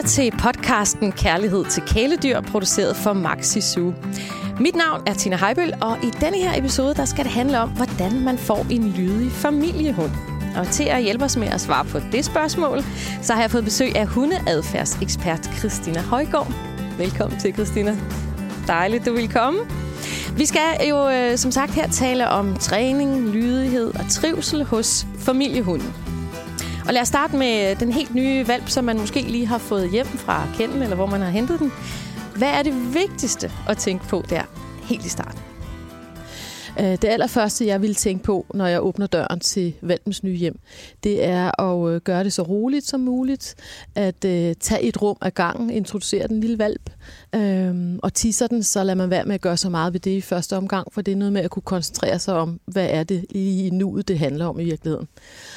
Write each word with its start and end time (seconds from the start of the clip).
lytter 0.00 0.10
til 0.10 0.30
podcasten 0.30 1.12
Kærlighed 1.12 1.64
til 1.64 1.82
kæledyr, 1.86 2.40
produceret 2.40 2.96
for 2.96 3.12
Maxi 3.12 3.60
Zoo. 3.60 3.94
Mit 4.60 4.74
navn 4.74 5.02
er 5.06 5.14
Tina 5.14 5.36
Heibøl, 5.36 5.72
og 5.80 5.98
i 6.02 6.10
denne 6.20 6.36
her 6.36 6.58
episode 6.58 6.94
der 6.94 7.04
skal 7.04 7.24
det 7.24 7.32
handle 7.32 7.60
om, 7.60 7.70
hvordan 7.70 8.24
man 8.24 8.38
får 8.38 8.66
en 8.70 8.90
lydig 8.90 9.32
familiehund. 9.32 10.10
Og 10.56 10.66
til 10.66 10.84
at 10.84 11.02
hjælpe 11.02 11.24
os 11.24 11.36
med 11.36 11.48
at 11.48 11.60
svare 11.60 11.84
på 11.84 11.98
det 12.12 12.24
spørgsmål, 12.24 12.82
så 13.22 13.34
har 13.34 13.40
jeg 13.40 13.50
fået 13.50 13.64
besøg 13.64 13.96
af 13.96 14.06
hundeadfærdsekspert 14.06 15.50
Christina 15.58 16.00
Højgaard. 16.00 16.52
Velkommen 16.98 17.40
til, 17.40 17.54
Christina. 17.54 17.96
Dejligt, 18.66 19.06
du 19.06 19.12
vil 19.14 19.32
komme. 19.32 19.58
Vi 20.36 20.46
skal 20.46 20.88
jo 20.90 21.10
øh, 21.10 21.38
som 21.38 21.50
sagt 21.50 21.72
her 21.72 21.88
tale 21.88 22.28
om 22.28 22.56
træning, 22.56 23.28
lydighed 23.28 23.86
og 23.94 24.10
trivsel 24.10 24.64
hos 24.64 25.06
familiehunden. 25.18 26.09
Og 26.90 26.94
lad 26.94 27.02
os 27.02 27.08
starte 27.08 27.36
med 27.36 27.76
den 27.76 27.92
helt 27.92 28.14
nye 28.14 28.48
valp, 28.48 28.68
som 28.68 28.84
man 28.84 28.98
måske 28.98 29.20
lige 29.20 29.46
har 29.46 29.58
fået 29.58 29.90
hjem 29.90 30.06
fra 30.06 30.46
kenden, 30.56 30.82
eller 30.82 30.96
hvor 30.96 31.06
man 31.06 31.20
har 31.20 31.30
hentet 31.30 31.58
den. 31.58 31.72
Hvad 32.36 32.48
er 32.48 32.62
det 32.62 32.94
vigtigste 32.94 33.52
at 33.68 33.78
tænke 33.78 34.04
på 34.04 34.24
der, 34.28 34.42
helt 34.82 35.06
i 35.06 35.08
starten? 35.08 35.39
Øh, 36.80 36.86
det 36.86 37.04
allerførste, 37.04 37.66
jeg 37.66 37.82
vil 37.82 37.94
tænke 37.94 38.24
på, 38.24 38.46
når 38.54 38.66
jeg 38.66 38.82
åbner 38.82 39.06
døren 39.06 39.40
til 39.40 39.74
valpens 39.80 40.22
nye 40.22 40.36
hjem, 40.36 40.58
det 41.04 41.24
er 41.24 41.60
at 41.60 41.92
øh, 41.94 42.00
gøre 42.00 42.24
det 42.24 42.32
så 42.32 42.42
roligt 42.42 42.86
som 42.86 43.00
muligt, 43.00 43.54
at 43.94 44.24
øh, 44.24 44.54
tage 44.60 44.82
et 44.82 45.02
rum 45.02 45.16
ad 45.20 45.30
gangen, 45.30 45.70
introducere 45.70 46.28
den 46.28 46.40
lille 46.40 46.58
valp, 46.58 46.90
øhm, 47.34 47.98
og 48.02 48.14
tisser 48.14 48.46
den, 48.46 48.62
så 48.62 48.84
lader 48.84 48.96
man 48.96 49.10
være 49.10 49.24
med 49.24 49.34
at 49.34 49.40
gøre 49.40 49.56
så 49.56 49.70
meget 49.70 49.92
ved 49.92 50.00
det 50.00 50.10
i 50.10 50.20
første 50.20 50.56
omgang, 50.56 50.92
for 50.92 51.02
det 51.02 51.12
er 51.12 51.16
noget 51.16 51.32
med 51.32 51.40
at 51.40 51.50
kunne 51.50 51.62
koncentrere 51.62 52.18
sig 52.18 52.34
om, 52.34 52.60
hvad 52.66 52.86
er 52.90 53.04
det 53.04 53.24
i 53.30 53.70
nuet, 53.72 54.08
det 54.08 54.18
handler 54.18 54.46
om 54.46 54.60
i 54.60 54.64
virkeligheden. 54.64 55.08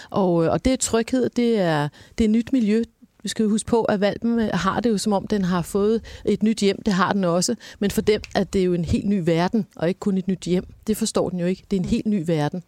Og, 0.10 0.34
og 0.34 0.66
det 0.66 0.74
er 0.74 0.78
tryghed, 0.78 1.30
det 1.30 1.60
er, 1.60 1.88
det 2.18 2.24
er 2.24 2.30
nyt 2.30 2.54
miljø, 2.54 2.84
vi 3.24 3.30
skal 3.30 3.44
jo 3.44 3.50
huske 3.50 3.68
på, 3.68 3.84
at 3.84 4.02
valpen 4.02 4.40
øh, 4.40 4.50
har 4.54 4.80
det 4.80 4.90
jo 4.90 4.98
som 4.98 5.14
om, 5.14 5.28
den 5.28 5.44
har 5.44 5.62
fået 5.62 6.02
et 6.26 6.44
nyt 6.44 6.58
hjem. 6.58 6.82
Det 6.82 6.94
har 6.94 7.14
den 7.14 7.24
også. 7.24 7.56
Men 7.80 7.92
for 7.92 8.02
dem 8.02 8.22
er 8.36 8.44
det 8.44 8.66
jo 8.66 8.74
en 8.74 8.86
helt 8.86 9.06
ny 9.06 9.22
verden, 9.26 9.68
og 9.76 9.88
ikke 9.88 10.00
kun 10.00 10.18
et 10.18 10.28
nyt 10.28 10.42
hjem. 10.42 10.66
Det 10.88 10.98
forstår 10.98 11.30
den 11.30 11.40
jo 11.40 11.46
ikke. 11.46 11.64
Det 11.72 11.78
er 11.78 11.82
en 11.82 11.90
helt 11.90 12.06
ny 12.06 12.24
verden. 12.28 12.64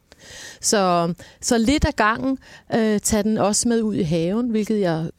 Så, 0.61 1.13
så 1.41 1.57
lidt 1.57 1.85
af 1.85 1.95
gangen 1.95 2.37
øh, 2.75 2.99
tager 2.99 3.23
den 3.23 3.37
også 3.37 3.69
med 3.69 3.81
ud 3.81 3.95
i 3.95 4.03
haven, 4.03 4.49
hvilket 4.49 4.79
jeg 4.79 5.09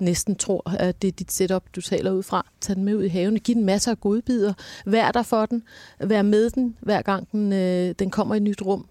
næsten 0.00 0.36
tror, 0.36 0.74
at 0.78 1.02
det 1.02 1.08
er 1.08 1.12
dit 1.12 1.32
setup, 1.32 1.62
du 1.76 1.80
taler 1.80 2.10
ud 2.10 2.22
fra. 2.22 2.46
Tag 2.60 2.76
den 2.76 2.84
med 2.84 2.94
ud 2.94 3.02
i 3.02 3.08
haven, 3.08 3.38
giv 3.38 3.54
den 3.54 3.64
masser 3.64 3.90
af 3.90 4.00
godbidder, 4.00 4.52
vær 4.86 5.10
der 5.10 5.22
for 5.22 5.46
den, 5.46 5.62
vær 6.00 6.22
med 6.22 6.50
den, 6.50 6.76
hver 6.80 7.02
gang 7.02 7.32
den, 7.32 7.52
øh, 7.52 7.94
den 7.98 8.10
kommer 8.10 8.34
i 8.34 8.36
et 8.36 8.42
nyt 8.42 8.62
rum. 8.62 8.86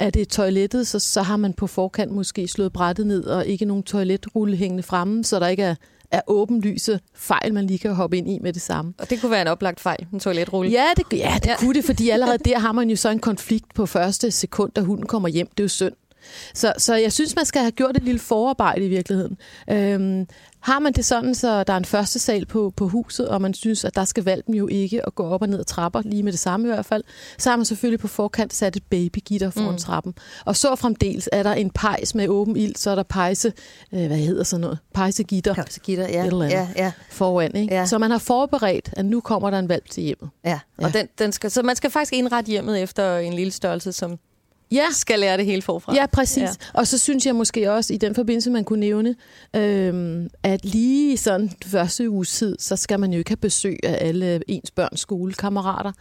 Er 0.00 0.10
det 0.10 0.28
toilettet, 0.28 0.86
så, 0.86 0.98
så 0.98 1.22
har 1.22 1.36
man 1.36 1.52
på 1.52 1.66
forkant 1.66 2.12
måske 2.12 2.48
slået 2.48 2.72
brættet 2.72 3.06
ned, 3.06 3.24
og 3.24 3.46
ikke 3.46 3.64
nogen 3.64 3.82
toiletrulle 3.82 4.56
hængende 4.56 4.82
fremme, 4.82 5.24
så 5.24 5.40
der 5.40 5.48
ikke 5.48 5.62
er 5.62 5.74
er 6.10 6.20
åbenlyse 6.26 7.00
fejl, 7.14 7.54
man 7.54 7.66
lige 7.66 7.78
kan 7.78 7.94
hoppe 7.94 8.16
ind 8.16 8.30
i 8.30 8.38
med 8.38 8.52
det 8.52 8.62
samme. 8.62 8.94
Og 8.98 9.10
det 9.10 9.20
kunne 9.20 9.30
være 9.30 9.42
en 9.42 9.48
oplagt 9.48 9.80
fejl, 9.80 10.06
en 10.12 10.20
toiletrulle. 10.20 10.70
Ja, 10.70 10.86
det, 10.96 11.18
ja, 11.18 11.34
det 11.34 11.46
ja. 11.46 11.56
kunne 11.56 11.74
det, 11.74 11.84
fordi 11.84 12.10
allerede 12.10 12.38
der 12.38 12.58
har 12.58 12.72
man 12.72 12.90
jo 12.90 12.96
så 12.96 13.08
en 13.08 13.18
konflikt 13.18 13.74
på 13.74 13.86
første 13.86 14.30
sekund, 14.30 14.72
da 14.72 14.80
hunden 14.80 15.06
kommer 15.06 15.28
hjem. 15.28 15.46
Det 15.46 15.60
er 15.60 15.64
jo 15.64 15.68
synd. 15.68 15.94
Så, 16.54 16.72
så 16.78 16.94
jeg 16.94 17.12
synes, 17.12 17.36
man 17.36 17.44
skal 17.44 17.60
have 17.60 17.70
gjort 17.70 17.96
et 17.96 18.02
lille 18.02 18.18
forarbejde 18.18 18.84
i 18.84 18.88
virkeligheden. 18.88 19.36
Øhm, 19.70 20.26
har 20.60 20.78
man 20.78 20.92
det 20.92 21.04
sådan, 21.04 21.34
så 21.34 21.64
der 21.64 21.72
er 21.72 21.76
en 21.76 21.84
første 21.84 22.18
sal 22.18 22.46
på, 22.46 22.72
på 22.76 22.88
huset, 22.88 23.28
og 23.28 23.42
man 23.42 23.54
synes, 23.54 23.84
at 23.84 23.94
der 23.94 24.04
skal 24.04 24.24
valpen 24.24 24.54
jo 24.54 24.68
ikke 24.68 25.06
at 25.06 25.14
gå 25.14 25.26
op 25.26 25.42
og 25.42 25.48
ned 25.48 25.58
ad 25.58 25.64
trapper, 25.64 26.02
lige 26.04 26.22
med 26.22 26.32
det 26.32 26.40
samme 26.40 26.66
i 26.66 26.70
hvert 26.70 26.86
fald, 26.86 27.04
så 27.38 27.50
har 27.50 27.56
man 27.56 27.64
selvfølgelig 27.64 28.00
på 28.00 28.08
forkant 28.08 28.54
sat 28.54 28.76
et 28.76 28.82
babygitter 28.90 29.50
foran 29.50 29.70
mm. 29.70 29.78
trappen. 29.78 30.14
Og 30.44 30.56
så 30.56 30.76
fremdeles 30.76 31.28
er 31.32 31.42
der 31.42 31.52
en 31.52 31.70
pejs 31.70 32.14
med 32.14 32.28
åben 32.28 32.56
ild, 32.56 32.76
så 32.76 32.90
er 32.90 32.94
der 32.94 33.02
pejse, 33.02 33.52
øh, 33.92 34.06
hvad 34.06 34.16
hedder 34.16 34.44
sådan 34.44 34.60
noget? 34.60 34.78
Pejsegitter. 34.94 35.54
Pejsegitter, 35.54 36.08
ja. 36.08 36.26
Eller 36.26 36.46
ja, 36.46 36.68
ja. 36.76 36.92
Foran, 37.10 37.56
ikke? 37.56 37.74
Ja. 37.74 37.86
Så 37.86 37.98
man 37.98 38.10
har 38.10 38.18
forberedt, 38.18 38.90
at 38.92 39.04
nu 39.04 39.20
kommer 39.20 39.50
der 39.50 39.58
en 39.58 39.68
valp 39.68 39.90
til 39.90 40.02
hjemmet. 40.02 40.30
Ja, 40.44 40.60
og 40.78 40.94
ja. 40.94 40.98
Den, 40.98 41.08
den 41.18 41.32
skal, 41.32 41.50
så 41.50 41.62
man 41.62 41.76
skal 41.76 41.90
faktisk 41.90 42.12
indrette 42.12 42.50
hjemmet 42.50 42.82
efter 42.82 43.18
en 43.18 43.32
lille 43.32 43.52
størrelse, 43.52 43.92
som 43.92 44.18
ja. 44.72 44.86
skal 44.92 45.18
lære 45.18 45.36
det 45.36 45.44
hele 45.44 45.62
forfra. 45.62 45.94
Ja, 45.94 46.06
præcis. 46.06 46.42
Ja. 46.42 46.48
Og 46.74 46.86
så 46.86 46.98
synes 46.98 47.26
jeg 47.26 47.34
måske 47.34 47.72
også, 47.72 47.94
i 47.94 47.96
den 47.96 48.14
forbindelse, 48.14 48.50
man 48.50 48.64
kunne 48.64 48.80
nævne, 48.80 49.14
øhm, 49.56 50.28
at 50.42 50.64
lige 50.64 51.16
sådan 51.16 51.50
første 51.66 52.10
uges 52.10 52.32
tid, 52.32 52.56
så 52.58 52.76
skal 52.76 53.00
man 53.00 53.12
jo 53.12 53.18
ikke 53.18 53.30
have 53.30 53.36
besøg 53.36 53.78
af 53.82 53.98
alle 54.00 54.40
ens 54.48 54.70
børns 54.70 55.00
skolekammerater, 55.00 55.92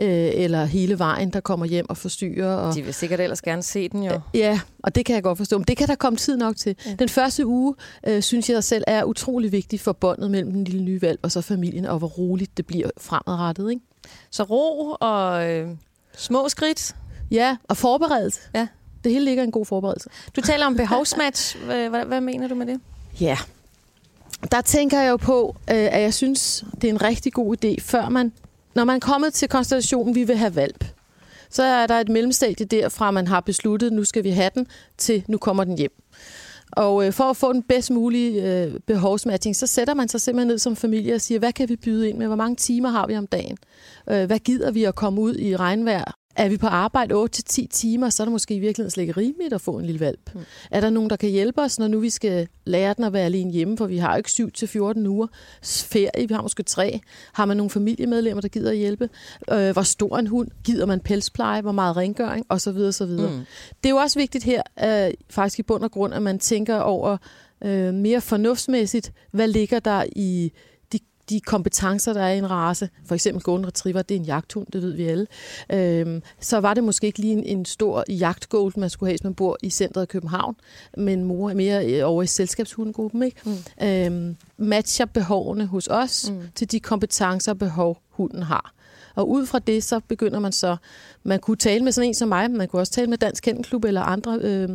øh, 0.00 0.30
eller 0.34 0.64
hele 0.64 0.98
vejen, 0.98 1.30
der 1.30 1.40
kommer 1.40 1.66
hjem 1.66 1.86
og 1.90 1.96
forstyrrer. 1.96 2.54
Og, 2.54 2.74
De 2.74 2.82
vil 2.82 2.94
sikkert 2.94 3.20
ellers 3.20 3.42
gerne 3.42 3.62
se 3.62 3.88
den 3.88 4.02
jo. 4.02 4.20
Ja, 4.34 4.60
og 4.82 4.94
det 4.94 5.04
kan 5.04 5.14
jeg 5.14 5.22
godt 5.22 5.38
forstå. 5.38 5.58
Men 5.58 5.64
det 5.64 5.76
kan 5.76 5.88
der 5.88 5.94
komme 5.94 6.16
tid 6.16 6.36
nok 6.36 6.56
til. 6.56 6.76
Ja. 6.86 6.94
Den 6.98 7.08
første 7.08 7.46
uge, 7.46 7.74
øh, 8.06 8.22
synes 8.22 8.50
jeg 8.50 8.64
selv, 8.64 8.84
er 8.86 9.04
utrolig 9.04 9.52
vigtig 9.52 9.80
for 9.80 9.92
båndet 9.92 10.30
mellem 10.30 10.52
den 10.52 10.64
lille 10.64 10.82
nye 10.82 11.02
valg 11.02 11.18
og 11.22 11.32
så 11.32 11.40
familien, 11.40 11.84
og 11.84 11.98
hvor 11.98 12.08
roligt 12.08 12.56
det 12.56 12.66
bliver 12.66 12.90
fremadrettet. 13.00 13.70
Ikke? 13.70 13.82
Så 14.30 14.42
ro 14.42 14.96
og 15.00 15.50
øh, 15.50 15.68
små 16.16 16.48
skridt 16.48 16.94
Ja, 17.30 17.56
og 17.68 17.76
forberedelse. 17.76 18.40
Ja. 18.54 18.66
Det 19.04 19.12
hele 19.12 19.24
ligger 19.24 19.44
en 19.44 19.50
god 19.50 19.66
forberedelse. 19.66 20.08
Du 20.36 20.40
taler 20.40 20.66
om 20.66 20.76
behovsmatch. 20.76 21.56
Hvad, 21.64 22.04
hvad 22.04 22.20
mener 22.20 22.48
du 22.48 22.54
med 22.54 22.66
det? 22.66 22.80
Ja, 23.20 23.38
der 24.52 24.60
tænker 24.60 25.00
jeg 25.00 25.10
jo 25.10 25.16
på, 25.16 25.56
øh, 25.70 25.76
at 25.76 26.02
jeg 26.02 26.14
synes, 26.14 26.64
det 26.82 26.84
er 26.84 26.92
en 26.92 27.02
rigtig 27.02 27.32
god 27.32 27.56
idé, 27.64 27.76
før 27.80 28.08
man, 28.08 28.32
når 28.74 28.84
man 28.84 28.96
er 28.96 29.00
kommet 29.00 29.34
til 29.34 29.48
konstellationen, 29.48 30.14
vi 30.14 30.24
vil 30.24 30.36
have 30.36 30.54
valp, 30.54 30.84
så 31.50 31.62
er 31.62 31.86
der 31.86 31.94
et 31.94 32.08
mellemstadie 32.08 32.66
derfra, 32.66 33.10
man 33.10 33.26
har 33.26 33.40
besluttet, 33.40 33.92
nu 33.92 34.04
skal 34.04 34.24
vi 34.24 34.30
have 34.30 34.50
den, 34.54 34.66
til 34.98 35.24
nu 35.28 35.38
kommer 35.38 35.64
den 35.64 35.78
hjem. 35.78 36.02
Og 36.72 37.06
øh, 37.06 37.12
for 37.12 37.24
at 37.24 37.36
få 37.36 37.52
den 37.52 37.62
bedst 37.62 37.90
mulige 37.90 38.42
øh, 38.42 38.74
behovsmatching, 38.86 39.56
så 39.56 39.66
sætter 39.66 39.94
man 39.94 40.08
sig 40.08 40.20
simpelthen 40.20 40.48
ned 40.48 40.58
som 40.58 40.76
familie 40.76 41.14
og 41.14 41.20
siger, 41.20 41.38
hvad 41.38 41.52
kan 41.52 41.68
vi 41.68 41.76
byde 41.76 42.08
ind 42.08 42.18
med? 42.18 42.26
Hvor 42.26 42.36
mange 42.36 42.56
timer 42.56 42.88
har 42.88 43.06
vi 43.06 43.16
om 43.16 43.26
dagen? 43.26 43.56
Øh, 44.10 44.26
hvad 44.26 44.38
gider 44.38 44.70
vi 44.70 44.84
at 44.84 44.94
komme 44.94 45.20
ud 45.20 45.36
i 45.36 45.56
regnvejr 45.56 46.12
er 46.36 46.48
vi 46.48 46.56
på 46.56 46.66
arbejde 46.66 47.14
8-10 47.14 47.66
timer, 47.70 48.10
så 48.10 48.22
er 48.22 48.24
det 48.24 48.32
måske 48.32 48.54
i 48.54 48.58
virkeligheden 48.58 48.90
slet 48.90 49.02
ikke 49.02 49.20
rimeligt 49.20 49.54
at 49.54 49.60
få 49.60 49.78
en 49.78 49.86
lille 49.86 50.00
valp. 50.00 50.34
Mm. 50.34 50.40
Er 50.70 50.80
der 50.80 50.90
nogen, 50.90 51.10
der 51.10 51.16
kan 51.16 51.30
hjælpe 51.30 51.60
os, 51.60 51.78
når 51.78 51.88
nu 51.88 52.00
vi 52.00 52.10
skal 52.10 52.48
lære 52.64 52.94
den 52.94 53.04
at 53.04 53.12
være 53.12 53.24
alene 53.24 53.52
hjemme, 53.52 53.76
for 53.76 53.86
vi 53.86 53.98
har 53.98 54.12
jo 54.12 54.16
ikke 54.16 54.52
7-14 55.00 55.08
uger 55.08 55.26
ferie, 55.64 56.28
vi 56.28 56.34
har 56.34 56.42
måske 56.42 56.62
tre. 56.62 57.00
Har 57.32 57.44
man 57.44 57.56
nogle 57.56 57.70
familiemedlemmer, 57.70 58.40
der 58.40 58.48
gider 58.48 58.70
at 58.70 58.76
hjælpe? 58.76 59.08
Øh, 59.52 59.70
hvor 59.70 59.82
stor 59.82 60.18
en 60.18 60.26
hund? 60.26 60.48
Gider 60.64 60.86
man 60.86 61.00
pelspleje? 61.00 61.60
Hvor 61.60 61.72
meget 61.72 61.96
rengøring? 61.96 62.46
Og 62.48 62.60
så 62.60 62.72
videre, 62.72 62.92
så 62.92 63.06
videre. 63.06 63.30
Mm. 63.30 63.44
Det 63.82 63.88
er 63.88 63.90
jo 63.90 63.96
også 63.96 64.18
vigtigt 64.18 64.44
her, 64.44 64.62
øh, 64.84 65.14
faktisk 65.30 65.58
i 65.58 65.62
bund 65.62 65.84
og 65.84 65.90
grund, 65.90 66.14
at 66.14 66.22
man 66.22 66.38
tænker 66.38 66.76
over 66.76 67.16
øh, 67.64 67.94
mere 67.94 68.20
fornuftsmæssigt, 68.20 69.12
hvad 69.30 69.48
ligger 69.48 69.80
der 69.80 70.04
i 70.16 70.52
de 71.30 71.40
kompetencer, 71.40 72.12
der 72.12 72.22
er 72.22 72.32
i 72.32 72.38
en 72.38 72.50
race, 72.50 72.88
for 73.06 73.14
eksempel 73.14 73.42
Golden 73.42 73.66
Retriever, 73.66 74.02
det 74.02 74.14
er 74.14 74.18
en 74.20 74.24
jagthund, 74.24 74.66
det 74.72 74.82
ved 74.82 74.92
vi 74.92 75.04
alle, 75.04 75.26
øhm, 75.72 76.22
så 76.40 76.60
var 76.60 76.74
det 76.74 76.84
måske 76.84 77.06
ikke 77.06 77.18
lige 77.18 77.32
en, 77.32 77.44
en 77.44 77.64
stor 77.64 78.04
jagtgål, 78.08 78.72
man 78.76 78.90
skulle 78.90 79.08
have, 79.08 79.12
hvis 79.12 79.24
man 79.24 79.34
bor 79.34 79.56
i 79.62 79.70
centret 79.70 80.02
af 80.02 80.08
København, 80.08 80.56
men 80.96 81.24
mor 81.24 81.52
mere 81.52 81.86
øh, 81.86 82.08
over 82.08 82.22
i 82.22 82.26
selskabshundegruppen. 82.26 83.22
Ikke? 83.22 83.40
Mm. 83.44 83.86
Øhm, 83.86 84.36
matcher 84.56 85.04
behovene 85.04 85.66
hos 85.66 85.86
os 85.86 86.30
mm. 86.30 86.42
til 86.54 86.72
de 86.72 86.80
kompetencer 86.80 87.52
og 87.52 87.58
behov, 87.58 87.98
hunden 88.10 88.42
har. 88.42 88.72
Og 89.16 89.30
ud 89.30 89.46
fra 89.46 89.58
det, 89.58 89.84
så 89.84 90.00
begynder 90.08 90.38
man 90.38 90.52
så, 90.52 90.76
man 91.22 91.40
kunne 91.40 91.56
tale 91.56 91.84
med 91.84 91.92
sådan 91.92 92.08
en 92.08 92.14
som 92.14 92.28
mig, 92.28 92.50
man 92.50 92.68
kunne 92.68 92.82
også 92.82 92.92
tale 92.92 93.06
med 93.06 93.18
Dansk 93.18 93.42
Kennelklub 93.42 93.84
eller 93.84 94.00
andre 94.00 94.38
øh, 94.42 94.68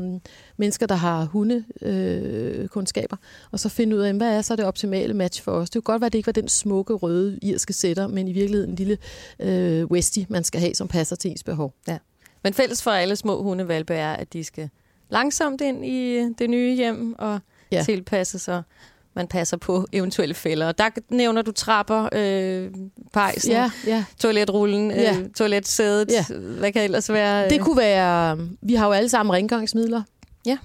mennesker, 0.57 0.85
der 0.85 0.95
har 0.95 1.25
hundekundskaber, 1.25 3.17
øh, 3.21 3.49
og 3.51 3.59
så 3.59 3.69
finde 3.69 3.95
ud 3.95 4.01
af, 4.01 4.13
hvad 4.13 4.37
er 4.37 4.41
så 4.41 4.55
det 4.55 4.65
optimale 4.65 5.13
match 5.13 5.43
for 5.43 5.51
os. 5.51 5.69
Det 5.69 5.83
kunne 5.83 5.93
godt 5.93 6.01
være, 6.01 6.05
at 6.05 6.13
det 6.13 6.19
ikke 6.19 6.27
var 6.27 6.31
den 6.31 6.47
smukke, 6.47 6.93
røde 6.93 7.39
irske 7.41 7.73
sætter, 7.73 8.07
men 8.07 8.27
i 8.27 8.33
virkeligheden 8.33 8.71
en 8.71 8.75
lille 8.75 8.97
øh, 9.39 9.85
Westie, 9.85 10.25
man 10.29 10.43
skal 10.43 10.61
have, 10.61 10.75
som 10.75 10.87
passer 10.87 11.15
til 11.15 11.31
ens 11.31 11.43
behov. 11.43 11.73
Ja. 11.87 11.97
Men 12.43 12.53
fælles 12.53 12.83
for 12.83 12.91
alle 12.91 13.15
små 13.15 13.43
hundevalpe 13.43 13.93
er, 13.93 14.13
at 14.13 14.33
de 14.33 14.43
skal 14.43 14.69
langsomt 15.09 15.61
ind 15.61 15.85
i 15.85 16.29
det 16.39 16.49
nye 16.49 16.75
hjem 16.75 17.15
og 17.19 17.39
ja. 17.71 17.83
tilpasse 17.83 18.39
sig 18.39 18.63
man 19.13 19.27
passer 19.27 19.57
på 19.57 19.87
eventuelle 19.91 20.35
fælder. 20.35 20.67
Og 20.67 20.77
der 20.77 20.89
nævner 21.09 21.41
du 21.41 21.51
trapper, 21.51 22.09
øh, 22.11 22.69
pejsen, 23.13 23.51
ja, 23.51 23.71
ja. 23.87 24.05
toiletrullen, 24.19 24.91
ja. 24.91 25.17
øh, 25.19 25.29
toiletsædet. 25.29 26.11
Ja. 26.11 26.35
Hvad 26.35 26.71
kan 26.71 26.83
ellers 26.83 27.11
være? 27.11 27.43
Øh? 27.43 27.49
Det 27.49 27.61
kunne 27.61 27.77
være, 27.77 28.39
vi 28.61 28.73
har 28.73 28.85
jo 28.85 28.91
alle 28.91 29.09
sammen 29.09 29.33
rengøringsmidler. 29.33 30.01
Ja. 30.45 30.57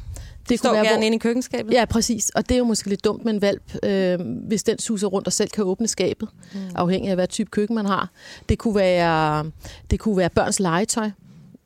Det 0.49 0.59
Står 0.59 0.69
kunne 0.69 0.77
være, 0.77 0.85
gerne 0.85 0.97
hvor... 0.97 1.05
inde 1.05 1.17
i 1.17 1.19
køkkenskabet. 1.19 1.73
Ja, 1.73 1.85
præcis. 1.85 2.31
Og 2.31 2.49
det 2.49 2.55
er 2.55 2.59
jo 2.59 2.65
måske 2.65 2.89
lidt 2.89 3.05
dumt 3.05 3.25
med 3.25 3.35
en 3.35 3.43
valp, 3.43 3.63
øh, 3.83 4.19
hvis 4.49 4.63
den 4.63 4.79
suser 4.79 5.07
rundt 5.07 5.27
og 5.27 5.33
selv 5.33 5.51
kan 5.51 5.65
åbne 5.65 5.89
skabet, 5.89 6.29
mm. 6.55 6.61
afhængig 6.75 7.11
af, 7.11 7.17
hvad 7.17 7.29
type 7.29 7.51
køkken 7.51 7.75
man 7.75 7.87
har. 7.87 8.11
Det 8.49 8.59
kunne 8.59 8.75
være, 8.75 9.51
det 9.91 10.01
kunne 10.01 10.17
være 10.17 10.31
børns 10.31 10.61
legetøj, 10.61 11.11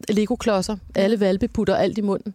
Lego-klodser. 0.09 0.77
Alle 0.95 1.21
valpe 1.21 1.49
putter 1.49 1.77
alt 1.77 1.99
i 1.99 2.01
munden. 2.01 2.35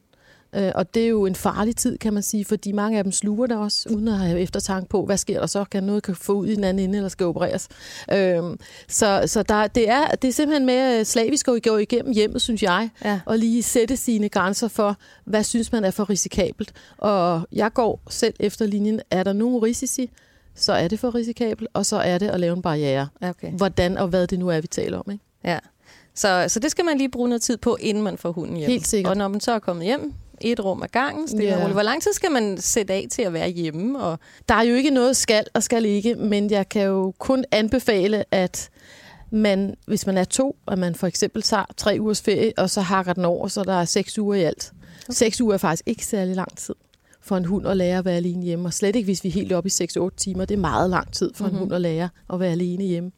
Øh, 0.56 0.72
og 0.76 0.94
det 0.94 1.04
er 1.04 1.08
jo 1.08 1.26
en 1.26 1.36
farlig 1.36 1.76
tid, 1.76 1.98
kan 1.98 2.14
man 2.14 2.24
sige, 2.24 2.46
fordi 2.46 2.72
mange 2.72 2.98
af 2.98 3.04
dem 3.04 3.12
sluger 3.12 3.48
der 3.48 3.58
også, 3.58 3.90
uden 3.90 4.08
at 4.08 4.18
have 4.18 4.40
eftertanke 4.40 4.90
på, 4.90 5.06
hvad 5.06 5.18
sker 5.18 5.40
der 5.40 5.48
så? 5.48 5.64
Kan 5.64 5.84
noget 5.84 6.04
kan 6.04 6.16
få 6.16 6.34
ud 6.34 6.48
i 6.48 6.56
den 6.56 6.64
anden 6.64 6.84
ende, 6.84 6.98
eller 6.98 7.10
skal 7.10 7.26
opereres? 7.26 7.68
Øhm, 8.12 8.60
så 8.88 9.24
så 9.26 9.44
der, 9.44 9.68
det, 9.68 9.90
er, 9.90 10.08
det 10.08 10.28
er 10.28 10.32
simpelthen 10.32 10.66
med 10.66 11.06
slavisk 11.06 11.48
at 11.48 11.64
gå 11.64 11.78
igennem 11.78 12.14
hjemmet, 12.14 12.42
synes 12.42 12.64
jeg, 12.64 12.90
ja. 13.06 13.20
og 13.26 13.38
lige 13.38 13.64
sætte 13.64 13.98
sine 13.98 14.30
grænser 14.30 14.68
for, 14.68 14.98
hvad 15.26 15.44
synes 15.44 15.72
man 15.72 15.84
er 15.84 15.92
for 15.92 16.10
risikabelt. 16.10 16.74
Og 16.98 17.48
jeg 17.52 17.74
går 17.74 18.02
selv 18.10 18.34
efter 18.40 18.66
linjen, 18.66 19.02
er 19.12 19.24
der 19.24 19.34
nogen 19.34 19.64
risici? 19.64 20.12
så 20.56 20.74
er 20.74 20.88
det 20.88 21.00
for 21.00 21.16
risikabelt, 21.16 21.70
og 21.74 21.86
så 21.86 21.98
er 21.98 22.18
det 22.18 22.28
at 22.28 22.40
lave 22.40 22.56
en 22.56 22.62
barriere. 22.62 23.08
Okay. 23.22 23.52
Hvordan 23.52 23.98
og 23.98 24.08
hvad 24.08 24.28
det 24.28 24.40
nu 24.40 24.50
er, 24.50 24.62
vi 24.62 24.68
taler 24.68 25.00
om. 25.00 25.12
Ikke? 25.12 25.24
Ja. 25.44 25.60
Så, 26.14 26.46
så 26.48 26.60
det 26.60 26.72
skal 26.72 26.86
man 26.86 26.98
lige 26.98 27.10
bruge 27.10 27.30
noget 27.30 27.42
tid 27.42 27.58
på, 27.58 27.78
inden 27.80 28.04
man 28.04 28.18
får 28.18 28.32
hunden 28.32 28.58
hjem. 28.58 28.70
Helt 28.70 28.88
sikkert. 28.88 29.12
Og 29.12 29.18
når 29.18 29.28
man 29.28 29.40
så 29.40 29.52
er 29.52 29.60
kommet 29.60 29.86
hjem, 29.86 30.14
et 30.42 30.66
rum 30.66 30.84
ad 30.84 30.88
gangen, 30.88 31.28
stille 31.28 31.54
og 31.54 31.60
roligt. 31.60 31.74
Hvor 31.74 31.82
lang 31.82 32.02
tid 32.02 32.14
skal 32.14 32.32
man 32.32 32.58
sætte 32.58 32.94
af 32.94 33.08
til 33.12 33.22
at 33.22 33.34
være 33.34 33.50
hjemme? 33.50 34.00
Og, 34.00 34.20
Der 34.50 34.56
er 34.56 34.64
jo 34.64 34.76
ikke 34.76 34.90
noget 34.90 35.18
skal 35.18 35.46
og 35.54 35.64
skal 35.64 35.86
ikke, 35.86 36.16
men 36.16 36.52
jeg 36.52 36.70
kan 36.70 36.82
jo 36.82 37.14
kun 37.20 37.46
anbefale, 37.52 38.24
at 38.32 38.70
man, 39.32 39.76
hvis 39.88 40.06
man 40.06 40.18
er 40.18 40.24
to, 40.24 40.56
at 40.68 40.78
man 40.78 40.96
for 40.96 41.08
eksempel 41.08 41.42
tager 41.42 41.66
tre 41.78 41.98
ugers 42.00 42.22
ferie, 42.22 42.54
og 42.58 42.70
så 42.70 42.82
hakker 42.82 43.14
den 43.14 43.26
over, 43.26 43.48
så 43.48 43.64
der 43.64 43.74
er 43.74 43.86
seks 43.86 44.20
uger 44.20 44.36
i 44.36 44.44
alt. 44.44 44.72
Okay. 45.04 45.14
Seks 45.14 45.42
uger 45.42 45.54
er 45.54 45.58
faktisk 45.58 45.84
ikke 45.86 46.06
særlig 46.06 46.36
lang 46.36 46.58
tid 46.58 46.76
for 47.22 47.38
en 47.38 47.46
hund 47.46 47.68
at 47.68 47.78
lære 47.78 47.98
at 47.98 48.06
være 48.06 48.16
alene 48.16 48.44
hjemme. 48.44 48.68
Og 48.68 48.74
slet 48.74 48.96
ikke, 48.96 49.06
hvis 49.06 49.24
vi 49.24 49.30
er 49.30 49.34
helt 49.34 49.54
oppe 49.54 49.68
i 49.68 49.84
6-8 49.84 50.10
timer. 50.18 50.46
Det 50.46 50.56
er 50.56 50.60
meget 50.60 50.90
lang 50.90 51.14
tid 51.14 51.32
for 51.34 51.44
mm-hmm. 51.44 51.56
en 51.56 51.60
hund 51.60 51.74
at 51.74 51.82
lære 51.82 52.10
at 52.34 52.40
være 52.40 52.52
alene 52.52 52.84
hjemme. 52.84 53.12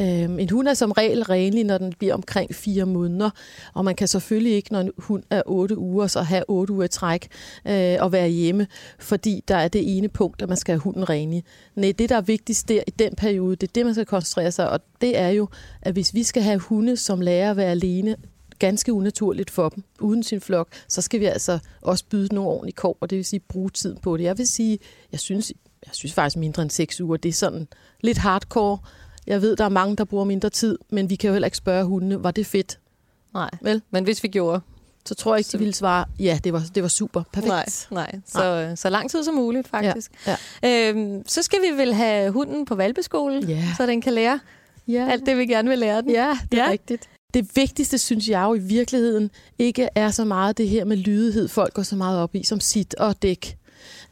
Øhm, 0.00 0.38
en 0.38 0.50
hund 0.50 0.68
er 0.68 0.74
som 0.74 0.92
regel 0.92 1.22
renlig, 1.22 1.64
når 1.64 1.78
den 1.78 1.92
bliver 1.98 2.14
omkring 2.14 2.54
fire 2.54 2.86
måneder, 2.86 3.30
og 3.74 3.84
man 3.84 3.94
kan 3.94 4.08
selvfølgelig 4.08 4.52
ikke, 4.52 4.72
når 4.72 4.80
en 4.80 4.90
hund 4.98 5.22
er 5.30 5.42
otte 5.46 5.78
uger, 5.78 6.06
så 6.06 6.22
have 6.22 6.44
otte 6.48 6.72
uger 6.72 6.84
i 6.84 6.88
træk 6.88 7.28
øh, 7.66 7.96
og 8.00 8.12
være 8.12 8.28
hjemme, 8.28 8.66
fordi 8.98 9.44
der 9.48 9.56
er 9.56 9.68
det 9.68 9.96
ene 9.96 10.08
punkt, 10.08 10.42
at 10.42 10.48
man 10.48 10.56
skal 10.56 10.72
have 10.72 10.80
hunden 10.80 11.08
renlig. 11.08 11.44
Nej, 11.74 11.92
det 11.98 12.08
der 12.08 12.16
er 12.16 12.20
vigtigst 12.20 12.68
der 12.68 12.82
i 12.86 12.90
den 12.90 13.14
periode, 13.16 13.56
det 13.56 13.68
er 13.68 13.72
det, 13.74 13.84
man 13.84 13.94
skal 13.94 14.06
koncentrere 14.06 14.52
sig, 14.52 14.70
og 14.70 14.80
det 15.00 15.18
er 15.18 15.28
jo, 15.28 15.48
at 15.82 15.92
hvis 15.92 16.14
vi 16.14 16.22
skal 16.22 16.42
have 16.42 16.58
hunde, 16.58 16.96
som 16.96 17.20
lærer 17.20 17.50
at 17.50 17.56
være 17.56 17.70
alene, 17.70 18.16
ganske 18.58 18.92
unaturligt 18.92 19.50
for 19.50 19.68
dem, 19.68 19.84
uden 20.00 20.22
sin 20.22 20.40
flok, 20.40 20.68
så 20.88 21.02
skal 21.02 21.20
vi 21.20 21.24
altså 21.24 21.58
også 21.82 22.04
byde 22.10 22.34
nogle 22.34 22.50
ordentlige 22.50 22.74
kår, 22.74 22.98
og 23.00 23.10
det 23.10 23.16
vil 23.16 23.24
sige 23.24 23.40
bruge 23.40 23.70
tiden 23.70 23.98
på 24.02 24.16
det. 24.16 24.24
Jeg 24.24 24.38
vil 24.38 24.48
sige, 24.48 24.78
jeg 25.12 25.20
synes, 25.20 25.52
jeg 25.86 25.94
synes 25.94 26.12
faktisk 26.12 26.36
mindre 26.36 26.62
end 26.62 26.70
seks 26.70 27.00
uger, 27.00 27.16
det 27.16 27.28
er 27.28 27.32
sådan 27.32 27.68
lidt 28.00 28.18
hardcore. 28.18 28.78
Jeg 29.28 29.42
ved, 29.42 29.56
der 29.56 29.64
er 29.64 29.68
mange, 29.68 29.96
der 29.96 30.04
bruger 30.04 30.24
mindre 30.24 30.50
tid, 30.50 30.78
men 30.90 31.10
vi 31.10 31.16
kan 31.16 31.28
jo 31.28 31.34
heller 31.34 31.46
ikke 31.46 31.56
spørge 31.56 31.84
hundene, 31.84 32.22
var 32.24 32.30
det 32.30 32.46
fedt? 32.46 32.78
nej, 33.34 33.50
Vel? 33.60 33.82
men 33.90 34.04
hvis 34.04 34.22
vi 34.22 34.28
gjorde, 34.28 34.60
Så 35.06 35.14
tror 35.14 35.34
jeg 35.34 35.38
ikke, 35.40 35.48
de 35.52 35.58
ville 35.58 35.74
svare, 35.74 36.04
ja, 36.18 36.38
det 36.44 36.52
var, 36.52 36.62
det 36.74 36.82
var 36.82 36.88
super, 36.88 37.22
perfekt. 37.32 37.48
nej, 37.50 37.66
nej. 37.90 38.20
Så, 38.26 38.72
så 38.76 38.88
lang 38.90 39.10
tid 39.10 39.24
som 39.24 39.34
muligt, 39.34 39.68
faktisk. 39.68 40.10
Ja, 40.26 40.36
Øhm, 40.90 41.22
så 41.26 41.42
skal 41.42 41.58
vi 41.62 41.76
vel 41.82 41.94
have 41.94 42.30
hunden 42.30 42.64
på 42.64 42.74
valpeskole, 42.74 43.46
Ja. 43.48 43.64
så 43.76 43.86
den 43.86 44.00
kan 44.00 44.12
lære 44.12 44.40
ja. 44.88 45.08
alt 45.10 45.26
det, 45.26 45.36
vi 45.38 45.46
gerne 45.46 45.68
vil 45.68 45.78
lære 45.78 46.02
den. 46.02 46.10
Ja, 46.10 46.38
det 46.52 46.58
er 46.58 46.62
Ja. 46.62 46.64
ja. 46.64 46.70
rigtigt. 46.70 47.08
Det 47.34 47.56
vigtigste, 47.56 47.98
synes 47.98 48.28
jeg 48.28 48.42
jo 48.42 48.54
i 48.54 48.58
virkeligheden, 48.58 49.30
ikke 49.58 49.88
er 49.94 50.10
så 50.10 50.24
meget 50.24 50.58
det 50.58 50.68
her 50.68 50.84
med 50.84 50.96
lydighed, 50.96 51.48
folk 51.48 51.74
går 51.74 51.82
så 51.82 51.96
meget 51.96 52.18
op 52.20 52.34
i, 52.34 52.44
som 52.44 52.60
sit 52.60 52.94
og 52.94 53.22
dæk. 53.22 53.56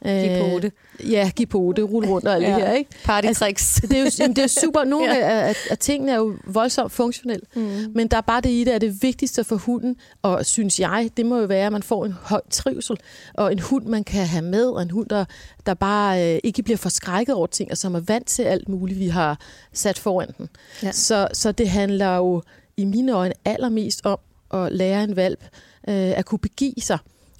Giv 0.05 0.51
på 0.51 0.59
det. 0.59 0.71
Ja, 1.09 1.31
giv 1.35 1.47
på 1.47 1.73
det, 1.75 1.91
rulle 1.91 2.09
rundt 2.09 2.27
og 2.27 2.33
alt 2.35 2.43
ja. 2.43 2.49
Det 2.55 2.61
her, 2.61 2.71
ikke? 2.73 2.89
Partytricks. 3.03 3.75
Det 3.81 3.93
er 3.93 3.99
jo 4.01 4.09
jamen, 4.19 4.35
det 4.35 4.43
er 4.43 4.47
super. 4.47 4.83
Nogle 4.93 5.15
Ja. 5.15 5.47
af, 5.47 5.55
af 5.69 5.77
tingene 5.77 6.11
er 6.11 6.15
jo 6.15 6.35
voldsomt 6.45 6.91
funktionelle, 6.91 7.45
Mm. 7.55 7.61
men 7.95 8.07
der 8.07 8.17
er 8.17 8.21
bare 8.21 8.41
det 8.41 8.49
i 8.49 8.63
det, 8.63 8.71
at 8.71 8.81
det 8.81 9.03
vigtigste 9.03 9.43
for 9.43 9.55
hunden, 9.55 9.95
og 10.21 10.45
synes 10.45 10.79
jeg, 10.79 11.09
det 11.17 11.25
må 11.25 11.39
jo 11.39 11.45
være, 11.45 11.65
at 11.65 11.71
man 11.71 11.83
får 11.83 12.05
en 12.05 12.11
høj 12.21 12.41
trivsel, 12.49 12.97
og 13.33 13.51
en 13.51 13.59
hund, 13.59 13.85
man 13.85 14.03
kan 14.03 14.25
have 14.25 14.43
med, 14.45 14.65
og 14.65 14.81
en 14.81 14.91
hund, 14.91 15.09
der, 15.09 15.25
der 15.65 15.73
bare 15.73 16.33
øh, 16.33 16.39
ikke 16.43 16.63
bliver 16.63 16.77
forskrækket 16.77 17.35
over 17.35 17.47
ting, 17.47 17.71
og 17.71 17.77
som 17.77 17.95
er 17.95 17.99
vant 17.99 18.27
til 18.27 18.43
alt 18.43 18.69
muligt, 18.69 18.99
vi 18.99 19.07
har 19.07 19.39
sat 19.73 19.99
foran 19.99 20.27
den. 20.37 20.49
Ja. 20.83 20.91
Så, 20.91 21.27
så 21.33 21.51
det 21.51 21.69
handler 21.69 22.15
jo 22.15 22.41
i 22.77 22.85
mine 22.85 23.11
øjne 23.11 23.33
allermest 23.45 24.01
om 24.05 24.19
at 24.53 24.71
lære 24.71 25.03
en 25.03 25.15
valp 25.15 25.43
øh, 25.89 25.95
at 25.95 26.25
kunne 26.25 26.39
begive 26.39 26.73
sig. 26.81 26.97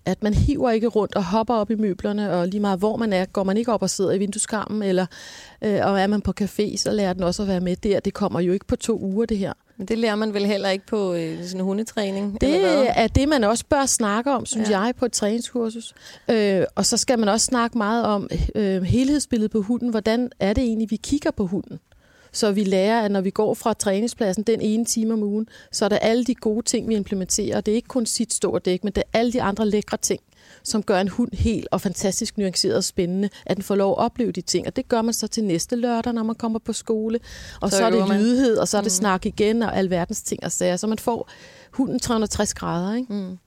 At 0.08 0.24
man 0.24 0.34
hiver 0.34 0.72
ikke 0.72 0.88
rundt 0.88 1.16
og 1.16 1.24
hopper 1.24 1.54
op 1.54 1.72
i 1.72 1.76
møblerne, 1.76 2.32
og 2.32 2.48
lige 2.48 2.62
meget 2.62 2.80
hvor 2.80 2.98
man 2.98 3.14
er, 3.14 3.26
går 3.26 3.44
man 3.44 3.58
ikke 3.58 3.74
op 3.74 3.82
og 3.82 3.90
sidder 3.90 4.12
i 4.12 4.18
vindueskarmen, 4.18 4.84
eller 4.84 5.06
øh, 5.62 5.80
og 5.84 6.00
er 6.00 6.08
man 6.08 6.22
på 6.22 6.34
café, 6.42 6.78
så 6.78 6.92
lærer 6.92 7.14
den 7.14 7.24
også 7.24 7.42
at 7.42 7.48
være 7.48 7.60
med 7.60 7.76
der. 7.76 8.00
Det 8.00 8.14
kommer 8.14 8.40
jo 8.40 8.54
ikke 8.54 8.66
på 8.66 8.76
to 8.76 9.00
uger, 9.00 9.26
det 9.26 9.38
her. 9.38 9.54
Men 9.78 9.88
det 9.88 9.98
lærer 9.98 10.16
man 10.16 10.34
vel 10.34 10.46
heller 10.46 10.70
ikke 10.70 10.86
på 10.86 11.14
øh, 11.14 11.44
sådan 11.44 11.60
en 11.60 11.66
hundetræning? 11.66 12.38
eller 12.42 12.60
hvad? 12.60 12.82
Det 12.82 12.90
er 12.96 13.08
det, 13.08 13.30
man 13.30 13.44
også 13.44 13.66
bør 13.70 13.86
snakke 13.86 14.32
om, 14.32 14.46
synes 14.46 14.70
ja. 14.70 14.80
jeg, 14.80 14.94
på 14.96 15.06
et 15.06 15.12
træningskursus. 15.12 15.94
Øh, 16.30 16.64
og 16.76 16.86
så 16.86 16.98
skal 16.98 17.20
man 17.20 17.30
også 17.30 17.46
snakke 17.46 17.78
meget 17.78 18.06
om 18.06 18.30
øh, 18.56 18.84
helhedsbilledet 18.84 19.52
på 19.52 19.62
hunden. 19.62 19.90
Hvordan 19.90 20.30
er 20.40 20.54
det 20.54 20.64
egentlig, 20.64 20.92
vi 20.92 20.96
kigger 20.96 21.32
på 21.32 21.46
hunden? 21.46 21.80
Så 22.34 22.52
vi 22.52 22.64
lærer, 22.64 23.02
at 23.02 23.12
når 23.12 23.22
vi 23.22 23.30
går 23.30 23.54
fra 23.54 23.74
træningspladsen 23.74 24.44
den 24.44 24.62
ene 24.62 24.86
time 24.86 25.14
om 25.14 25.24
ugen, 25.24 25.48
så 25.72 25.86
er 25.86 25.90
der 25.90 25.98
alle 25.98 26.24
de 26.26 26.36
gode 26.36 26.66
ting, 26.66 26.90
vi 26.90 26.96
implementerer. 26.96 27.58
Og 27.58 27.66
det 27.66 27.72
er 27.72 27.76
ikke 27.76 27.88
kun 27.88 28.06
sit 28.06 28.34
store 28.34 28.60
dæk, 28.66 28.84
men 28.84 28.94
det 28.94 29.04
er 29.14 29.20
alle 29.20 29.34
de 29.34 29.42
andre 29.42 29.66
lækre 29.66 29.98
ting, 29.98 30.20
som 30.64 30.84
gør 30.84 31.00
en 31.02 31.08
hund 31.08 31.32
helt 31.34 31.68
og 31.72 31.82
fantastisk 31.82 32.38
nuanceret 32.38 32.76
og 32.76 32.84
spændende, 32.84 33.30
at 33.46 33.58
den 33.58 33.64
får 33.64 33.76
lov 33.76 33.92
at 33.92 33.98
opleve 33.98 34.32
de 34.32 34.42
ting. 34.42 34.68
Og 34.68 34.76
det 34.76 34.88
gør 34.88 35.02
man 35.02 35.14
så 35.14 35.28
til 35.28 35.44
næste 35.44 35.76
lørdag, 35.76 36.14
når 36.14 36.24
man 36.24 36.36
kommer 36.36 36.60
på 36.60 36.74
skole. 36.74 37.20
Og 37.62 37.72
Så 37.72 37.78
så, 37.78 37.86
er 37.86 37.90
det 37.90 38.10
lydighed, 38.20 38.58
og 38.58 38.68
så 38.68 38.78
er 38.78 38.82
det 38.82 38.92
Mm. 38.92 38.96
snak 38.96 39.26
igen, 39.26 39.62
og 39.64 39.78
alverdens 39.78 40.22
ting 40.22 40.44
og 40.44 40.52
sager. 40.52 40.78
Så 40.78 40.88
man 40.88 41.00
får 41.00 41.30
hunden 41.72 42.00
360 42.00 42.54
grader, 42.54 42.96
ikke? 42.96 43.14
Mm. 43.14 43.38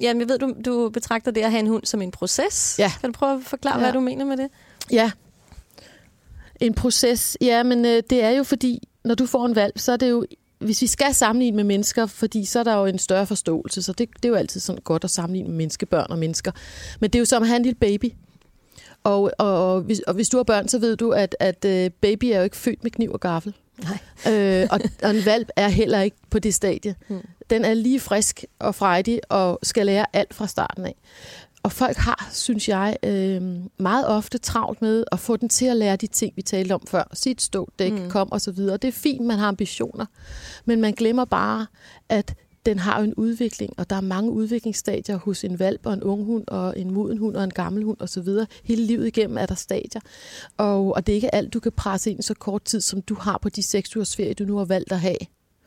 Jamen, 0.00 0.20
jeg 0.20 0.28
ved, 0.28 0.38
du, 0.38 0.54
du 0.64 0.88
betragter 0.88 1.30
det 1.30 1.40
at 1.40 1.50
have 1.50 1.60
en 1.60 1.66
hund 1.66 1.84
som 1.84 2.02
en 2.02 2.10
proces. 2.10 2.76
Ja. 2.78 2.92
Kan 3.00 3.12
du 3.12 3.18
prøve 3.18 3.32
at 3.32 3.40
forklare, 3.42 3.74
Ja. 3.78 3.84
hvad 3.84 3.92
du 3.92 4.00
mener 4.00 4.24
med 4.24 4.36
det? 4.36 4.48
Ja. 4.92 5.10
En 6.62 6.74
proces. 6.74 7.36
Ja, 7.40 7.62
men 7.62 7.84
øh, 7.84 8.02
det 8.10 8.22
er 8.24 8.30
jo 8.30 8.42
fordi, 8.42 8.88
når 9.04 9.14
du 9.14 9.26
får 9.26 9.46
en 9.46 9.56
valp, 9.56 9.78
så 9.78 9.92
er 9.92 9.96
det 9.96 10.10
jo, 10.10 10.26
hvis 10.58 10.82
vi 10.82 10.86
skal 10.86 11.14
sammenligne 11.14 11.56
med 11.56 11.64
mennesker, 11.64 12.06
fordi 12.06 12.44
så 12.44 12.58
er 12.58 12.64
der 12.64 12.74
jo 12.74 12.86
en 12.86 12.98
større 12.98 13.26
forståelse, 13.26 13.82
så 13.82 13.92
det, 13.92 14.08
det 14.16 14.24
er 14.24 14.28
jo 14.28 14.34
altid 14.34 14.60
sådan 14.60 14.82
godt 14.84 15.04
at 15.04 15.10
sammenligne 15.10 15.48
med 15.48 15.56
menneskebørn 15.56 16.06
og 16.10 16.18
mennesker. 16.18 16.52
Men 17.00 17.10
det 17.10 17.18
er 17.18 17.20
jo 17.20 17.24
som 17.24 17.42
at 17.42 17.48
have 17.48 17.56
en 17.56 17.62
lille 17.62 17.78
baby. 17.78 18.12
Og, 19.04 19.30
og, 19.38 19.74
og, 19.74 19.80
hvis, 19.80 20.00
og 20.00 20.14
hvis 20.14 20.28
du 20.28 20.36
har 20.36 20.44
børn, 20.44 20.68
så 20.68 20.78
ved 20.78 20.96
du, 20.96 21.10
at, 21.10 21.36
at 21.40 21.64
øh, 21.64 21.90
baby 21.90 22.24
er 22.24 22.36
jo 22.36 22.44
ikke 22.44 22.56
født 22.56 22.82
med 22.82 22.90
kniv 22.90 23.12
og 23.12 23.20
gaffel. 23.20 23.54
Nej. 23.82 23.98
Øh, 24.34 24.68
og, 24.70 24.80
og 25.02 25.10
en 25.10 25.26
valp 25.26 25.48
er 25.56 25.68
heller 25.68 26.00
ikke 26.00 26.16
på 26.30 26.38
det 26.38 26.54
stadie. 26.54 26.94
Mm. 27.08 27.20
Den 27.50 27.64
er 27.64 27.74
lige 27.74 28.00
frisk 28.00 28.44
og 28.58 28.74
frejdig 28.74 29.20
og 29.28 29.58
skal 29.62 29.86
lære 29.86 30.06
alt 30.12 30.34
fra 30.34 30.46
starten 30.46 30.86
af. 30.86 30.94
Og 31.62 31.72
folk 31.72 31.96
har, 31.96 32.28
synes 32.32 32.68
jeg, 32.68 32.96
øh, 33.02 33.42
meget 33.78 34.06
ofte 34.06 34.38
travlt 34.38 34.82
med 34.82 35.04
at 35.12 35.18
få 35.20 35.36
den 35.36 35.48
til 35.48 35.66
at 35.66 35.76
lære 35.76 35.96
de 35.96 36.06
ting, 36.06 36.32
vi 36.36 36.42
talte 36.42 36.72
om 36.72 36.82
før. 36.88 37.04
Sit 37.12 37.42
stå, 37.42 37.68
dæk, 37.78 37.92
Mm. 37.92 38.10
kom 38.10 38.32
og 38.32 38.40
så 38.40 38.52
videre. 38.52 38.76
Det 38.76 38.88
er 38.88 38.92
fint, 38.92 39.26
man 39.26 39.38
har 39.38 39.48
ambitioner, 39.48 40.06
men 40.64 40.80
man 40.80 40.92
glemmer 40.92 41.24
bare, 41.24 41.66
at 42.08 42.34
den 42.66 42.78
har 42.78 42.98
jo 42.98 43.04
en 43.04 43.14
udvikling, 43.14 43.72
og 43.78 43.90
der 43.90 43.96
er 43.96 44.00
mange 44.00 44.30
udviklingsstadier 44.30 45.16
hos 45.16 45.44
en 45.44 45.58
valp 45.58 45.86
og 45.86 45.92
en 45.94 46.02
ung 46.02 46.24
hund 46.24 46.44
og 46.48 46.78
en 46.78 46.90
moden 46.90 47.18
hund 47.18 47.36
og 47.36 47.44
en 47.44 47.50
gammel 47.50 47.84
hund 47.84 47.96
osv. 48.00 48.28
Hele 48.64 48.82
livet 48.82 49.06
igennem 49.06 49.38
er 49.38 49.46
der 49.46 49.54
stadier, 49.54 50.00
og, 50.56 50.94
og 50.94 51.06
det 51.06 51.12
er 51.12 51.16
ikke 51.16 51.34
alt, 51.34 51.54
du 51.54 51.60
kan 51.60 51.72
presse 51.72 52.10
ind 52.10 52.22
så 52.22 52.34
kort 52.34 52.62
tid, 52.64 52.80
som 52.80 53.02
du 53.02 53.14
har 53.14 53.38
på 53.42 53.48
de 53.48 53.62
seks 53.62 53.96
ugers 53.96 54.16
ferie, 54.16 54.34
du 54.34 54.44
nu 54.44 54.56
har 54.56 54.64
valgt 54.64 54.92
at 54.92 55.00
have, 55.00 55.16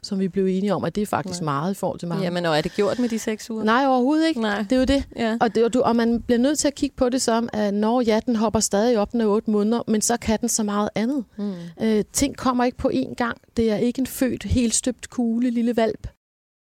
som 0.06 0.20
vi 0.20 0.28
blev 0.28 0.46
enige 0.46 0.74
om, 0.76 0.84
at 0.84 0.96
det 0.96 1.02
er 1.02 1.06
faktisk 1.06 1.42
Nej. 1.42 1.46
meget 1.54 1.72
i 1.72 1.76
forhold 1.76 2.00
til 2.00 2.08
mange. 2.08 2.24
Jamen, 2.24 2.46
og 2.46 2.58
er 2.58 2.62
det 2.62 2.72
gjort 2.76 3.00
med 3.00 3.10
de 3.10 3.20
seks 3.20 3.50
uger? 3.50 3.64
Nej, 3.64 3.86
overhovedet 3.88 4.28
ikke. 4.28 4.42
Nej. 4.42 4.62
Det 4.62 4.72
er 4.72 4.76
jo 4.80 4.84
det. 4.86 5.04
Ja. 5.16 5.38
Og, 5.42 5.56
det, 5.56 5.66
og, 5.66 5.74
du, 5.74 5.82
og 5.82 5.96
man 5.96 6.22
bliver 6.22 6.40
nødt 6.40 6.60
til 6.60 6.68
at 6.68 6.76
kigge 6.76 6.96
på 6.96 7.10
det 7.10 7.22
som, 7.22 7.50
at 7.54 7.74
når 7.74 8.02
ja, 8.02 8.20
den 8.26 8.36
hopper 8.36 8.60
stadig 8.60 8.98
op, 8.98 9.12
den 9.12 9.22
er 9.22 9.26
otte 9.26 9.52
måneder, 9.52 9.82
men 9.88 10.02
så 10.02 10.18
kan 10.18 10.40
den 10.42 10.50
så 10.50 10.64
meget 10.64 10.90
andet. 10.96 11.24
Mm. 11.38 11.54
Øh, 11.82 12.04
ting 12.14 12.38
kommer 12.38 12.64
ikke 12.64 12.78
på 12.78 12.92
én 12.94 13.14
gang. 13.14 13.38
Det 13.58 13.72
er 13.72 13.78
ikke 13.78 14.00
en 14.00 14.08
født, 14.08 14.44
helt 14.44 14.76
støbt 14.76 15.10
kugle, 15.10 15.50
lille 15.50 15.78
valp. 15.78 16.08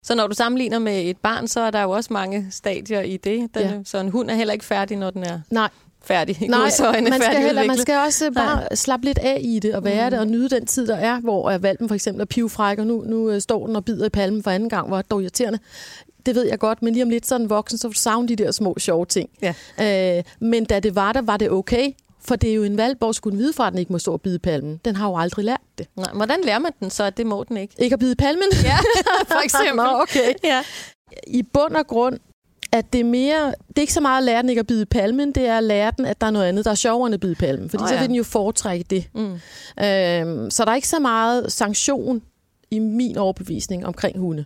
Så 0.05 0.15
når 0.15 0.27
du 0.27 0.35
sammenligner 0.35 0.79
med 0.79 1.03
et 1.05 1.17
barn, 1.19 1.49
så 1.49 1.61
er 1.61 1.71
der 1.71 1.83
jo 1.83 1.91
også 1.91 2.13
mange 2.13 2.47
stadier 2.51 3.01
i 3.01 3.17
det. 3.17 3.55
Den, 3.55 3.63
Ja. 3.63 3.81
Så 3.85 3.99
en 3.99 4.09
hund 4.09 4.31
er 4.31 4.35
heller 4.35 4.53
ikke 4.53 4.65
færdig, 4.65 4.97
når 4.97 5.11
den 5.11 5.23
er 5.25 5.41
Nej, 5.51 5.69
færdig. 6.05 6.37
Nej 6.41 6.59
man, 6.61 6.73
skal 7.23 7.43
heller, 7.43 7.65
man 7.67 7.79
skal 7.79 7.97
også 8.07 8.31
bare 8.35 8.77
slappe 8.77 9.07
lidt 9.07 9.19
af 9.19 9.41
i 9.45 9.59
det 9.59 9.75
og 9.75 9.85
være 9.85 10.05
Mm. 10.07 10.11
det 10.11 10.21
og 10.21 10.27
nyde 10.27 10.49
den 10.49 10.67
tid, 10.67 10.87
der 10.87 10.97
er, 10.97 11.21
hvor 11.21 11.51
øh, 11.51 11.63
valpen 11.63 11.89
for 11.89 11.95
eksempel 11.95 12.21
er 12.21 12.25
pivfræk, 12.27 12.79
og 12.79 12.87
nu, 12.87 13.05
nu 13.07 13.31
øh, 13.31 13.41
står 13.41 13.67
den 13.67 13.77
og 13.77 13.85
bider 13.85 14.07
i 14.07 14.09
palmen 14.09 14.43
for 14.43 14.51
anden 14.51 14.69
gang, 14.69 14.89
hvor 14.89 14.97
er 14.99 15.03
det 15.03 15.11
dog 15.11 15.23
irriterende. 15.23 15.59
Det 16.27 16.35
ved 16.35 16.47
jeg 16.47 16.59
godt, 16.59 16.83
men 16.83 16.93
lige 16.93 17.03
om 17.03 17.11
lidt 17.11 17.27
så 17.27 17.35
er 17.35 17.39
den 17.39 17.51
voksen, 17.51 17.79
så 17.79 17.89
får 17.89 17.93
du 17.93 17.99
savne 17.99 18.29
de 18.29 18.37
der 18.37 18.51
små 18.51 18.75
sjove 18.79 19.07
ting. 19.07 19.31
Ja. 19.79 20.17
Øh, 20.19 20.23
men 20.41 20.65
da 20.65 20.81
det 20.81 20.95
var 20.95 21.13
der, 21.13 21.23
var 21.23 21.37
det 21.37 21.51
okay. 21.51 21.93
For 22.25 22.37
det 22.37 22.51
er 22.51 22.55
jo 22.55 22.63
en 22.63 22.77
valp, 22.77 22.99
hvor 22.99 23.13
skulle 23.13 23.33
den 23.37 23.39
vide 23.45 23.53
fra, 23.53 23.67
at 23.67 23.71
den 23.73 23.79
ikke 23.79 23.93
må 23.93 23.99
stå 23.99 24.13
og 24.13 24.21
bide 24.21 24.39
palmen. 24.39 24.81
Den 24.85 24.97
har 24.97 25.09
jo 25.09 25.17
aldrig 25.17 25.45
lært 25.45 25.61
det. 25.79 25.87
Nej, 25.97 26.11
hvordan 26.15 26.39
lærer 26.45 26.59
man 26.59 26.73
den 26.81 26.91
så, 26.91 27.05
at 27.05 27.17
det 27.17 27.27
må 27.27 27.45
den 27.49 27.57
ikke? 27.57 27.75
Ikke 27.79 27.95
at 27.95 28.01
bide 28.01 28.17
palmen? 28.17 28.45
Ja, 28.65 28.77
for 29.33 29.45
eksempel. 29.45 29.77
Nå, 29.77 30.03
okay. 30.03 30.33
Ja. 30.45 30.63
I 31.27 31.43
bund 31.43 31.75
og 31.75 31.87
grund, 31.87 32.19
at 32.73 32.93
det 32.93 33.01
er 33.01 33.05
mere... 33.05 33.55
Det 33.69 33.79
er 33.79 33.81
ikke 33.81 33.93
så 33.93 34.01
meget 34.01 34.19
at 34.19 34.25
lære 34.25 34.43
den 34.43 34.49
ikke 34.49 34.61
at 34.61 34.67
bide 34.67 34.87
palmen, 34.87 35.33
det 35.33 35.47
er 35.47 35.59
at 35.59 35.65
lære 35.65 35.93
den, 35.97 36.07
at 36.07 36.21
der 36.21 36.27
er 36.27 36.31
noget 36.31 36.47
andet, 36.47 36.65
der 36.65 36.71
er 36.71 36.75
sjovere 36.75 37.07
end 37.07 37.15
at 37.15 37.21
bide 37.21 37.35
palmen. 37.35 37.71
Fordi 37.71 37.83
oh, 37.83 37.89
så 37.89 37.95
ja. 37.95 38.01
vil 38.01 38.09
den 38.09 38.17
jo 38.17 38.23
foretrække 38.23 38.85
det. 38.91 39.09
Mm. 39.15 39.21
Øhm, 39.85 40.51
så 40.51 40.65
der 40.65 40.71
er 40.71 40.75
ikke 40.75 40.89
så 40.89 40.99
meget 40.99 41.53
sanktion 41.53 42.23
i 42.71 42.79
min 42.79 43.17
overbevisning 43.17 43.87
omkring 43.87 44.19
hunde. 44.19 44.45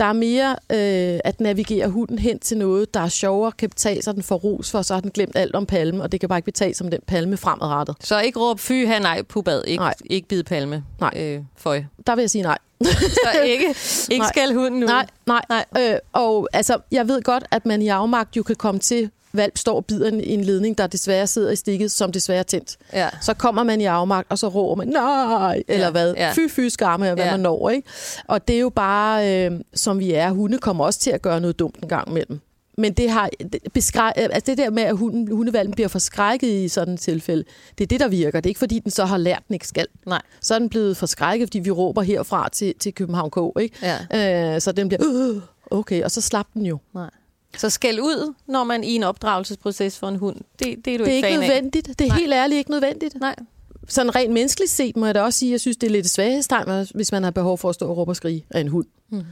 Der 0.00 0.06
er 0.06 0.12
mere 0.12 0.50
øh, 0.50 1.20
at 1.24 1.40
navigere 1.40 1.88
hunden 1.88 2.18
hen 2.18 2.38
til 2.38 2.56
noget, 2.58 2.94
der 2.94 3.00
er 3.00 3.08
sjovere, 3.08 3.52
kan 3.52 3.68
betale 3.68 4.02
sig, 4.02 4.14
den 4.14 4.22
får 4.22 4.36
ros 4.36 4.70
for, 4.70 4.82
så 4.82 4.94
har 4.94 5.00
den 5.00 5.10
glemt 5.10 5.36
alt 5.36 5.54
om 5.54 5.66
palme, 5.66 6.02
og 6.02 6.12
det 6.12 6.20
kan 6.20 6.28
bare 6.28 6.38
ikke 6.38 6.44
betale 6.44 6.74
sig 6.74 6.84
om 6.84 6.90
den 6.90 7.00
palme 7.06 7.36
fremadrettet. 7.36 7.96
Så 8.00 8.20
ikke 8.20 8.38
råb 8.38 8.60
fy, 8.60 8.86
ha, 8.86 8.98
nej, 8.98 9.22
pubad. 9.22 9.64
Ikke, 9.66 9.82
Nej. 9.82 9.94
ikke 10.04 10.28
bide 10.28 10.44
palme. 10.44 10.84
Nej. 11.00 11.12
Øh, 11.16 11.40
føj. 11.56 11.82
Der 12.06 12.14
vil 12.14 12.22
jeg 12.22 12.30
sige 12.30 12.42
nej. 12.42 12.58
Så 12.82 13.40
ikke, 13.44 13.74
ikke 14.12 14.22
Nej. 14.22 14.28
skal 14.28 14.54
hunden 14.54 14.80
nu. 14.80 14.86
Nej, 14.86 15.06
nej. 15.26 15.44
Nej. 15.48 15.64
Øh, 15.78 15.98
og 16.12 16.48
altså, 16.52 16.78
jeg 16.90 17.08
ved 17.08 17.22
godt, 17.22 17.44
at 17.50 17.66
man 17.66 17.82
i 17.82 17.88
afmagt 17.88 18.36
jo 18.36 18.42
kan 18.42 18.56
komme 18.56 18.80
til 18.80 19.10
valp 19.32 19.58
står 19.58 19.76
og 19.76 19.84
bider 19.86 20.08
en, 20.08 20.20
en 20.20 20.44
ledning, 20.44 20.78
der 20.78 20.86
desværre 20.86 21.26
sidder 21.26 21.50
i 21.50 21.56
stikket, 21.56 21.90
som 21.90 22.12
desværre 22.12 22.38
er 22.38 22.42
tændt. 22.42 22.76
Ja. 22.92 23.08
Så 23.22 23.34
kommer 23.34 23.62
man 23.62 23.80
i 23.80 23.84
afmagt, 23.84 24.26
og 24.30 24.38
så 24.38 24.48
råber 24.48 24.74
man, 24.74 24.88
nej, 24.88 25.62
eller 25.68 25.84
Ja, 25.86 25.90
hvad, 25.90 26.14
ja. 26.14 26.32
fy, 26.32 26.48
fy, 26.50 26.60
skamme, 26.68 27.14
hvad 27.14 27.24
Ja. 27.24 27.30
man 27.30 27.40
når, 27.40 27.70
ikke? 27.70 27.88
Og 28.28 28.48
det 28.48 28.56
er 28.56 28.60
jo 28.60 28.68
bare, 28.70 29.46
øh, 29.46 29.60
som 29.74 29.98
vi 29.98 30.12
er, 30.12 30.30
hunde 30.30 30.58
kommer 30.58 30.84
også 30.84 31.00
til 31.00 31.10
at 31.10 31.22
gøre 31.22 31.40
noget 31.40 31.58
dumt 31.58 31.76
en 31.82 31.88
gang 31.88 32.08
imellem. 32.08 32.40
Men 32.78 32.92
det 32.92 33.10
har 33.10 33.30
det, 33.52 33.58
beskræ- 33.78 34.12
altså 34.16 34.42
det 34.46 34.58
der 34.58 34.70
med, 34.70 34.82
at 34.82 34.96
hunden, 34.96 35.28
hundevalpen 35.32 35.74
bliver 35.74 35.88
forskrækket 35.88 36.48
i 36.48 36.68
sådan 36.68 36.94
et 36.94 37.00
tilfælde, 37.00 37.44
det 37.78 37.84
er 37.84 37.88
det, 37.88 38.00
der 38.00 38.08
virker. 38.08 38.40
Det 38.40 38.46
er 38.46 38.50
ikke, 38.50 38.58
fordi 38.58 38.78
den 38.78 38.90
så 38.90 39.04
har 39.04 39.16
lært, 39.16 39.42
den 39.48 39.54
ikke 39.54 39.68
skal. 39.68 39.86
Nej. 40.06 40.22
Så 40.40 40.54
er 40.54 40.58
den 40.58 40.68
blevet 40.68 40.96
forskrækket, 40.96 41.46
fordi 41.48 41.58
vi 41.58 41.70
råber 41.70 42.02
herfra 42.02 42.48
til, 42.52 42.74
til 42.80 42.94
København 42.94 43.30
K, 43.30 43.36
ikke? 43.60 43.76
Ja. 44.12 44.54
Øh, 44.54 44.60
så 44.60 44.72
den 44.72 44.88
bliver, 44.88 45.02
øh, 45.34 45.42
okay, 45.70 46.02
og 46.02 46.10
så 46.10 46.20
slap 46.20 46.46
den 46.54 46.66
jo. 46.66 46.78
Nej. 46.94 47.10
Så 47.58 47.70
skæld 47.70 48.00
ud, 48.00 48.34
når 48.46 48.64
man 48.64 48.84
i 48.84 48.94
en 48.94 49.02
opdragelsesproces 49.02 49.98
for 49.98 50.08
en 50.08 50.16
hund. 50.16 50.36
Det, 50.58 50.84
det 50.84 50.94
er 50.94 50.98
du 50.98 51.04
Det 51.04 51.12
er 51.12 51.16
ikke 51.16 51.28
ikke 51.28 51.38
fan 51.38 51.42
af. 51.42 51.48
nødvendigt. 51.48 51.86
Det 51.86 52.00
er 52.00 52.08
Nej. 52.08 52.18
helt 52.18 52.32
ærligt 52.32 52.58
ikke 52.58 52.70
nødvendigt. 52.70 53.20
Nej. 53.20 53.36
Sådan 53.88 54.14
rent 54.14 54.32
menneskeligt 54.32 54.70
set 54.70 54.96
må 54.96 55.06
jeg 55.06 55.14
da 55.14 55.22
også 55.22 55.38
sige, 55.38 55.48
at 55.50 55.52
jeg 55.52 55.60
synes, 55.60 55.76
det 55.76 55.86
er 55.86 55.90
lidt 55.90 56.10
svaghedstegn, 56.10 56.86
hvis 56.94 57.12
man 57.12 57.22
har 57.24 57.30
behov 57.30 57.58
for 57.58 57.68
at 57.68 57.74
stå 57.74 57.86
og 57.88 57.96
råbe 57.96 58.10
og 58.10 58.16
skrige 58.16 58.44
af 58.50 58.60
en 58.60 58.68
hund. 58.68 58.86
Mm. 59.10 59.22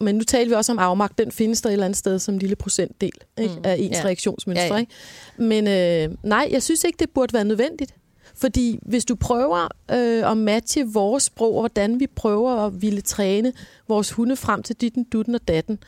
Men 0.00 0.14
nu 0.14 0.24
taler 0.24 0.48
vi 0.48 0.54
også 0.54 0.72
om 0.72 0.78
afmagt. 0.78 1.18
Den 1.18 1.32
findes 1.32 1.60
der 1.62 1.68
et 1.68 1.72
eller 1.72 1.84
andet 1.84 1.98
sted 1.98 2.18
som 2.18 2.34
en 2.34 2.38
lille 2.40 2.56
procentdel 2.56 3.12
ikke? 3.38 3.54
Mm. 3.54 3.60
af 3.64 3.76
ens 3.78 3.96
Ja. 3.98 4.04
reaktionsmønstre. 4.04 4.64
Ja, 4.66 4.74
ja. 4.74 4.80
Ikke? 4.80 4.92
Men 5.38 5.66
øh, 6.12 6.16
nej, 6.22 6.48
jeg 6.52 6.62
synes 6.62 6.84
ikke, 6.84 6.96
det 6.98 7.10
burde 7.10 7.32
være 7.34 7.44
nødvendigt. 7.44 7.94
Fordi 8.34 8.78
hvis 8.82 9.04
du 9.04 9.14
prøver 9.14 9.68
øh, 9.90 10.30
at 10.30 10.36
matche 10.36 10.84
vores 10.88 11.22
sprog, 11.22 11.54
og 11.54 11.60
hvordan 11.60 12.00
vi 12.00 12.06
prøver 12.06 12.50
at 12.66 12.82
ville 12.82 13.00
træne 13.00 13.52
vores 13.88 14.10
hunde 14.12 14.36
frem 14.36 14.62
til 14.62 14.76
ditten, 14.76 15.04
dutten 15.04 15.34
og 15.34 15.48
datten, 15.48 15.78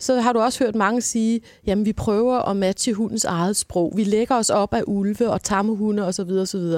så 0.00 0.20
har 0.20 0.32
du 0.32 0.38
også 0.40 0.64
hørt 0.64 0.74
mange 0.74 1.00
sige, 1.02 1.40
jamen 1.66 1.84
vi 1.84 1.92
prøver 1.92 2.38
at 2.38 2.56
matche 2.56 2.94
hundens 2.94 3.24
eget 3.24 3.56
sprog. 3.56 3.92
Vi 3.96 4.04
lægger 4.04 4.34
os 4.34 4.50
op 4.50 4.74
af 4.74 4.82
ulve 4.86 5.30
og 5.30 5.42
tammehunde 5.42 6.06
osv. 6.06 6.30
osv. 6.30 6.72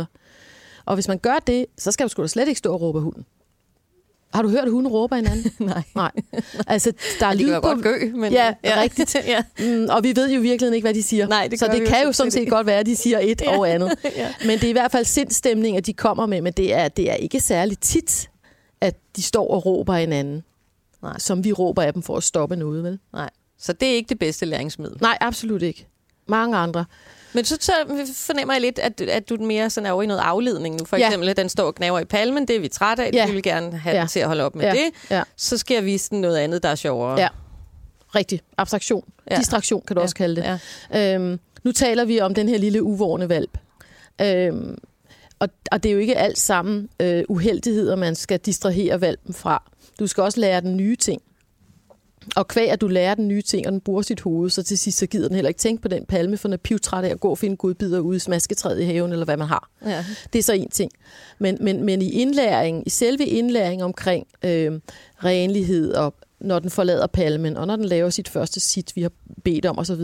Og 0.85 0.95
hvis 0.95 1.09
man 1.09 1.19
gør 1.19 1.39
det, 1.47 1.67
så 1.79 1.93
skal 1.93 2.05
du 2.05 2.09
sgu 2.09 2.23
da 2.23 2.29
slet 2.29 2.49
ikke 2.49 2.59
stå 2.59 2.73
og 2.73 2.81
råbe 2.81 2.99
af 2.99 3.03
hunden. 3.03 3.25
Har 4.35 4.43
du 4.43 4.49
hørt, 4.49 4.65
at 4.65 4.71
hunde 4.71 4.91
råber 4.91 5.17
hinanden? 5.17 5.53
Nej. 5.67 5.83
Nej. 5.95 6.11
Altså, 6.67 6.93
der 7.21 7.27
er 7.27 7.35
lyd 7.35 7.55
på... 7.55 7.61
godt 7.61 7.83
gø, 7.83 8.11
men... 8.15 8.33
Ja, 8.33 8.55
rigtigt. 8.65 9.17
ja. 9.27 9.43
Mm, 9.59 9.87
og 9.91 10.05
vi 10.05 10.17
ved 10.17 10.31
jo 10.31 10.41
virkelig 10.41 10.75
ikke, 10.75 10.85
hvad 10.85 10.95
de 10.95 11.03
siger. 11.03 11.27
Nej, 11.29 11.47
det 11.47 11.59
så 11.59 11.67
det 11.67 11.81
vi 11.81 11.87
kan 11.87 12.05
jo 12.05 12.13
sådan 12.13 12.31
set 12.31 12.51
godt 12.51 12.67
være, 12.67 12.79
at 12.79 12.87
de 12.87 12.97
siger 12.97 13.19
et 13.23 13.41
Ja. 13.45 13.59
og 13.59 13.71
andet. 13.71 13.93
ja. 14.17 14.35
Men 14.47 14.59
det 14.59 14.65
er 14.65 14.69
i 14.69 14.73
hvert 14.73 14.93
fald 14.93 15.05
sindstemning, 15.05 15.77
at 15.77 15.87
de 15.87 15.93
kommer 15.93 16.27
med. 16.27 16.41
Men 16.41 16.53
det 16.53 16.75
er, 16.75 16.89
det 16.89 17.11
er 17.11 17.15
ikke 17.15 17.41
særlig 17.41 17.79
tit, 17.79 18.31
at 18.81 18.97
de 19.17 19.23
står 19.23 19.51
og 19.51 19.67
råber 19.67 19.95
hinanden. 19.95 20.43
Nej. 21.03 21.19
Som 21.19 21.45
vi 21.45 21.53
råber 21.53 21.83
af 21.83 21.93
dem 21.93 22.03
for 22.03 22.17
at 22.17 22.23
stoppe 22.23 22.57
noget, 22.57 22.85
vel? 22.85 22.99
Nej. 23.13 23.31
Så 23.59 23.73
det 23.73 23.89
er 23.89 23.95
ikke 23.95 24.09
det 24.09 24.19
bedste 24.19 24.47
læringsmiddel. 24.47 24.99
Nej, 25.01 25.19
absolut 25.21 25.63
ikke. 25.63 25.87
Mange 26.29 26.57
andre. 26.57 26.85
Men 27.35 27.45
så, 27.45 27.59
så 27.61 27.73
fornemmer 28.17 28.55
jeg 28.55 28.61
lidt, 28.61 28.79
at, 28.79 29.01
at 29.01 29.29
du 29.29 29.37
mere 29.37 29.71
sådan 29.71 29.87
er 29.87 29.93
over 29.93 30.03
i 30.03 30.07
noget 30.07 30.21
afledning 30.21 30.77
nu. 30.77 30.85
For 30.85 30.97
Ja. 30.97 31.07
eksempel, 31.07 31.29
at 31.29 31.37
den 31.37 31.49
står 31.49 31.65
og 31.67 31.75
knaver 31.75 31.99
i 32.01 32.05
palmen, 32.05 32.49
det 32.49 32.57
er 32.57 32.61
vi 32.61 32.69
trætte 32.69 33.05
af, 33.05 33.11
Ja. 33.13 33.27
vi 33.27 33.33
vil 33.33 33.43
gerne 33.43 33.79
have 33.79 33.97
Ja. 33.97 34.07
til 34.07 34.21
at 34.21 34.27
holde 34.27 34.45
op 34.45 34.55
med 34.55 34.65
Ja. 34.65 34.71
det. 34.73 34.91
Ja. 35.11 35.23
Så 35.37 35.59
skal 35.59 35.75
jeg 35.75 35.85
vise 35.85 36.11
den 36.11 36.21
noget 36.21 36.37
andet, 36.37 36.63
der 36.63 36.69
er 36.69 36.75
sjovere. 36.75 37.21
Ja. 37.21 37.29
Rigtig. 38.15 38.41
Abstraktion. 38.57 39.05
Ja. 39.31 39.37
Distraktion 39.37 39.83
kan 39.87 39.97
du 39.97 40.01
Ja. 40.01 40.03
også 40.03 40.15
kalde 40.15 40.37
det. 40.43 40.59
Ja. 40.93 41.15
Øhm, 41.15 41.41
nu 41.65 41.73
taler 41.73 42.05
vi 42.05 42.21
om 42.21 42.35
den 42.35 42.49
her 42.49 42.59
lille 42.59 42.83
uvårende 42.83 43.29
valp. 43.29 43.59
Øhm, 44.21 44.79
og, 45.39 45.49
og 45.73 45.83
det 45.83 45.89
er 45.89 45.93
jo 45.93 45.99
ikke 45.99 46.17
alt 46.17 46.39
sammen 46.39 46.89
øh, 47.01 47.25
uheldigheder, 47.29 47.97
man 47.97 48.15
skal 48.15 48.39
distrahere 48.39 49.01
valpen 49.01 49.35
fra. 49.35 49.71
Du 50.03 50.07
skal 50.07 50.23
også 50.23 50.41
lære 50.41 50.61
den 50.61 50.77
nye 50.77 50.97
ting. 50.97 51.23
Og 52.37 52.49
kvæg, 52.49 52.71
at 52.71 52.81
du 52.81 52.89
lærer 52.89 53.15
den 53.15 53.29
nye 53.29 53.43
ting, 53.43 53.67
og 53.67 53.73
den 53.73 53.81
bruger 53.81 54.03
sit 54.03 54.21
hoved, 54.21 54.51
så 54.51 54.63
til 54.63 54.79
sidst 54.79 54.99
så 54.99 55.07
gider 55.07 55.29
den 55.29 55.35
heller 55.35 55.49
ikke 55.49 55.59
tænke 55.59 55.83
på 55.83 55.89
den 55.89 56.07
palme, 56.07 56.37
for 56.37 56.49
den 56.49 56.53
er 56.53 56.57
pivtræt 56.57 57.05
af 57.05 57.09
at 57.09 57.21
gå 57.21 57.31
og 57.31 57.39
finde 57.39 57.57
godbidder 57.57 58.01
ude 58.01 58.17
i 58.17 58.19
smasketræet 58.19 58.81
i 58.81 58.85
haven, 58.85 59.13
eller 59.13 59.25
hvad 59.25 59.37
man 59.37 59.49
har. 59.49 59.71
Ja. 59.87 60.05
Det 60.33 60.39
er 60.39 60.43
så 60.43 60.53
en 60.53 60.71
ting. 60.71 60.93
Men, 61.39 61.59
men, 61.61 61.85
men 61.85 62.03
i 62.03 62.11
indlæring, 62.11 62.87
i 62.87 62.91
selve 62.91 63.27
indlæring 63.27 63.85
omkring 63.85 64.27
øh, 64.45 64.81
renlighed 65.25 65.93
og 65.93 66.15
når 66.41 66.59
den 66.59 66.71
forlader 66.71 67.07
palmen, 67.07 67.57
og 67.57 67.67
når 67.67 67.77
den 67.77 67.85
laver 67.85 68.11
sit 68.11 68.29
første 68.29 68.61
sit, 68.61 68.97
vi 68.97 69.03
har 69.03 69.13
bedt 69.45 69.67
om 69.67 69.79
osv., 69.79 70.01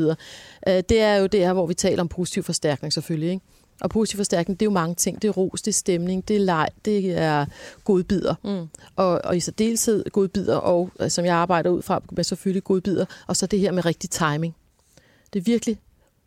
øh, 0.69 0.83
det 0.88 1.00
er 1.00 1.17
jo 1.17 1.26
det 1.26 1.40
her, 1.40 1.52
hvor 1.52 1.67
vi 1.67 1.75
taler 1.75 2.00
om 2.00 2.09
positiv 2.09 2.43
forstærkning 2.43 2.93
selvfølgelig. 2.93 3.31
Ikke? 3.31 3.45
Og 3.80 3.90
positiv 3.90 4.16
forstærkning, 4.16 4.61
det 4.61 4.66
er 4.66 4.70
jo 4.70 4.75
mange 4.75 4.94
ting. 4.94 5.23
Det 5.23 5.28
er 5.28 5.32
ros, 5.32 5.62
det 5.62 5.70
er 5.70 5.75
stemning, 5.75 6.28
det 6.28 6.37
er 6.37 6.40
leg, 6.40 6.68
det 6.85 7.18
er 7.18 7.47
godbidder. 7.85 8.35
Mm. 8.44 8.68
Og, 8.97 9.20
og 9.25 9.37
i 9.37 9.40
særdeleshed 9.40 10.04
godbidder, 10.12 10.56
og 10.56 10.90
øh, 11.00 11.11
som 11.11 11.25
jeg 11.25 11.35
arbejder 11.35 11.70
ud 11.70 11.82
fra, 11.82 12.02
med 12.12 12.25
selvfølgelig 12.25 12.64
godbidder, 12.64 13.04
og 13.26 13.37
så 13.37 13.47
det 13.47 13.61
her 13.61 13.73
med 13.73 13.85
rigtig 13.85 14.11
timing. 14.11 14.54
Det 15.32 15.38
er 15.38 15.44
virkelig 15.44 15.78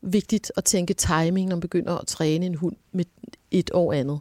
vigtigt 0.01 0.51
at 0.57 0.63
tænke 0.63 0.93
timing, 0.93 1.49
når 1.49 1.55
man 1.55 1.61
begynder 1.61 1.97
at 1.97 2.07
træne 2.07 2.45
en 2.45 2.55
hund 2.55 2.75
med 2.91 3.05
et 3.51 3.71
år 3.73 3.93
andet. 3.93 4.19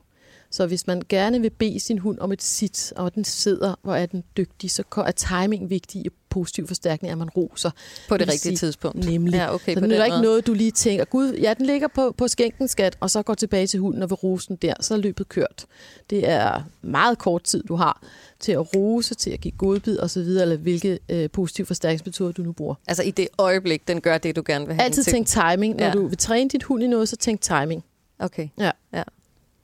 Så 0.51 0.67
hvis 0.67 0.87
man 0.87 1.03
gerne 1.09 1.41
vil 1.41 1.51
bede 1.51 1.81
sin 1.81 1.99
hund 1.99 2.19
om 2.19 2.33
et 2.33 2.43
sit, 2.43 2.93
og 2.97 3.15
den 3.15 3.25
sidder, 3.25 3.75
hvor 3.83 3.95
er 3.95 4.07
den 4.07 4.25
dygtig, 4.37 4.71
så 4.71 4.83
er 4.97 5.11
timing 5.11 5.71
vigtig 5.71 6.07
i 6.07 6.09
positiv 6.31 6.67
forstærkning, 6.67 7.13
at 7.13 7.19
man 7.19 7.31
roser. 7.31 7.71
På 8.09 8.17
det 8.17 8.29
rigtige 8.29 8.41
sige, 8.41 8.57
tidspunkt. 8.57 9.05
Nemlig. 9.05 9.35
Ja, 9.35 9.55
okay, 9.55 9.75
så 9.75 9.81
på 9.81 9.87
det 9.87 9.99
er 9.99 10.05
ikke 10.05 10.15
måde. 10.15 10.23
noget, 10.23 10.47
du 10.47 10.55
lige 10.55 10.71
tænker, 10.71 11.05
gud, 11.05 11.33
ja, 11.33 11.55
den 11.55 11.67
ligger 11.67 11.89
på, 11.89 12.15
på 12.19 12.29
skænken, 12.29 12.69
skat, 12.69 12.97
og 13.01 13.11
så 13.11 13.23
går 13.23 13.35
tilbage 13.35 13.67
til 13.67 13.81
hunden 13.81 14.03
og 14.03 14.11
vil 14.11 14.15
rose 14.15 14.49
den 14.49 14.57
der, 14.57 14.75
så 14.81 14.95
er 14.95 14.99
løbet 14.99 15.29
kørt. 15.29 15.67
Det 16.11 16.29
er 16.29 16.63
meget 16.83 17.19
kort 17.19 17.43
tid, 17.43 17.63
du 17.63 17.75
har 17.75 18.03
til 18.41 18.53
at 18.53 18.77
rose, 18.77 19.15
til 19.15 19.31
at 19.31 19.41
give 19.41 19.53
godbid 19.59 19.99
og 19.99 20.11
så 20.11 20.23
videre, 20.23 20.43
eller 20.43 20.57
hvilke 20.57 20.99
øh, 21.09 21.31
positive 21.31 21.67
forstærkningsmetoder 21.67 22.33
du 22.33 22.43
nu 22.43 22.53
bruger. 22.53 22.75
Altså 22.89 23.03
i 23.03 23.11
det 23.11 23.29
øjeblik, 23.39 23.89
den 23.89 24.01
gør 24.01 24.19
det, 24.19 24.37
du 24.37 24.43
gerne 24.47 24.67
vil 24.67 24.75
have 24.75 24.85
Altid 24.85 25.05
tænk 25.05 25.27
timing. 25.27 25.77
Når 25.77 25.85
Ja. 25.85 25.93
du 25.93 26.07
vil 26.07 26.19
træne 26.19 26.51
dit 26.51 26.63
hund 26.63 26.83
i 26.83 26.87
noget, 26.87 27.09
så 27.09 27.17
tænk 27.17 27.41
timing. 27.41 27.85
Okay. 28.19 28.49
Ja. 28.59 28.71
ja. 28.93 29.03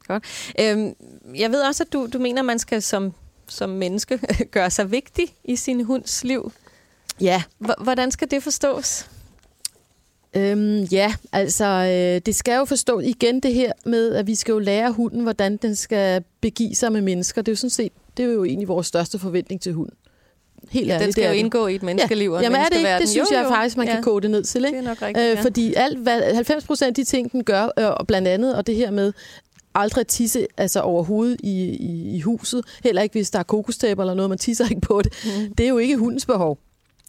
Godt. 0.09 0.25
Øhm, 0.61 0.95
jeg 1.37 1.51
ved 1.53 1.61
også, 1.63 1.83
at 1.83 1.93
du, 1.93 2.09
du 2.13 2.19
mener, 2.19 2.39
at 2.43 2.47
man 2.47 2.59
skal 2.59 2.83
som, 2.83 3.13
som 3.49 3.71
menneske 3.71 4.21
gøre 4.51 4.71
sig 4.71 4.91
vigtig 4.91 5.35
i 5.45 5.57
sin 5.57 5.85
hunds 5.85 6.25
liv. 6.25 6.53
Ja, 7.21 7.43
H- 7.61 7.83
hvordan 7.83 8.11
skal 8.11 8.31
det 8.31 8.43
forstås? 8.43 9.07
Øhm, 10.35 10.83
ja, 10.83 11.15
altså 11.33 11.65
øh, 11.65 12.21
det 12.27 12.35
skal 12.35 12.57
jo 12.57 12.65
forstå 12.65 13.01
igen 13.01 13.41
det 13.41 13.55
her 13.55 13.73
med, 13.87 14.15
at 14.15 14.27
vi 14.27 14.35
skal 14.35 14.53
jo 14.53 14.59
lære 14.59 14.93
hunden, 14.93 15.21
hvordan 15.23 15.57
den 15.57 15.77
skal 15.77 16.25
begive 16.41 16.75
sig 16.75 16.93
med 16.93 17.01
mennesker. 17.01 17.43
Det 17.43 17.49
er 17.49 17.53
jo 17.53 17.57
sådan 17.57 17.71
set, 17.71 17.93
det 18.17 18.25
er 18.25 18.29
jo 18.33 18.45
egentlig 18.45 18.69
vores 18.69 18.87
største 18.87 19.19
forventning 19.19 19.61
til 19.61 19.73
hunden. 19.73 19.95
Helt 20.71 20.87
Ja, 20.89 20.93
ærligt, 20.95 21.05
den 21.05 21.13
skal 21.13 21.23
det 21.23 21.29
jo 21.29 21.33
det. 21.33 21.39
indgå 21.39 21.67
i 21.67 21.75
et 21.75 21.83
menneskeliv 21.83 22.33
og 22.33 22.39
en 22.39 22.43
Jamen 22.45 22.61
er 22.61 22.65
det 22.69 22.77
ikke? 22.77 22.99
Det 22.99 23.09
synes 23.09 23.31
jo, 23.31 23.37
jeg 23.37 23.45
jo. 23.45 23.49
faktisk, 23.49 23.77
man 23.77 23.87
ja. 23.87 23.95
kan 23.95 24.03
koge 24.03 24.23
det 24.23 24.31
ned 24.31 24.45
til. 24.45 24.65
Ikke? 24.65 24.79
Det 24.79 24.85
er 24.85 24.89
nok 24.89 25.03
rigtigt, 25.03 25.25
Øh, 25.31 25.37
ja. 25.37 25.43
fordi 25.43 25.75
alt, 25.75 25.99
hvad, 25.99 26.35
90 26.35 26.65
procent 26.65 26.89
af 26.89 26.95
de 26.95 27.05
ting, 27.05 27.33
den 27.33 27.45
gør, 27.45 27.63
øh, 27.79 27.87
og 27.91 28.07
blandt 28.07 28.29
andet, 28.29 28.55
og 28.57 28.67
det 28.67 28.77
her 28.77 28.91
med 28.91 29.13
aldrig 29.77 30.01
at 30.01 30.07
tisse 30.07 30.47
altså 30.57 30.81
overhovedet 30.81 31.41
i, 31.43 31.63
i, 31.65 32.17
i 32.17 32.21
huset, 32.21 32.65
heller 32.85 33.03
ikke 33.03 33.13
hvis 33.13 33.31
der 33.31 33.39
er 33.39 33.43
kokostæber 33.43 34.03
eller 34.03 34.15
noget, 34.15 34.29
man 34.29 34.39
tisser 34.39 34.69
ikke 34.69 34.81
på 34.81 35.03
det, 35.03 35.13
Mm. 35.25 35.55
det 35.55 35.65
er 35.65 35.69
jo 35.69 35.79
ikke 35.79 35.97
hundens 35.97 36.27
behov. 36.27 36.59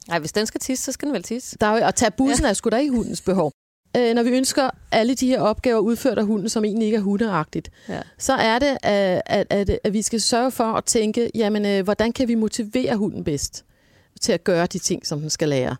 Nej, 0.07 0.19
hvis 0.19 0.31
den 0.31 0.45
skal 0.45 0.61
tisse, 0.61 0.85
så 0.85 0.91
skal 0.91 1.05
den 1.07 1.13
vel 1.13 1.23
tisse. 1.23 1.57
Der 1.61 1.67
er 1.67 1.77
jo, 1.79 1.85
at 1.85 1.95
tage 1.95 2.11
bussen 2.11 2.43
ja. 2.45 2.49
er 2.49 2.53
sgu 2.53 2.69
da 2.69 2.77
ikke 2.77 2.91
hundens 2.91 3.21
behov. 3.21 3.51
Øh, 3.97 4.13
når 4.15 4.23
vi 4.23 4.29
ønsker 4.29 4.69
alle 4.91 5.15
de 5.15 5.27
her 5.27 5.41
opgaver 5.41 5.79
udført 5.79 6.17
af 6.17 6.25
hunden, 6.25 6.49
som 6.49 6.65
egentlig 6.65 6.85
ikke 6.85 6.97
er 6.97 7.01
hundeagtigt, 7.01 7.69
Ja. 7.89 7.99
så 8.17 8.33
er 8.33 8.59
det, 8.59 8.77
at, 8.83 9.21
at, 9.25 9.47
at, 9.49 9.79
at 9.83 9.93
vi 9.93 10.01
skal 10.01 10.21
sørge 10.21 10.51
for 10.51 10.63
at 10.63 10.85
tænke, 10.85 11.31
jamen, 11.35 11.65
øh, 11.65 11.83
hvordan 11.83 12.11
kan 12.11 12.27
vi 12.27 12.35
motivere 12.35 12.95
hunden 12.95 13.23
bedst 13.23 13.65
til 14.21 14.31
at 14.31 14.43
gøre 14.43 14.65
de 14.65 14.79
ting, 14.79 15.07
som 15.07 15.19
den 15.19 15.29
skal 15.29 15.49
lære. 15.49 15.75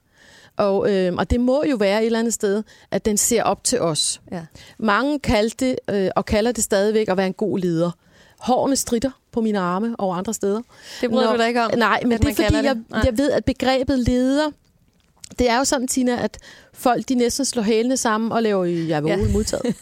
Og, 0.57 0.91
øh, 0.93 1.13
og 1.17 1.29
det 1.29 1.39
må 1.39 1.63
jo 1.69 1.75
være 1.75 2.01
et 2.01 2.05
eller 2.05 2.19
andet 2.19 2.33
sted, 2.33 2.63
at 2.91 3.05
den 3.05 3.17
ser 3.17 3.43
op 3.43 3.63
til 3.63 3.81
os. 3.81 4.21
Ja. 4.31 4.41
Mange 4.79 5.19
kaldte 5.19 5.65
det, 5.65 5.75
øh, 5.95 6.09
og 6.15 6.25
kalder 6.25 6.51
det 6.51 6.63
stadigvæk 6.63 7.07
at 7.09 7.17
være 7.17 7.27
en 7.27 7.33
god 7.33 7.59
leder. 7.59 7.91
Hårene 8.39 8.75
stritter 8.75 9.11
på 9.31 9.41
mine 9.41 9.59
arme 9.59 9.95
og 9.99 10.17
andre 10.17 10.33
steder. 10.33 10.61
Det 11.01 11.09
bryder 11.09 11.25
Når- 11.25 11.31
du 11.33 11.37
dig 11.39 11.47
ikke 11.47 11.61
om? 11.61 11.71
Nej, 11.77 11.99
men 12.03 12.11
det 12.11 12.29
er 12.29 12.33
fordi, 12.33 12.55
jeg, 12.65 12.75
det? 12.75 12.83
Nej. 12.89 13.01
jeg 13.05 13.17
ved, 13.17 13.31
at 13.31 13.45
begrebet 13.45 13.99
leder, 13.99 14.51
det 15.39 15.49
er 15.49 15.57
jo 15.57 15.63
sådan, 15.63 15.87
Tina, 15.87 16.23
at 16.23 16.37
folk 16.73 17.09
de 17.09 17.15
næsten 17.15 17.45
slår 17.45 17.63
hælene 17.63 17.97
sammen 17.97 18.31
og 18.31 18.43
laver, 18.43 18.65
jeg 18.65 19.03
vil 19.03 19.09
Ja. 19.09 19.17
ja. 19.25 19.31
modtaget. 19.33 19.75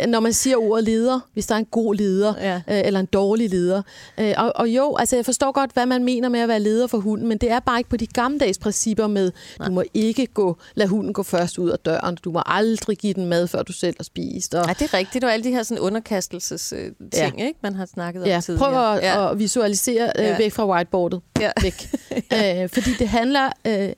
øh, 0.00 0.06
Når 0.08 0.20
man 0.20 0.32
siger 0.32 0.56
ordet 0.56 0.84
leder, 0.84 1.20
hvis 1.32 1.46
der 1.46 1.54
er 1.54 1.58
en 1.58 1.64
god 1.64 1.94
leder, 1.94 2.34
Ja. 2.40 2.54
øh, 2.56 2.82
eller 2.86 3.00
en 3.00 3.06
dårlig 3.06 3.50
leder. 3.50 3.82
Øh, 4.18 4.34
og, 4.36 4.52
og 4.56 4.68
jo, 4.68 4.96
altså 4.96 5.16
jeg 5.16 5.24
forstår 5.24 5.52
godt, 5.52 5.70
hvad 5.72 5.86
man 5.86 6.04
mener 6.04 6.28
med 6.28 6.40
at 6.40 6.48
være 6.48 6.60
leder 6.60 6.86
for 6.86 6.98
hunden, 6.98 7.28
men 7.28 7.38
det 7.38 7.50
er 7.50 7.60
bare 7.60 7.78
ikke 7.80 7.90
på 7.90 7.96
de 7.96 8.06
gammeldags 8.06 8.58
principper 8.58 9.06
med, 9.06 9.32
Nej. 9.58 9.68
du 9.68 9.72
må 9.74 9.82
ikke 9.94 10.26
gå, 10.26 10.56
lade 10.74 10.88
hunden 10.88 11.12
gå 11.12 11.22
først 11.22 11.58
ud 11.58 11.70
af 11.70 11.78
døren, 11.78 12.16
du 12.24 12.30
må 12.30 12.42
aldrig 12.46 12.98
give 12.98 13.14
den 13.14 13.26
mad, 13.26 13.46
før 13.48 13.62
du 13.62 13.72
selv 13.72 13.94
har 13.98 14.04
spist. 14.04 14.54
Og, 14.54 14.64
Ja, 14.68 14.72
det 14.72 14.82
er 14.82 14.98
rigtigt. 14.98 15.24
Og 15.24 15.32
alle 15.32 15.44
de 15.44 15.50
her 15.50 15.62
sådan 15.62 15.80
underkastelses 15.80 16.72
øh, 16.76 16.90
ting, 17.12 17.40
ikke? 17.46 17.58
man 17.62 17.74
har 17.74 17.86
snakket 17.86 18.22
om 18.22 18.28
Ja, 18.28 18.40
tidligere. 18.40 18.70
prøv 18.72 18.92
at, 18.94 19.02
ja. 19.02 19.30
at 19.30 19.38
visualisere 19.38 20.12
øh, 20.18 20.24
Ja. 20.24 20.36
væk 20.38 20.52
fra 20.52 20.66
whiteboardet. 20.68 21.20
Ja. 21.40 21.50
Væk. 21.62 21.88
øh, 22.62 22.68
fordi 22.68 22.90
det 22.98 23.08
handler... 23.08 23.48
Øh, 23.66 23.88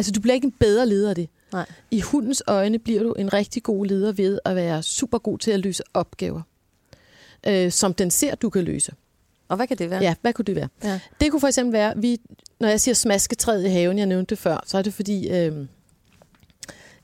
altså, 0.00 0.12
du 0.12 0.20
bliver 0.20 0.34
ikke 0.34 0.44
en 0.44 0.54
bedre 0.60 0.88
leder 0.88 1.08
af 1.08 1.14
det. 1.14 1.28
Nej. 1.52 1.66
I 1.90 2.00
hundens 2.00 2.42
øjne 2.46 2.78
bliver 2.78 3.02
du 3.02 3.12
en 3.12 3.32
rigtig 3.32 3.62
god 3.62 3.86
leder 3.86 4.12
ved 4.12 4.38
at 4.44 4.56
være 4.56 4.82
super 4.82 5.18
god 5.18 5.38
til 5.38 5.50
at 5.50 5.60
løse 5.60 5.82
opgaver, 5.94 6.42
øh, 7.46 7.72
som 7.72 7.94
den 7.94 8.10
ser, 8.10 8.34
du 8.34 8.50
kan 8.50 8.64
løse. 8.64 8.92
Og 9.48 9.56
hvad 9.56 9.66
kan 9.66 9.78
det 9.78 9.90
være? 9.90 10.02
Ja, 10.02 10.14
hvad 10.20 10.32
kunne 10.32 10.44
det 10.44 10.56
være? 10.56 10.68
Ja. 10.84 11.00
Det 11.20 11.30
kunne 11.30 11.40
for 11.40 11.48
eksempel 11.48 11.72
være, 11.72 11.92
vi, 11.96 12.20
når 12.60 12.68
jeg 12.68 12.80
siger 12.80 12.94
smasketræet 12.94 13.64
i 13.64 13.68
haven, 13.68 13.98
jeg 13.98 14.06
nævnte 14.06 14.30
det 14.30 14.38
før, 14.38 14.64
så 14.66 14.78
er 14.78 14.82
det 14.82 14.94
fordi, 14.94 15.28
øh, 15.28 15.66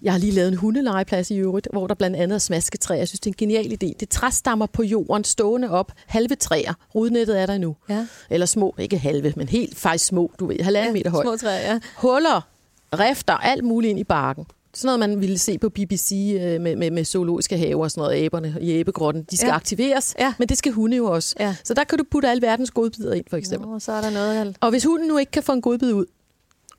Jeg 0.03 0.13
har 0.13 0.19
lige 0.19 0.33
lavet 0.33 0.49
en 0.49 0.57
hundelegeplads 0.57 1.31
i 1.31 1.37
øvrigt, 1.37 1.69
hvor 1.73 1.87
der 1.87 1.95
blandt 1.95 2.17
andet 2.17 2.35
er 2.35 2.39
smasketræer. 2.39 2.99
Jeg 2.99 3.09
synes, 3.09 3.21
det 3.21 3.31
er 3.31 3.33
en 3.33 3.37
genial 3.39 3.73
idé. 3.73 3.87
Det 3.87 4.03
er 4.03 4.07
træstammer 4.11 4.67
på 4.67 4.83
jorden, 4.83 5.25
stående 5.25 5.71
op, 5.71 5.93
halve 6.07 6.35
træer. 6.35 6.75
Rudnettet 6.95 7.41
er 7.41 7.47
der 7.47 7.59
nu. 7.59 7.77
Ja. 7.89 8.07
Eller 8.31 8.47
små, 8.47 8.75
ikke 8.79 8.99
halve, 8.99 9.33
men 9.37 9.49
helt 9.49 9.77
faktisk 9.79 10.07
små, 10.07 10.33
du 10.39 10.47
ved, 10.47 10.61
halvanden 10.61 10.93
meter 10.93 11.11
højt. 11.11 11.25
Små 11.25 11.37
træer, 11.37 11.73
ja. 11.73 11.81
Huller, 11.97 12.49
rifter, 13.01 13.33
alt 13.35 13.65
muligt 13.65 13.91
ind 13.91 13.99
i 13.99 14.05
barken. 14.05 14.45
Sådan 14.75 14.99
noget, 14.99 15.11
man 15.11 15.21
ville 15.21 15.39
se 15.39 15.59
på 15.59 15.69
BBC 15.69 16.37
øh, 16.41 16.61
med, 16.61 16.77
med, 16.77 16.91
med 16.91 17.05
zoologiske 17.05 17.59
haver 17.59 17.83
og 17.85 17.91
sådan 17.91 18.01
noget, 18.03 18.17
æberne 18.25 18.57
i 18.61 18.71
æbegrotten. 18.73 19.23
De 19.31 19.37
skal 19.37 19.49
Ja. 19.49 19.55
aktiveres, 19.55 20.15
Ja. 20.19 20.35
men 20.39 20.49
det 20.49 20.59
skal 20.59 20.73
hunde 20.73 20.97
jo 20.97 21.07
også. 21.07 21.35
Ja. 21.41 21.57
Så 21.65 21.75
der 21.75 21.85
kan 21.85 21.99
du 21.99 22.05
putte 22.11 22.29
alle 22.29 22.43
verdens 22.43 22.71
godbidder 22.71 23.13
ind, 23.15 23.25
for 23.31 23.37
eksempel. 23.37 23.69
Nå, 23.71 23.79
så 23.79 23.93
er 23.93 24.01
der 24.01 24.11
noget, 24.11 24.35
jeg... 24.35 24.55
Og 24.61 24.71
hvis 24.71 24.85
hunden 24.85 25.09
nu 25.09 25.19
ikke 25.19 25.33
kan 25.33 25.43
få 25.43 25.53
en 25.53 25.61
godbid 25.61 25.93
ud, 25.93 26.07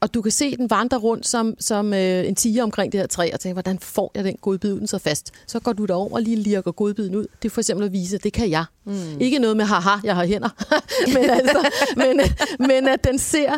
og 0.01 0.13
du 0.13 0.21
kan 0.21 0.31
se 0.31 0.55
den 0.57 0.69
vandre 0.69 0.97
rundt 0.97 1.27
som, 1.27 1.55
som 1.59 1.93
øh, 1.93 2.27
en 2.27 2.35
tiger 2.35 2.63
omkring 2.63 2.91
det 2.91 2.99
her 2.99 3.07
træ, 3.07 3.29
og 3.33 3.39
tænker, 3.39 3.53
hvordan 3.53 3.79
får 3.79 4.11
jeg 4.15 4.23
den 4.23 4.35
godbid 4.41 4.73
ud, 4.73 4.79
den 4.79 4.87
så 4.87 4.97
fast? 4.97 5.31
Så 5.47 5.59
går 5.59 5.73
du 5.73 5.85
derover 5.85 6.13
og 6.13 6.21
lige 6.21 6.35
lirker 6.35 6.71
godbiden 6.71 7.15
ud. 7.15 7.25
Det 7.41 7.49
er 7.49 7.53
for 7.53 7.61
eksempel 7.61 7.85
at 7.85 7.93
vise, 7.93 8.15
at 8.15 8.23
det 8.23 8.33
kan 8.33 8.49
jeg. 8.49 8.65
Mm. 8.85 8.93
Ikke 9.19 9.39
noget 9.39 9.57
med, 9.57 9.65
haha, 9.65 9.89
jeg 10.03 10.15
har 10.15 10.25
hænder, 10.25 10.49
men, 11.19 11.29
altså, 11.29 11.69
men, 11.97 12.19
men 12.67 12.87
at 12.87 13.03
den 13.03 13.19
ser, 13.19 13.51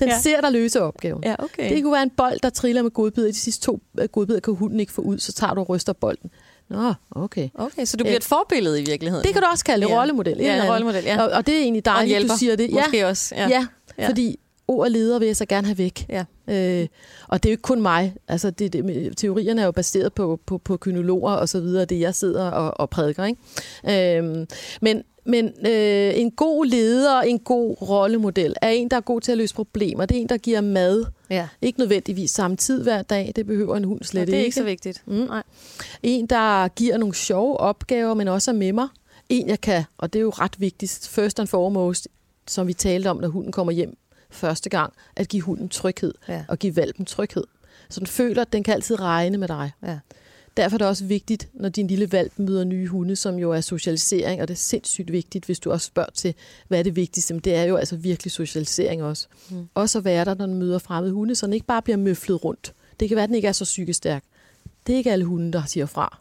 den 0.00 0.08
Ja. 0.08 0.20
ser 0.20 0.40
der 0.40 0.50
løse 0.50 0.82
opgaven. 0.82 1.22
Ja, 1.24 1.34
okay. 1.38 1.74
Det 1.74 1.82
kunne 1.82 1.92
være 1.92 2.02
en 2.02 2.10
bold, 2.16 2.38
der 2.42 2.50
triller 2.50 2.82
med 2.82 2.90
godbid. 2.90 3.26
De 3.26 3.32
sidste 3.32 3.66
to 3.66 3.80
øh, 4.00 4.08
godbidder 4.08 4.40
kan 4.40 4.54
hunden 4.54 4.80
ikke 4.80 4.92
få 4.92 5.02
ud, 5.02 5.18
så 5.18 5.32
tager 5.32 5.54
du 5.54 5.60
og 5.60 5.68
ryster 5.68 5.92
bolden. 5.92 6.30
Nå, 6.70 6.92
okay. 7.10 7.48
Okay, 7.54 7.84
så 7.84 7.96
du 7.96 8.04
bliver 8.04 8.16
et 8.16 8.24
forbillede 8.24 8.80
i 8.82 8.84
virkeligheden. 8.84 9.24
Det 9.26 9.32
kan 9.32 9.42
du 9.42 9.48
også 9.52 9.64
kalde 9.64 9.86
det, 9.86 9.92
Ja. 9.92 10.00
rollemodel. 10.00 10.36
Ja, 10.40 10.62
en 10.64 10.70
rollemodel, 10.72 11.04
ja. 11.04 11.22
Og, 11.22 11.30
og 11.30 11.46
det 11.46 11.54
er 11.56 11.60
egentlig 11.60 11.84
dejligt, 11.84 12.08
hjælper. 12.08 12.34
du 12.34 12.38
siger 12.38 12.56
det. 12.56 12.70
Måske 12.72 13.06
også. 13.06 13.34
Ja. 13.34 13.48
Ja, 13.48 13.48
ja, 13.48 13.66
Ja. 13.98 14.08
fordi 14.08 14.39
ord 14.70 14.90
leder 14.90 15.18
vil 15.18 15.26
jeg 15.26 15.36
så 15.36 15.46
gerne 15.46 15.66
have 15.66 15.78
væk. 15.78 16.06
Ja. 16.08 16.24
Øh, 16.48 16.88
og 17.28 17.42
det 17.42 17.48
er 17.48 17.50
jo 17.50 17.54
ikke 17.54 17.62
kun 17.62 17.82
mig. 17.82 18.14
Altså, 18.28 18.50
det, 18.50 18.72
det, 18.72 19.16
teorierne 19.16 19.60
er 19.60 19.64
jo 19.64 19.72
baseret 19.72 20.12
på, 20.12 20.40
på, 20.46 20.58
på 20.58 20.76
kynologer 20.76 21.32
og 21.32 21.48
så 21.48 21.60
videre, 21.60 21.84
det 21.84 22.00
jeg 22.00 22.14
sidder 22.14 22.50
og, 22.50 22.80
og 22.80 22.90
prædiker. 22.90 23.24
Ikke? 23.24 24.18
Øhm, 24.18 24.46
men 24.80 25.02
men 25.24 25.46
øh, 25.66 26.12
en 26.18 26.30
god 26.30 26.66
leder, 26.66 27.20
en 27.20 27.38
god 27.38 27.76
rollemodel, 27.82 28.54
er 28.62 28.68
en, 28.68 28.88
der 28.88 28.96
er 28.96 29.00
god 29.00 29.20
til 29.20 29.32
at 29.32 29.38
løse 29.38 29.54
problemer. 29.54 30.06
Det 30.06 30.16
er 30.16 30.20
en, 30.20 30.28
der 30.28 30.36
giver 30.36 30.60
mad. 30.60 31.04
ja. 31.30 31.48
Ikke 31.62 31.78
nødvendigvis 31.78 32.30
samme 32.30 32.56
tid 32.56 32.82
hver 32.82 33.02
dag. 33.02 33.32
Det 33.36 33.46
behøver 33.46 33.76
en 33.76 33.84
hund 33.84 34.02
slet 34.02 34.20
Og 34.20 34.26
det 34.26 34.32
er 34.32 34.36
ikke. 34.38 34.44
ikke 34.44 34.54
så 34.56 34.64
vigtigt. 34.64 35.02
Mm. 35.06 35.12
Nej. 35.14 35.42
En, 36.02 36.26
der 36.26 36.68
giver 36.68 36.96
nogle 36.96 37.14
sjove 37.14 37.56
opgaver, 37.56 38.14
men 38.14 38.28
også 38.28 38.50
er 38.50 38.54
med 38.54 38.72
mig. 38.72 38.88
En, 39.28 39.48
jeg 39.48 39.60
kan, 39.60 39.84
og 39.98 40.12
det 40.12 40.18
er 40.18 40.22
jo 40.22 40.30
ret 40.30 40.60
vigtigt, 40.60 41.08
first 41.12 41.40
and 41.40 41.48
foremost, 41.48 42.08
som 42.46 42.66
vi 42.66 42.72
talte 42.72 43.08
om, 43.08 43.16
når 43.16 43.28
hunden 43.28 43.52
kommer 43.52 43.72
hjem 43.72 43.96
første 44.30 44.70
gang, 44.70 44.92
at 45.16 45.28
give 45.28 45.42
hunden 45.42 45.68
tryghed 45.68 46.14
Ja. 46.28 46.44
og 46.48 46.58
give 46.58 46.76
valpen 46.76 47.04
tryghed. 47.04 47.44
Så 47.88 48.00
den 48.00 48.06
føler, 48.06 48.42
at 48.42 48.52
den 48.52 48.62
kan 48.62 48.74
altid 48.74 49.00
regne 49.00 49.38
med 49.38 49.48
dig. 49.48 49.70
Ja. 49.82 49.98
Derfor 50.56 50.74
er 50.76 50.78
det 50.78 50.86
også 50.86 51.04
vigtigt, 51.04 51.48
når 51.54 51.68
din 51.68 51.86
lille 51.86 52.12
valp 52.12 52.32
møder 52.36 52.64
nye 52.64 52.86
hunde, 52.86 53.16
som 53.16 53.38
jo 53.38 53.52
er 53.52 53.60
socialisering, 53.60 54.42
og 54.42 54.48
det 54.48 54.54
er 54.54 54.58
sindssygt 54.58 55.12
vigtigt, 55.12 55.44
hvis 55.44 55.60
du 55.60 55.70
også 55.70 55.86
spørger 55.86 56.10
til, 56.14 56.34
hvad 56.68 56.78
er 56.78 56.82
det 56.82 56.96
vigtigste, 56.96 57.34
men 57.34 57.40
det 57.40 57.54
er 57.54 57.62
jo 57.62 57.76
altså 57.76 57.96
virkelig 57.96 58.32
socialisering 58.32 59.02
også. 59.02 59.26
Mm. 59.50 59.68
Også 59.74 59.98
at 59.98 60.04
være 60.04 60.24
der, 60.24 60.34
når 60.34 60.46
den 60.46 60.54
møder 60.54 60.78
fremmede 60.78 61.12
hunde, 61.12 61.34
så 61.34 61.46
den 61.46 61.52
ikke 61.54 61.66
bare 61.66 61.82
bliver 61.82 61.96
møflet 61.96 62.44
rundt. 62.44 62.74
Det 63.00 63.08
kan 63.08 63.16
være, 63.16 63.22
at 63.22 63.28
den 63.28 63.36
ikke 63.36 63.48
er 63.48 63.52
så 63.52 63.64
psykisk 63.64 63.96
stærk. 63.96 64.24
Det 64.86 64.92
er 64.92 64.96
ikke 64.96 65.12
alle 65.12 65.24
hunde, 65.24 65.52
der 65.52 65.62
siger 65.66 65.86
fra. 65.86 66.18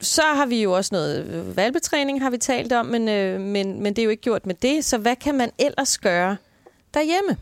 Så 0.00 0.22
har 0.22 0.46
vi 0.46 0.62
jo 0.62 0.72
også 0.72 0.88
noget 0.94 1.56
valpetræning, 1.56 2.22
har 2.22 2.30
vi 2.30 2.38
talt 2.38 2.72
om, 2.72 2.86
men, 2.86 3.08
øh, 3.08 3.40
men, 3.40 3.82
men 3.82 3.96
det 3.96 4.02
er 4.02 4.04
jo 4.04 4.10
ikke 4.10 4.22
gjort 4.22 4.46
med 4.46 4.54
det. 4.54 4.84
Så 4.84 4.98
hvad 4.98 5.16
kan 5.16 5.34
man 5.34 5.50
ellers 5.58 5.98
gøre 5.98 6.36
derhjemme? 6.94 7.36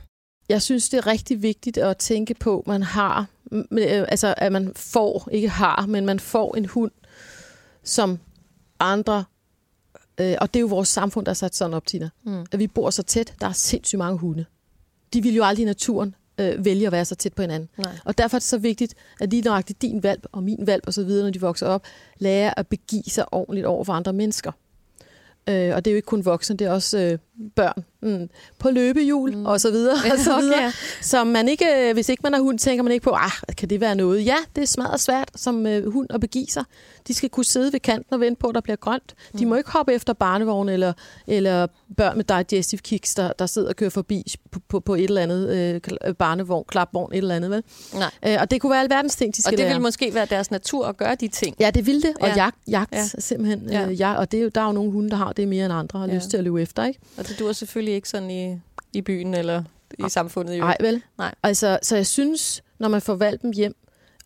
Jeg 0.49 0.63
synes, 0.63 0.89
det 0.89 0.99
er 0.99 1.07
rigtig 1.07 1.43
vigtigt 1.43 1.79
at 1.79 1.97
tænke 1.97 2.35
på, 2.35 2.59
at 2.61 2.67
man 2.67 2.83
har, 2.83 3.27
øh, 3.53 4.05
altså 4.09 4.35
at 4.37 4.53
man 4.53 4.73
får, 4.77 5.29
ikke 5.33 5.49
har, 5.49 5.87
men 5.87 6.07
man 6.07 6.21
får 6.21 6.55
en 6.57 6.65
hund, 6.67 6.91
som 7.85 8.19
andre, 8.81 9.25
øh, 10.21 10.35
og 10.41 10.55
det 10.55 10.59
er 10.59 10.61
jo 10.61 10.67
vores 10.67 10.89
samfund, 10.89 11.27
der 11.27 11.31
er 11.31 11.35
sat 11.35 11.57
sådan 11.57 11.75
op, 11.75 11.87
Tina, 11.87 12.11
Mm. 12.25 12.47
at 12.53 12.59
vi 12.59 12.67
bor 12.67 12.91
så 12.91 13.03
tæt, 13.03 13.35
der 13.41 13.47
er 13.47 13.53
sindssygt 13.53 13.99
mange 13.99 14.19
hunde. 14.19 14.45
De 15.13 15.23
vil 15.23 15.35
jo 15.35 15.45
aldrig 15.45 15.63
i 15.63 15.67
naturen 15.67 16.15
øh, 16.39 16.65
vælge 16.65 16.87
at 16.87 16.93
være 16.93 17.05
så 17.05 17.15
tæt 17.15 17.33
på 17.33 17.43
hinanden. 17.43 17.69
Nej. 17.79 17.93
Og 18.05 18.19
derfor 18.19 18.37
er 18.37 18.39
det 18.39 18.47
så 18.49 18.59
vigtigt, 18.59 18.95
at 19.21 19.31
lige 19.31 19.43
nøjagtigt 19.43 19.83
din 19.83 20.03
valp 20.03 20.27
og 20.33 20.43
min 20.43 20.67
valp 20.67 20.89
osv., 20.89 21.09
når 21.09 21.31
de 21.31 21.41
vokser 21.41 21.67
op, 21.67 21.85
lærer 22.19 22.55
at 22.57 22.67
begive 22.67 23.03
sig 23.03 23.33
ordentligt 23.33 23.67
over 23.67 23.85
for 23.85 23.93
andre 23.93 24.13
mennesker. 24.13 24.53
Øh, 25.49 25.75
og 25.75 25.85
det 25.85 25.91
er 25.91 25.93
jo 25.93 25.97
ikke 25.97 26.07
kun 26.07 26.25
voksne, 26.25 26.57
det 26.57 26.67
er 26.67 26.71
også 26.71 26.99
øh, 26.99 27.19
børn. 27.57 27.85
Mm. 28.03 28.29
På 28.59 28.71
løbehjul 28.71 29.37
mm. 29.37 29.47
og 29.47 29.61
så 29.61 29.71
videre. 29.71 29.95
og 30.13 30.19
så 30.19 30.33
okay, 30.33 30.43
videre. 30.43 30.61
ja. 30.63 30.73
Så 31.01 31.25
man 31.25 31.49
ikke, 31.49 31.89
øh, 31.89 31.95
hvis 31.95 32.09
ikke 32.09 32.21
man 32.23 32.33
har 32.33 32.41
hund, 32.41 32.59
tænker 32.59 32.83
man 32.83 32.93
ikke 32.93 33.05
på, 33.05 33.11
ah, 33.11 33.31
kan 33.57 33.71
det 33.71 33.81
være 33.81 33.95
noget? 33.95 34.27
Ja, 34.27 34.37
det 34.57 34.63
er 34.63 34.67
smadret 34.67 35.01
svært 35.01 35.31
som 35.37 35.67
øh, 35.67 35.93
hund 35.93 36.07
at 36.11 36.21
begive 36.21 36.47
sig. 36.47 36.65
De 37.09 37.15
skal 37.15 37.29
kunne 37.29 37.45
sidde 37.45 37.73
ved 37.73 37.81
kanten 37.81 38.15
og 38.15 38.21
vente 38.21 38.39
på, 38.41 38.49
at 38.49 38.55
der 38.55 38.61
bliver 38.61 38.77
grønt. 38.77 39.15
De 39.39 39.47
må 39.47 39.55
ikke 39.55 39.71
hoppe 39.71 39.93
efter 39.93 40.13
barnevogn 40.13 40.69
eller, 40.69 40.93
eller 41.27 41.67
børn 41.97 42.17
med 42.17 42.25
digestive 42.25 42.79
kicks, 42.79 43.15
der, 43.15 43.33
der 43.39 43.47
sidder 43.47 43.69
og 43.69 43.77
kører 43.77 43.91
forbi 43.91 44.35
på, 44.51 44.61
på, 44.69 44.81
på 44.81 44.95
et 44.95 45.05
eller 45.05 45.23
andet 45.23 45.49
øh, 45.51 45.81
kl- 45.89 46.13
barnevogn, 46.13 46.65
klapvogn, 46.69 47.13
et 47.13 47.19
eller 47.19 47.35
andet. 47.35 47.51
Vel? 47.51 47.63
Nej. 47.95 48.11
Øh, 48.27 48.37
og 48.41 48.51
det 48.51 48.61
kunne 48.61 48.71
være 48.71 48.81
alverdens 48.81 49.17
ting, 49.17 49.37
de 49.37 49.39
Og 49.39 49.43
skal 49.43 49.51
det 49.51 49.59
lære. 49.59 49.73
vil 49.75 49.83
måske 49.83 50.15
være 50.15 50.27
deres 50.31 50.51
natur 50.51 50.87
at 50.87 50.97
gøre 50.97 51.15
de 51.15 51.29
ting. 51.29 51.57
Ja, 51.61 51.71
det 51.71 51.87
vil 51.87 52.03
det. 52.03 52.13
Og 52.21 52.29
Ja. 52.29 52.35
ja. 52.35 52.43
jagt, 52.43 52.57
jagt 52.69 52.93
Ja. 52.93 53.05
simpelthen. 53.19 53.69
Ja. 53.71 53.81
Ja. 53.81 53.89
Øh, 53.89 54.01
ja, 54.01 54.15
og 54.15 54.33
det 54.33 54.43
er 54.43 54.51
der 54.51 54.61
er 54.61 54.67
jo 54.67 54.73
nogle 54.73 54.93
hunde, 54.93 55.11
der 55.11 55.17
har 55.17 55.33
det 55.33 55.49
mere 55.49 55.65
end 55.65 55.75
andre 55.75 55.99
har 55.99 56.07
ja. 56.07 56.15
lyst 56.15 56.31
til 56.31 56.37
at 56.37 56.45
løbe 56.45 56.63
efter. 56.63 56.85
Ikke? 56.85 57.01
Og 57.17 57.29
det 57.29 57.32
dur 57.39 57.53
selvfølgelig 57.53 57.95
ikke 57.95 58.09
sådan 58.09 58.31
i, 58.31 58.61
i 58.93 59.01
byen 59.01 59.35
eller 59.35 59.63
i 59.99 60.09
samfundet. 60.09 60.59
Jo. 60.59 60.61
Nej, 60.61 60.77
vel? 60.81 61.03
Nej. 61.19 61.35
Altså, 61.43 61.79
så 61.83 61.97
jeg 61.97 62.07
synes, 62.07 62.63
når 62.79 62.89
man 62.89 63.03
får 63.03 63.15
valpen 63.15 63.55
hjem, 63.55 63.77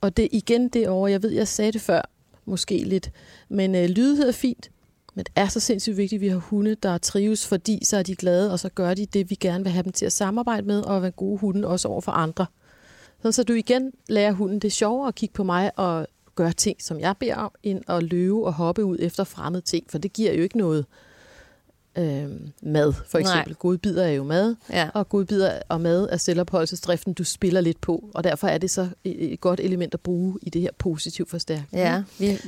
og 0.01 0.17
det 0.17 0.29
igen 0.33 0.69
det 0.69 0.89
over, 0.89 1.09
jeg 1.09 1.23
ved, 1.23 1.31
jeg 1.31 1.49
sagde 1.49 1.73
det 1.73 1.81
før, 1.81 2.03
måske 2.45 2.79
lidt, 2.79 3.11
men 3.49 3.75
øh, 3.75 3.89
lydighed 3.89 4.29
er 4.29 4.33
fint, 4.33 4.71
men 5.15 5.25
det 5.25 5.33
er 5.37 5.49
så 5.49 5.61
sindssygt 5.61 5.97
vigtigt, 5.97 6.19
at 6.19 6.21
vi 6.21 6.29
har 6.29 6.37
hunde, 6.37 6.75
der 6.75 6.99
trives, 6.99 7.47
fordi 7.47 7.85
så 7.85 7.97
er 7.97 8.03
de 8.03 8.17
glade, 8.17 8.53
og 8.53 8.59
så 8.59 8.69
gør 8.69 8.95
de 8.95 9.07
det, 9.07 9.31
vi 9.31 9.35
gerne 9.35 9.65
vil 9.65 9.73
have 9.73 9.83
dem 9.83 9.93
til 9.93 10.07
at 10.07 10.13
samarbejde 10.13 10.67
med, 10.67 10.81
og 10.81 11.03
være 11.03 11.11
gode 11.11 11.39
hunde 11.39 11.69
også 11.69 11.89
over 11.89 12.01
for 12.01 12.13
andre. 12.13 12.47
Sådan, 13.19 13.33
så 13.33 13.43
du 13.43 13.53
igen 13.53 13.93
lærer 14.09 14.33
hunden, 14.33 14.59
det 14.59 14.69
er 14.69 14.73
sjovere 14.73 15.09
at 15.09 15.15
kigge 15.15 15.33
på 15.33 15.45
mig 15.45 15.79
og 15.79 16.07
gøre 16.35 16.53
ting, 16.53 16.83
som 16.83 17.01
jeg 17.01 17.15
beder 17.21 17.35
om, 17.35 17.53
end 17.63 17.83
at 17.89 18.03
løbe 18.03 18.45
og 18.45 18.53
hoppe 18.53 18.85
ud 18.85 18.97
efter 19.01 19.25
fremmede 19.25 19.65
ting, 19.65 19.91
for 19.91 19.99
det 19.99 20.13
giver 20.13 20.33
jo 20.33 20.43
ikke 20.43 20.59
noget 20.59 20.87
øh, 21.99 22.31
mad, 22.63 22.93
for 22.93 23.19
Nej. 23.19 23.31
eksempel. 23.33 23.55
Godbidder 23.55 24.05
er 24.05 24.11
jo 24.11 24.25
mad, 24.25 24.55
Ja. 24.71 24.89
og 24.95 25.09
godbidder 25.09 25.59
og 25.69 25.81
mad 25.81 26.09
er 26.13 26.17
selvopholdelsesdriften, 26.17 27.13
du 27.13 27.25
spiller 27.25 27.61
lidt 27.61 27.81
på, 27.81 28.11
og 28.15 28.25
derfor 28.25 28.47
er 28.49 28.59
det 28.59 28.71
så 28.71 28.89
et 29.05 29.41
godt 29.41 29.61
element 29.61 29.95
at 29.95 30.01
bruge 30.01 30.39
i 30.43 30.51
det 30.51 30.63
her 30.63 30.71
positiv 30.79 31.29
forstærkning. 31.29 31.69
Ja, 31.85 32.03
vi, 32.19 32.39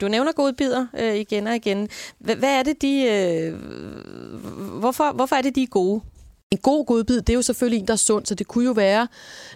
du 0.00 0.08
nævner 0.08 0.32
gode 0.32 0.52
bidder 0.52 0.86
øh, 0.98 1.16
igen 1.16 1.46
og 1.46 1.54
igen. 1.56 1.88
Hvad, 2.18 2.36
hvad 2.36 2.58
er 2.58 2.62
det, 2.62 2.82
de... 2.82 3.02
Øh, 3.04 3.54
hvorfor, 4.78 5.12
hvorfor 5.12 5.36
er 5.36 5.42
det, 5.42 5.54
de 5.54 5.62
er 5.62 5.66
gode? 5.66 6.00
En 6.50 6.58
god 6.58 6.86
godbid, 6.86 7.16
det 7.20 7.28
er 7.30 7.34
jo 7.34 7.42
selvfølgelig 7.42 7.80
en, 7.80 7.86
der 7.86 7.92
er 7.92 7.96
sund, 7.96 8.26
så 8.26 8.34
det 8.34 8.46
kunne 8.46 8.64
jo 8.64 8.72
være 8.72 9.08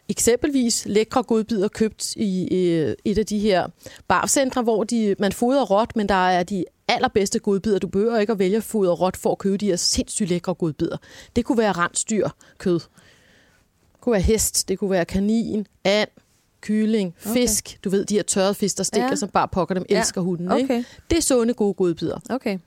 eksempelvis 0.09 0.87
lækre 0.87 1.23
godbidder 1.23 1.69
købt 1.69 2.17
i 2.17 2.49
øh, 2.55 2.95
et 3.05 3.19
af 3.19 3.27
de 3.27 3.39
her 3.39 3.67
barcentre, 4.09 4.63
hvor 4.63 4.85
de, 4.85 5.15
man 5.19 5.33
fodrer 5.33 5.65
råt, 5.65 5.97
men 5.97 6.09
der 6.09 6.29
er 6.29 6.43
de 6.43 6.65
allerbedste 6.95 7.39
godbidder. 7.39 7.79
Du 7.79 7.87
behøver 7.89 8.19
ikke 8.19 8.33
at 8.33 8.39
vælge 8.39 8.57
at 8.57 8.63
fodre 8.63 8.93
råt 8.95 9.17
for 9.17 9.33
at 9.33 9.39
købe 9.39 9.57
de 9.57 9.67
her 9.67 9.77
sindssygt 9.77 10.29
lækre 10.29 10.55
godbidder. 10.55 10.97
Det 11.37 11.45
kunne 11.45 11.59
være 11.59 11.73
rensdyr 11.73 12.29
kød. 12.59 12.81
Det 12.81 14.01
kunne 14.01 14.13
være 14.13 14.23
hest, 14.23 14.69
det 14.69 14.79
kunne 14.79 14.91
være 14.91 15.05
kanin, 15.05 15.67
and, 15.85 16.09
kylling, 16.61 17.15
Okay. 17.25 17.33
fisk. 17.33 17.79
Du 17.85 17.91
ved, 17.91 18.05
de 18.05 18.15
her 18.15 18.23
tørrede 18.23 18.55
fisk, 18.55 18.79
der 18.79 18.85
stikker, 18.85 19.09
Ja. 19.09 19.15
som 19.17 19.29
bare 19.29 19.49
pokker 19.49 19.75
dem, 19.75 19.85
Ja. 19.91 19.99
elsker 19.99 20.21
hunden. 20.21 20.59
Ikke? 20.59 20.75
Okay, 20.75 20.85
Det 21.11 21.19
er 21.19 21.23
sunde, 21.23 21.55
gode 21.55 21.75
godbidder. 21.75 22.19
okay. 22.31 22.59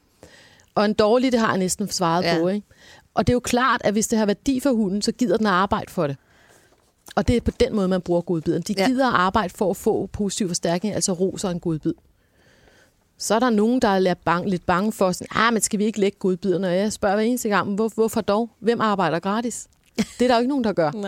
Og 0.76 0.86
en 0.86 0.94
dårlig, 0.94 1.32
det 1.32 1.40
har 1.40 1.50
jeg 1.50 1.58
næsten 1.58 1.88
svaret 1.90 2.24
Ja. 2.24 2.38
på. 2.40 2.48
Ikke? 2.48 2.68
Og 3.14 3.28
det 3.28 3.34
er 3.34 3.36
jo 3.36 3.40
klart, 3.40 3.82
at 3.84 3.94
hvis 3.94 4.08
det 4.08 4.20
har 4.20 4.26
værdi 4.26 4.60
for 4.60 4.72
hunden, 4.72 5.02
så 5.02 5.12
gider 5.12 5.38
den 5.38 5.46
at 5.46 5.52
arbejde 5.54 5.92
for 5.92 6.08
det. 6.08 6.18
Og 7.16 7.28
det 7.28 7.38
er 7.38 7.42
på 7.42 7.52
den 7.60 7.76
måde, 7.76 7.88
man 7.88 8.02
bruger 8.02 8.22
godbidden. 8.22 8.62
De 8.62 8.76
ja. 8.78 8.88
gider 8.88 9.08
at 9.08 9.14
arbejde 9.16 9.54
for 9.54 9.70
at 9.70 9.78
få 9.78 10.06
positiv 10.06 10.48
forstærkning, 10.48 10.96
altså 10.96 11.14
ros 11.14 11.44
og 11.44 11.52
en 11.52 11.60
godbid. 11.60 11.94
Så 13.18 13.36
er 13.36 13.40
der 13.40 13.50
nogen, 13.50 13.82
der 13.82 13.88
er 13.88 14.00
lidt 14.00 14.24
bange, 14.26 14.50
lidt 14.50 14.66
bange 14.66 14.92
for, 14.92 15.12
sådan, 15.12 15.28
ah, 15.36 15.54
men 15.54 15.62
skal 15.62 15.80
vi 15.80 15.86
ikke 15.86 16.00
lægge 16.00 16.18
godbidder? 16.20 16.60
Når 16.60 16.68
jeg 16.68 16.94
spørger 16.94 17.16
hver 17.16 17.24
eneste 17.24 17.50
gang, 17.50 17.76
hvor, 17.76 17.92
hvorfor 17.96 18.22
dog? 18.22 18.50
Hvem 18.60 18.82
arbejder 18.82 19.20
gratis? 19.20 19.68
Det 19.98 20.22
er 20.22 20.28
der 20.28 20.36
jo 20.36 20.40
ikke 20.40 20.50
nogen, 20.50 20.64
der 20.64 20.74
gør. 20.74 20.92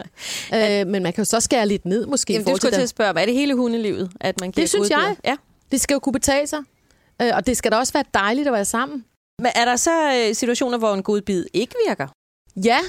Nej. 0.52 0.82
Øh, 0.82 0.88
men 0.88 1.04
man 1.04 1.14
kan 1.14 1.22
jo 1.22 1.26
så 1.26 1.40
skære 1.40 1.68
lidt 1.68 1.86
ned, 1.86 2.06
måske. 2.06 2.34
Jamen, 2.34 2.46
forhold 2.46 2.60
skulle 2.60 2.76
til 2.76 2.82
at 2.82 2.90
spørge 2.90 3.14
mig. 3.14 3.22
Er 3.22 3.26
det 3.26 3.34
hele 3.34 3.56
hundelivet, 3.56 4.12
at 4.20 4.42
man 4.42 4.52
giver 4.52 4.64
Det 4.64 4.70
synes 4.70 4.90
gode 4.90 5.00
jeg. 5.00 5.16
Ja. 5.26 5.36
Det 5.72 5.82
skal 5.82 5.94
jo 5.96 6.00
kunne 6.00 6.14
betale 6.14 6.48
sig. 6.48 6.60
Øh, 7.22 7.32
og 7.34 7.48
det 7.48 7.58
skal 7.58 7.72
da 7.72 7.78
også 7.78 7.94
være 7.94 8.04
dejligt 8.14 8.48
at 8.48 8.54
være 8.54 8.66
sammen. 8.66 9.06
Men 9.40 9.52
er 9.56 9.66
der 9.66 9.76
så 9.76 10.14
øh, 10.14 10.36
situationer, 10.36 10.78
hvor 10.78 10.94
en 10.94 11.04
god 11.04 11.22
bid 11.22 11.46
ikke 11.54 11.76
virker? 11.88 12.08
Ja, 12.56 12.80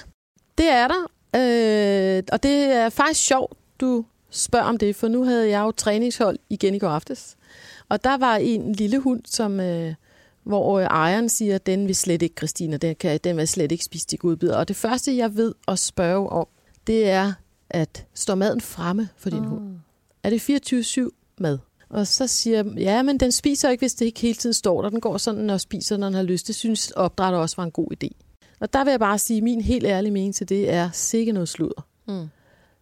det 0.58 0.68
er 0.68 0.88
der. 0.88 1.02
Øh, 1.36 2.22
og 2.32 2.42
det 2.42 2.52
er 2.52 2.88
faktisk 2.88 3.26
sjovt, 3.26 3.52
du 3.80 4.04
spørger 4.30 4.66
om 4.66 4.78
det, 4.78 4.96
for 4.96 5.08
nu 5.08 5.24
havde 5.24 5.48
jeg 5.48 5.60
jo 5.60 5.70
træningshold 5.70 6.38
igen 6.50 6.74
i 6.74 6.78
går 6.78 6.88
aftes. 6.88 7.36
Og 7.88 8.04
der 8.04 8.16
var 8.16 8.36
en 8.36 8.72
lille 8.72 8.98
hund, 8.98 9.22
som, 9.24 9.60
øh, 9.60 9.94
hvor 10.42 10.78
øh, 10.78 10.84
ejeren 10.84 11.28
siger, 11.28 11.58
den 11.58 11.86
vil 11.86 11.94
slet 11.94 12.22
ikke, 12.22 12.34
Christina, 12.38 12.76
den, 12.76 12.96
kan, 12.96 13.20
den 13.24 13.36
vil 13.36 13.48
slet 13.48 13.72
ikke 13.72 13.84
spise 13.84 14.06
de 14.10 14.16
godbidder. 14.16 14.56
Og 14.56 14.68
det 14.68 14.76
første, 14.76 15.16
jeg 15.16 15.36
ved 15.36 15.54
at 15.68 15.78
spørge 15.78 16.28
om, 16.28 16.46
det 16.86 17.08
er, 17.08 17.32
at 17.70 18.06
står 18.14 18.34
maden 18.34 18.60
fremme 18.60 19.08
for 19.16 19.30
din 19.30 19.44
hund? 19.44 19.78
er 20.22 20.30
det 20.30 20.72
24-7 20.98 21.08
mad? 21.38 21.58
Og 21.90 22.06
så 22.06 22.26
siger 22.26 22.56
jeg, 22.56 22.66
ja, 22.76 23.02
men 23.02 23.20
den 23.20 23.32
spiser 23.32 23.70
ikke, 23.70 23.80
hvis 23.80 23.94
det 23.94 24.06
ikke 24.06 24.20
hele 24.20 24.34
tiden 24.34 24.54
står 24.54 24.82
der. 24.82 24.90
Den 24.90 25.00
går 25.00 25.18
sådan 25.18 25.50
og 25.50 25.60
spiser, 25.60 25.96
når 25.96 26.06
den 26.06 26.14
har 26.14 26.22
lyst. 26.22 26.46
Det 26.46 26.54
synes 26.54 26.90
opdrætter 26.90 27.38
også 27.38 27.56
var 27.56 27.64
en 27.64 27.70
god 27.70 27.88
idé. 27.92 28.08
Og 28.60 28.72
der 28.72 28.84
vil 28.84 28.90
jeg 28.90 29.00
bare 29.00 29.18
sige, 29.18 29.36
at 29.36 29.42
min 29.42 29.60
helt 29.60 29.86
ærlige 29.86 30.12
mening 30.12 30.34
til 30.34 30.48
det 30.48 30.70
er 30.70 30.90
sikkert 30.92 31.34
noget 31.34 31.48
sludder. 31.48 31.86
Mm. 32.08 32.28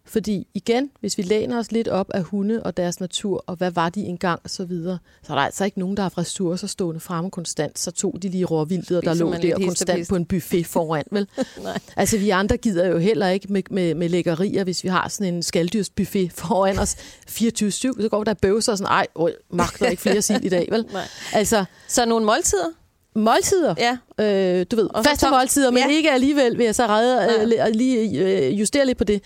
Fordi 0.09 0.47
igen, 0.53 0.89
hvis 0.99 1.17
vi 1.17 1.23
læner 1.23 1.59
os 1.59 1.71
lidt 1.71 1.87
op 1.87 2.09
af 2.13 2.23
hunde 2.23 2.63
og 2.63 2.77
deres 2.77 2.99
natur, 2.99 3.43
og 3.47 3.55
hvad 3.55 3.71
var 3.71 3.89
de 3.89 4.01
engang 4.01 4.39
og 4.43 4.49
så 4.49 4.65
videre, 4.65 4.97
så 5.23 5.33
er 5.33 5.37
der 5.37 5.43
altså 5.43 5.65
ikke 5.65 5.79
nogen, 5.79 5.97
der 5.97 6.03
har 6.03 6.05
haft 6.05 6.17
ressourcer 6.17 6.67
stående 6.67 6.99
fremme 6.99 7.31
konstant. 7.31 7.79
Så 7.79 7.91
tog 7.91 8.17
de 8.21 8.29
lige 8.29 8.45
råvildet, 8.45 8.97
og 8.97 9.03
der 9.03 9.13
lå 9.13 9.33
der 9.33 9.55
konstant 9.65 10.07
på 10.09 10.15
en 10.15 10.25
buffet 10.25 10.65
foran, 10.65 11.03
vel? 11.11 11.27
Nej. 11.63 11.79
Altså, 11.95 12.17
vi 12.17 12.29
andre 12.29 12.57
gider 12.57 12.87
jo 12.87 12.97
heller 12.97 13.27
ikke 13.27 13.53
med, 13.53 13.63
med, 13.71 13.95
med 13.95 14.09
lækkerier, 14.09 14.63
hvis 14.63 14.83
vi 14.83 14.89
har 14.89 15.07
sådan 15.09 15.33
en 15.33 15.43
skalddyrsbuffet 15.43 16.31
foran 16.41 16.79
os 16.79 16.95
24-7. 17.29 17.69
Så 18.01 18.07
går 18.11 18.23
der 18.23 18.33
bøvser 18.33 18.71
og 18.71 18.77
sådan, 18.77 18.91
ej, 18.91 19.07
øh, 19.21 19.27
magter 19.49 19.85
ikke 19.89 20.01
flere 20.01 20.21
sild 20.21 20.43
i 20.43 20.49
dag, 20.49 20.67
vel? 20.71 20.85
Nej. 20.93 21.03
Altså, 21.33 21.65
Så 21.87 22.05
nogle 22.05 22.25
måltider? 22.25 22.65
måltider, 23.15 23.75
Ja. 23.77 23.97
øh, 24.59 24.65
du 24.71 24.75
ved, 24.75 24.89
Og 24.93 25.05
faste 25.05 25.27
måltider, 25.29 25.71
men 25.71 25.83
Ja. 25.89 25.95
ikke 25.95 26.11
alligevel, 26.11 26.57
vil 26.57 26.63
jeg 26.63 26.75
så 26.75 26.85
redde, 26.87 27.47
Nej. 27.47 27.67
øh, 27.67 27.75
lige 27.75 28.21
øh, 28.47 28.59
justere 28.59 28.85
lidt 28.85 28.97
på 28.97 29.03
det. 29.03 29.21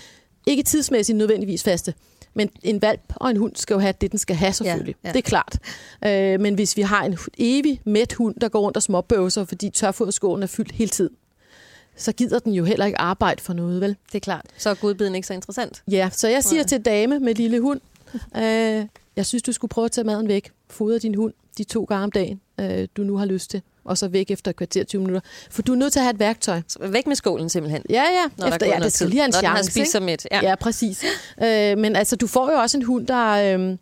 Ikke 0.45 0.63
tidsmæssigt 0.63 1.17
nødvendigvis 1.17 1.63
faste, 1.63 1.93
men 2.33 2.49
en 2.63 2.81
valp 2.81 3.01
og 3.15 3.29
en 3.29 3.37
hund 3.37 3.55
skal 3.55 3.73
jo 3.73 3.79
have 3.79 3.93
det, 4.01 4.11
den 4.11 4.19
skal 4.19 4.35
have 4.35 4.53
selvfølgelig. 4.53 4.95
Ja, 5.03 5.09
ja. 5.09 5.13
Det 5.13 5.19
er 5.19 5.29
klart. 5.29 5.59
Øh, 6.05 6.39
men 6.39 6.55
hvis 6.55 6.77
vi 6.77 6.81
har 6.81 7.03
en 7.03 7.17
evig 7.37 7.81
mæt 7.85 8.13
hund, 8.13 8.35
der 8.35 8.49
går 8.49 8.59
rundt 8.59 8.77
og 8.77 8.83
småbøvser, 8.83 9.45
fordi 9.45 9.69
tørfoderskålen 9.69 10.43
er 10.43 10.47
fyldt 10.47 10.71
hele 10.71 10.89
tiden, 10.89 11.15
så 11.95 12.11
gider 12.11 12.39
den 12.39 12.53
jo 12.53 12.63
heller 12.63 12.85
ikke 12.85 12.97
arbejde 12.97 13.41
for 13.41 13.53
noget, 13.53 13.81
vel? 13.81 13.89
Det 13.89 14.15
er 14.15 14.19
klart. 14.19 14.45
Så 14.57 14.69
er 14.69 14.73
gudbiden 14.73 15.15
ikke 15.15 15.27
så 15.27 15.33
interessant. 15.33 15.83
Ja, 15.91 16.09
så 16.11 16.27
jeg 16.27 16.43
siger 16.43 16.61
Nej. 16.61 16.67
til 16.67 16.81
dame 16.81 17.19
med 17.19 17.35
lille 17.35 17.59
hund, 17.59 17.81
øh, 18.37 18.85
jeg 19.15 19.25
synes, 19.25 19.43
du 19.43 19.51
skulle 19.51 19.69
prøve 19.69 19.85
at 19.85 19.91
tage 19.91 20.05
maden 20.05 20.27
væk. 20.27 20.51
Fodre 20.69 20.99
din 20.99 21.15
hund 21.15 21.33
de 21.57 21.63
to 21.63 21.83
gange 21.83 22.03
om 22.03 22.11
dagen, 22.11 22.41
øh, 22.59 22.87
du 22.97 23.03
nu 23.03 23.17
har 23.17 23.25
lyst 23.25 23.49
til. 23.51 23.61
Og 23.85 23.97
så 23.97 24.07
væk 24.07 24.31
efter 24.31 24.51
kvarter 24.51 24.83
20 24.83 25.01
minutter. 25.01 25.21
For 25.51 25.61
du 25.61 25.71
er 25.71 25.75
nødt 25.75 25.93
til 25.93 25.99
at 25.99 26.03
have 26.03 26.13
et 26.13 26.19
værktøj. 26.19 26.61
Så 26.67 26.79
væk 26.87 27.07
med 27.07 27.15
skålen 27.15 27.49
simpelthen. 27.49 27.83
Ja, 27.89 28.03
ja. 28.03 28.29
Når 28.37 28.47
der 28.47 28.53
efter, 28.53 28.67
går 28.67 28.73
ja, 28.73 28.79
det 28.79 28.93
skal 28.93 29.07
lige 29.09 29.19
have 29.19 29.25
en 29.25 29.31
Når 29.33 29.39
den 29.39 29.49
har 29.49 29.55
chance. 29.63 29.71
spist. 29.71 30.27
Ja. 30.31 30.39
Ja, 30.43 30.55
præcis. 30.55 31.03
Øh, 31.43 31.77
men 31.77 31.95
altså, 31.95 32.15
du 32.15 32.27
får 32.27 32.51
jo 32.51 32.57
også 32.57 32.77
en 32.77 32.83
hund, 32.83 33.07
der, 33.07 33.27
øh, 33.57 33.77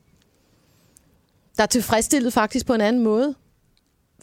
der 1.58 1.64
er 1.64 1.66
tilfredsstillet 1.66 2.34
faktisk 2.34 2.66
på 2.66 2.74
en 2.74 2.82
anden 2.82 3.04
måde. 3.04 3.36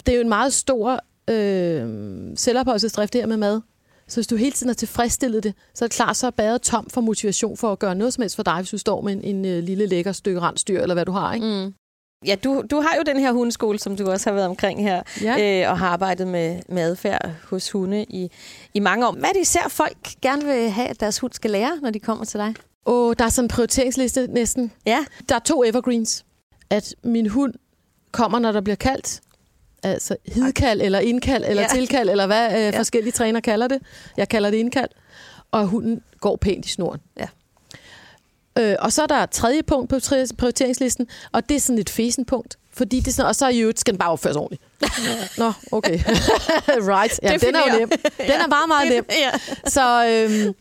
Det 0.06 0.12
er 0.12 0.16
jo 0.16 0.22
en 0.22 0.28
meget 0.28 0.52
stor 0.52 1.04
øh, 1.30 1.88
selvopholdelsesdrift 2.36 3.14
her 3.14 3.26
med 3.26 3.36
mad. 3.36 3.60
Så 4.08 4.16
hvis 4.16 4.26
du 4.26 4.36
hele 4.36 4.52
tiden 4.52 4.68
har 4.68 4.74
tilfredsstillet 4.74 5.42
det, 5.42 5.54
så 5.74 5.84
er 5.84 5.88
det 5.88 5.96
klart, 5.96 6.16
så 6.16 6.26
er 6.26 6.30
badet 6.30 6.62
tom 6.62 6.90
for 6.90 7.00
motivation 7.00 7.56
for 7.56 7.72
at 7.72 7.78
gøre 7.78 7.94
noget 7.94 8.14
som 8.14 8.22
helst 8.22 8.36
for 8.36 8.42
dig, 8.42 8.56
hvis 8.56 8.70
du 8.70 8.78
står 8.78 9.00
med 9.00 9.12
en, 9.12 9.22
en 9.22 9.44
øh, 9.44 9.62
lille 9.62 9.86
lækker 9.86 10.12
stykke 10.12 10.40
rensdyr, 10.40 10.80
eller 10.80 10.94
hvad 10.94 11.04
du 11.04 11.12
har. 11.12 11.34
Ikke? 11.34 11.46
Mm. 11.46 11.74
Ja, 12.26 12.34
du, 12.44 12.62
du 12.70 12.80
har 12.80 12.96
jo 12.96 13.02
den 13.06 13.18
her 13.20 13.32
hundeskole, 13.32 13.78
som 13.78 13.96
du 13.96 14.10
også 14.10 14.30
har 14.30 14.34
været 14.34 14.46
omkring 14.48 14.82
her, 14.82 15.02
Ja. 15.22 15.62
øh, 15.64 15.70
og 15.70 15.78
har 15.78 15.88
arbejdet 15.88 16.26
med, 16.28 16.60
med 16.68 16.82
adfærd 16.82 17.30
hos 17.50 17.70
hunde 17.70 18.02
i, 18.08 18.30
i 18.74 18.80
mange 18.80 19.06
år. 19.08 19.12
Hvad 19.12 19.28
er 19.28 19.32
det 19.32 19.40
især 19.40 19.68
folk 19.68 19.96
gerne 20.22 20.44
vil 20.44 20.70
have, 20.70 20.88
at 20.88 21.00
deres 21.00 21.18
hund 21.18 21.32
skal 21.32 21.50
lære, 21.50 21.78
når 21.82 21.90
de 21.90 22.00
kommer 22.00 22.24
til 22.24 22.40
dig? 22.40 22.54
Og 22.84 23.18
der 23.18 23.24
er 23.24 23.28
sådan 23.28 23.44
en 23.44 23.48
prioriteringsliste 23.48 24.26
næsten. 24.26 24.72
Ja. 24.86 25.04
Der 25.28 25.34
er 25.34 25.38
to 25.38 25.64
evergreens. 25.64 26.24
At 26.70 26.94
min 27.04 27.26
hund 27.26 27.54
kommer, 28.12 28.38
når 28.38 28.52
der 28.52 28.60
bliver 28.60 28.76
kaldt. 28.76 29.20
Altså 29.82 30.16
hidkald, 30.26 30.80
eller 30.82 30.98
indkald, 30.98 31.44
eller 31.48 31.62
Ja. 31.62 31.68
tilkald, 31.74 32.10
eller 32.10 32.26
hvad 32.26 32.46
øh, 32.46 32.52
Ja. 32.58 32.78
forskellige 32.78 33.12
træner 33.12 33.40
kalder 33.40 33.68
det. 33.68 33.78
Jeg 34.16 34.28
kalder 34.28 34.50
det 34.50 34.56
indkald. 34.56 34.88
Og 35.50 35.66
hunden 35.66 36.02
går 36.20 36.36
pænt 36.36 36.66
i 36.66 36.68
snoren. 36.68 37.00
Ja. 37.18 37.26
Øh, 38.58 38.76
og 38.78 38.92
så 38.92 39.02
er 39.02 39.06
der 39.06 39.26
tredje 39.26 39.62
punkt 39.62 39.90
på 39.90 39.98
prioriteringslisten, 40.38 41.06
og 41.32 41.48
det 41.48 41.54
er 41.54 41.60
sådan 41.60 41.78
et 41.78 41.90
fesen 41.90 42.24
punkt. 42.24 42.58
Fordi 42.72 43.00
det 43.00 43.08
er 43.08 43.12
sådan, 43.12 43.28
og 43.28 43.36
så 43.36 43.48
i 43.48 43.58
øvrigt 43.58 43.80
skal 43.80 43.94
den 43.94 43.98
bare 43.98 44.10
opføres 44.10 44.36
ordentligt. 44.36 44.62
Nå, 45.38 45.52
okay. 45.72 45.98
right. 46.94 47.20
Ja, 47.22 47.36
den 47.36 47.54
er 47.54 47.72
jo 47.72 47.78
nem. 47.78 47.88
Den 48.18 48.30
er 48.30 48.48
meget, 48.48 48.68
meget 48.68 48.88
nem. 48.92 49.04
ja. 49.10 49.30
Så, 49.70 50.06
øhm, 50.08 50.54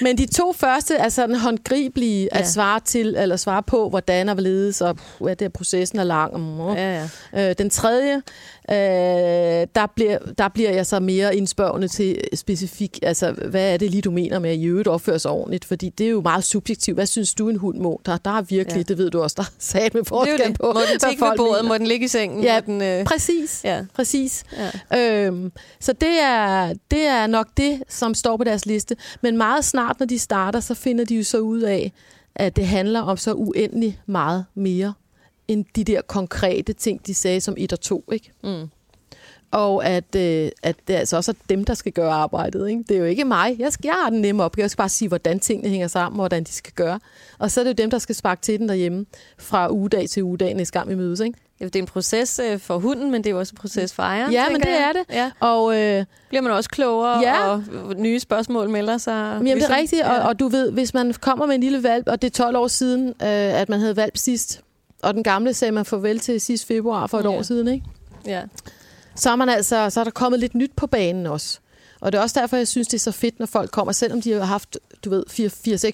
men 0.00 0.18
de 0.18 0.26
to 0.26 0.52
første 0.52 0.94
er 0.94 1.08
sådan 1.08 1.34
håndgribelige 1.36 2.34
at 2.34 2.40
Ja. 2.40 2.46
svare 2.46 2.80
til, 2.84 3.14
eller 3.18 3.36
svare 3.36 3.62
på, 3.62 3.88
hvordan 3.88 4.28
og 4.28 4.34
hvorledes, 4.34 4.80
og 4.80 4.96
ja, 5.20 5.30
det 5.30 5.42
er 5.42 5.48
processen 5.48 5.98
er 5.98 6.04
lang. 6.04 6.34
Og, 6.60 6.76
ja, 6.76 7.08
ja. 7.34 7.48
øh, 7.50 7.54
den 7.58 7.70
tredje, 7.70 8.14
øh, 8.70 9.66
der, 9.74 9.86
bliver, 9.96 10.18
der 10.38 10.48
bliver 10.48 10.70
jeg 10.70 10.86
så 10.86 11.00
mere 11.00 11.36
indspørgende 11.36 11.88
til 11.88 12.20
specifik, 12.34 12.98
altså 13.02 13.30
hvad 13.32 13.72
er 13.72 13.76
det 13.76 13.90
lige, 13.90 14.00
du 14.02 14.10
mener 14.10 14.38
med 14.38 14.50
at 14.50 14.56
i 14.56 14.64
øvrigt 14.64 14.88
opføre 14.88 15.18
sig 15.18 15.30
ordentligt? 15.30 15.64
Fordi 15.64 15.88
det 15.88 16.06
er 16.06 16.10
jo 16.10 16.20
meget 16.20 16.44
subjektivt. 16.44 16.96
Hvad 16.96 17.06
synes 17.06 17.34
du, 17.34 17.48
en 17.48 17.56
hund 17.56 17.78
må? 17.78 18.00
Der, 18.06 18.16
der 18.16 18.30
er 18.38 18.42
virkelig, 18.42 18.72
Ja. 18.72 18.76
ja. 18.76 18.82
det 18.82 18.98
ved 18.98 19.10
du 19.10 19.22
også, 19.22 19.34
der 19.38 19.42
er 19.42 19.46
sat 19.58 19.94
med 19.94 20.04
forskel 20.04 20.38
det. 20.38 20.58
på, 20.60 20.72
Må 20.74 20.80
den 20.92 20.98
tigge 21.00 21.24
ved 21.26 21.36
bordet? 21.36 21.52
mener. 21.62 21.68
Må 21.68 21.78
den 21.78 21.86
ligge 21.86 22.04
i 22.04 22.08
sengen? 22.08 22.42
Ja, 22.44 22.60
den, 22.66 22.82
øh... 22.82 23.04
Præcis, 23.04 23.57
ja. 23.64 23.84
præcis. 23.94 24.44
ja. 24.92 25.26
Øhm, 25.26 25.52
så 25.80 25.92
det 25.92 26.20
er, 26.20 26.74
det 26.90 27.02
er 27.02 27.26
nok 27.26 27.48
det, 27.56 27.82
som 27.88 28.14
står 28.14 28.36
på 28.36 28.44
deres 28.44 28.66
liste. 28.66 28.96
Men 29.20 29.36
meget 29.36 29.64
snart, 29.64 29.98
når 29.98 30.06
de 30.06 30.18
starter, 30.18 30.60
så 30.60 30.74
finder 30.74 31.04
de 31.04 31.16
jo 31.16 31.24
så 31.24 31.38
ud 31.38 31.60
af, 31.60 31.92
at 32.34 32.56
det 32.56 32.66
handler 32.66 33.00
om 33.00 33.16
så 33.16 33.32
uendelig 33.32 34.00
meget 34.06 34.44
mere, 34.54 34.94
end 35.48 35.64
de 35.76 35.84
der 35.84 36.00
konkrete 36.02 36.72
ting, 36.72 37.06
de 37.06 37.14
sagde 37.14 37.40
som 37.40 37.54
et 37.58 37.72
og 37.72 37.80
to. 37.80 38.04
Ikke? 38.12 38.32
Mm. 38.44 38.68
Og 39.50 39.86
at, 39.86 40.14
øh, 40.16 40.50
at 40.62 40.76
det 40.88 40.96
er 40.96 40.98
altså 40.98 41.16
også 41.16 41.30
er 41.30 41.34
dem, 41.48 41.64
der 41.64 41.74
skal 41.74 41.92
gøre 41.92 42.12
arbejdet. 42.12 42.68
Ikke? 42.68 42.84
Det 42.88 42.94
er 42.94 42.98
jo 42.98 43.04
ikke 43.04 43.24
mig. 43.24 43.56
Jeg, 43.58 43.72
skal, 43.72 43.88
jeg 43.88 43.94
har 44.02 44.10
den 44.10 44.20
nemme 44.20 44.42
opgave. 44.42 44.62
Jeg 44.62 44.70
skal 44.70 44.82
bare 44.82 44.88
sige, 44.88 45.08
hvordan 45.08 45.40
tingene 45.40 45.68
hænger 45.68 45.88
sammen, 45.88 46.20
og 46.20 46.22
hvordan 46.22 46.44
de 46.44 46.52
skal 46.52 46.72
gøre. 46.72 47.00
Og 47.38 47.50
så 47.50 47.60
er 47.60 47.64
det 47.64 47.70
jo 47.70 47.82
dem, 47.82 47.90
der 47.90 47.98
skal 47.98 48.14
sparke 48.14 48.40
til 48.42 48.58
den 48.58 48.68
derhjemme 48.68 49.06
fra 49.38 49.72
ugedag 49.72 50.08
til 50.08 50.22
ugedag, 50.22 50.54
næste 50.54 50.78
gang 50.78 50.88
vi 50.88 50.94
mødes. 50.94 51.20
Ikke? 51.20 51.38
Ja, 51.60 51.64
Det 51.64 51.76
er 51.76 51.80
en 51.80 51.86
proces 51.86 52.40
øh, 52.44 52.58
for 52.60 52.78
hunden, 52.78 53.10
men 53.10 53.24
det 53.24 53.30
er 53.30 53.34
jo 53.34 53.38
også 53.38 53.52
en 53.52 53.56
proces 53.56 53.94
for 53.94 54.02
ejeren. 54.02 54.32
Ja, 54.32 54.48
men 54.50 54.60
det 54.60 54.68
jeg. 54.68 54.88
er 54.88 54.92
det. 54.92 55.02
Ja. 55.10 55.30
Og 55.40 55.76
øh, 55.80 56.04
Bliver 56.28 56.42
man 56.42 56.52
også 56.52 56.70
klogere, 56.70 57.20
Ja. 57.20 57.48
og 57.48 57.62
nye 57.96 58.20
spørgsmål 58.20 58.68
melder 58.70 58.98
sig? 58.98 59.12
Jamen, 59.32 59.56
det 59.56 59.70
er 59.70 59.76
rigtigt, 59.76 60.02
og, 60.02 60.16
og 60.16 60.38
du 60.40 60.48
ved, 60.48 60.70
hvis 60.70 60.94
man 60.94 61.14
kommer 61.20 61.46
med 61.46 61.54
en 61.54 61.60
lille 61.60 61.82
valp, 61.82 62.08
og 62.08 62.22
det 62.22 62.28
er 62.28 62.44
12 62.44 62.56
år 62.56 62.66
siden, 62.68 63.08
øh, 63.08 63.14
at 63.60 63.68
man 63.68 63.80
havde 63.80 63.96
valp 63.96 64.16
sidst, 64.16 64.60
og 65.02 65.14
den 65.14 65.22
gamle 65.22 65.54
sagde 65.54 65.72
man 65.72 65.84
farvel 65.84 66.18
til 66.18 66.40
sidst 66.40 66.66
februar 66.66 67.06
for 67.06 67.18
et 67.18 67.24
Ja. 67.24 67.28
år 67.28 67.42
siden, 67.42 67.68
ikke? 67.68 67.84
Ja. 68.26 68.42
så 69.16 69.30
er, 69.30 69.36
man 69.36 69.48
altså, 69.48 69.90
så 69.90 70.00
er 70.00 70.04
der 70.04 70.10
kommet 70.10 70.40
lidt 70.40 70.54
nyt 70.54 70.70
på 70.76 70.86
banen 70.86 71.26
også. 71.26 71.58
Og 72.00 72.12
det 72.12 72.18
er 72.18 72.22
også 72.22 72.40
derfor, 72.40 72.56
jeg 72.56 72.68
synes, 72.68 72.88
det 72.88 72.94
er 72.94 72.98
så 72.98 73.12
fedt, 73.12 73.38
når 73.38 73.46
folk 73.46 73.70
kommer, 73.70 73.92
selvom 73.92 74.22
de 74.22 74.32
har 74.32 74.44
haft, 74.44 74.78
du 75.04 75.10
ved, 75.10 75.24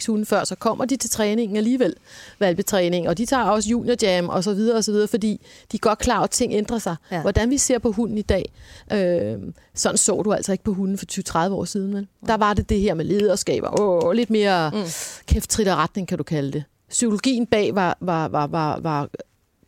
4-6 0.04 0.08
uger 0.08 0.24
før, 0.24 0.44
så 0.44 0.54
kommer 0.54 0.84
de 0.84 0.96
til 0.96 1.10
træningen 1.10 1.56
alligevel, 1.56 1.94
valpetræning, 2.38 3.08
og 3.08 3.18
de 3.18 3.26
tager 3.26 3.42
også 3.44 3.68
junior 3.68 3.94
jam 4.02 4.28
og 4.28 4.44
så 4.44 4.54
videre 4.54 4.76
og 4.76 4.84
så 4.84 4.92
videre, 4.92 5.08
fordi 5.08 5.40
de 5.72 5.76
er 5.76 5.78
godt 5.78 5.98
klar, 5.98 6.22
at 6.22 6.30
ting 6.30 6.52
ændrer 6.52 6.78
sig. 6.78 6.96
Ja. 7.10 7.20
Hvordan 7.20 7.50
vi 7.50 7.58
ser 7.58 7.78
på 7.78 7.92
hunden 7.92 8.18
i 8.18 8.22
dag, 8.22 8.52
øh, 8.92 9.38
sådan 9.74 9.98
så 9.98 10.22
du 10.22 10.32
altså 10.32 10.52
ikke 10.52 10.64
på 10.64 10.72
hunden 10.74 10.98
for 10.98 11.06
20-30 11.48 11.52
år 11.52 11.64
siden. 11.64 11.94
Vel? 11.94 12.06
Der 12.26 12.36
var 12.36 12.54
det 12.54 12.68
det 12.68 12.80
her 12.80 12.94
med 12.94 13.04
lederskaber, 13.04 13.80
åh, 13.80 14.12
lidt 14.12 14.30
mere 14.30 14.70
Mm. 14.70 14.78
mm. 14.78 14.84
kæft, 15.26 15.50
trit 15.50 15.68
og 15.68 15.76
retning, 15.76 16.08
kan 16.08 16.18
du 16.18 16.24
kalde 16.24 16.52
det. 16.52 16.64
Psykologien 16.88 17.46
bag 17.46 17.74
var, 17.74 17.96
var, 18.00 18.28
var, 18.28 18.46
var, 18.46 18.80
var 18.80 19.08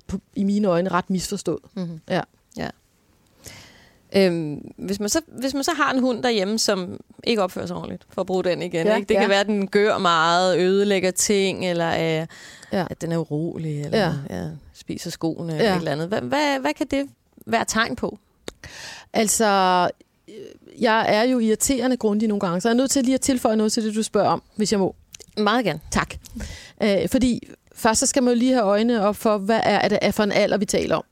på, 0.06 0.18
i 0.36 0.44
mine 0.44 0.68
øjne 0.68 0.90
ret 0.90 1.10
misforstået. 1.10 1.58
Mm-hmm. 1.74 2.00
Ja. 2.10 2.20
Øhm, 4.16 4.54
hvis, 4.76 5.00
man 5.00 5.08
så, 5.08 5.20
hvis 5.26 5.54
man 5.54 5.64
så 5.64 5.70
har 5.76 5.92
en 5.92 5.98
hund 6.00 6.22
derhjemme, 6.22 6.58
som 6.58 7.00
ikke 7.24 7.42
opfører 7.42 7.66
sig 7.66 7.76
ordentligt, 7.76 8.02
for 8.10 8.20
at 8.20 8.26
bruge 8.26 8.44
den 8.44 8.62
igen. 8.62 8.86
Ja, 8.86 8.96
ikke? 8.96 9.08
Det 9.08 9.14
ja. 9.14 9.20
kan 9.20 9.30
være, 9.30 9.40
at 9.40 9.46
den 9.46 9.68
gør 9.68 9.98
meget, 9.98 10.58
ødelægger 10.58 11.10
ting, 11.10 11.66
eller 11.66 11.88
øh, 12.20 12.26
Ja. 12.72 12.86
at 12.90 13.00
den 13.00 13.12
er 13.12 13.16
urolig, 13.18 13.82
eller 13.84 13.98
ja. 13.98 14.12
Ja. 14.30 14.48
Spiser 14.74 15.10
skoene, 15.10 15.52
eller 15.52 15.64
Ja. 15.64 15.72
et 15.74 15.78
eller 15.78 15.92
andet. 15.92 16.08
Hvad, 16.08 16.20
hvad, 16.20 16.60
hvad 16.60 16.74
kan 16.74 16.86
det 16.86 17.08
være 17.46 17.64
tegn 17.68 17.96
på? 17.96 18.18
Altså, 19.12 19.44
øh, 20.28 20.34
jeg 20.82 21.06
er 21.16 21.22
jo 21.22 21.38
irriterende 21.38 21.96
grundig 21.96 22.28
nogle 22.28 22.40
gange, 22.40 22.60
så 22.60 22.68
jeg 22.68 22.72
er 22.72 22.76
nødt 22.76 22.90
til 22.90 23.04
lige 23.04 23.14
at 23.14 23.20
tilføje 23.20 23.56
noget 23.56 23.72
til 23.72 23.84
det, 23.84 23.94
du 23.94 24.02
spørger 24.02 24.28
om, 24.28 24.42
hvis 24.56 24.72
jeg 24.72 24.80
må. 24.80 24.94
Meget 25.38 25.64
gerne. 25.64 25.80
Tak. 25.90 26.14
Øh, 26.82 27.08
fordi 27.08 27.48
først 27.74 28.00
så 28.00 28.06
skal 28.06 28.22
man 28.22 28.34
jo 28.34 28.38
lige 28.38 28.52
have 28.52 28.64
øjnene 28.64 29.02
op 29.06 29.16
for, 29.16 29.38
hvad 29.38 29.60
er 29.62 29.88
det 29.88 30.14
for 30.14 30.22
en 30.22 30.32
alder, 30.32 30.56
vi 30.56 30.64
taler 30.64 30.96
om. 30.96 31.04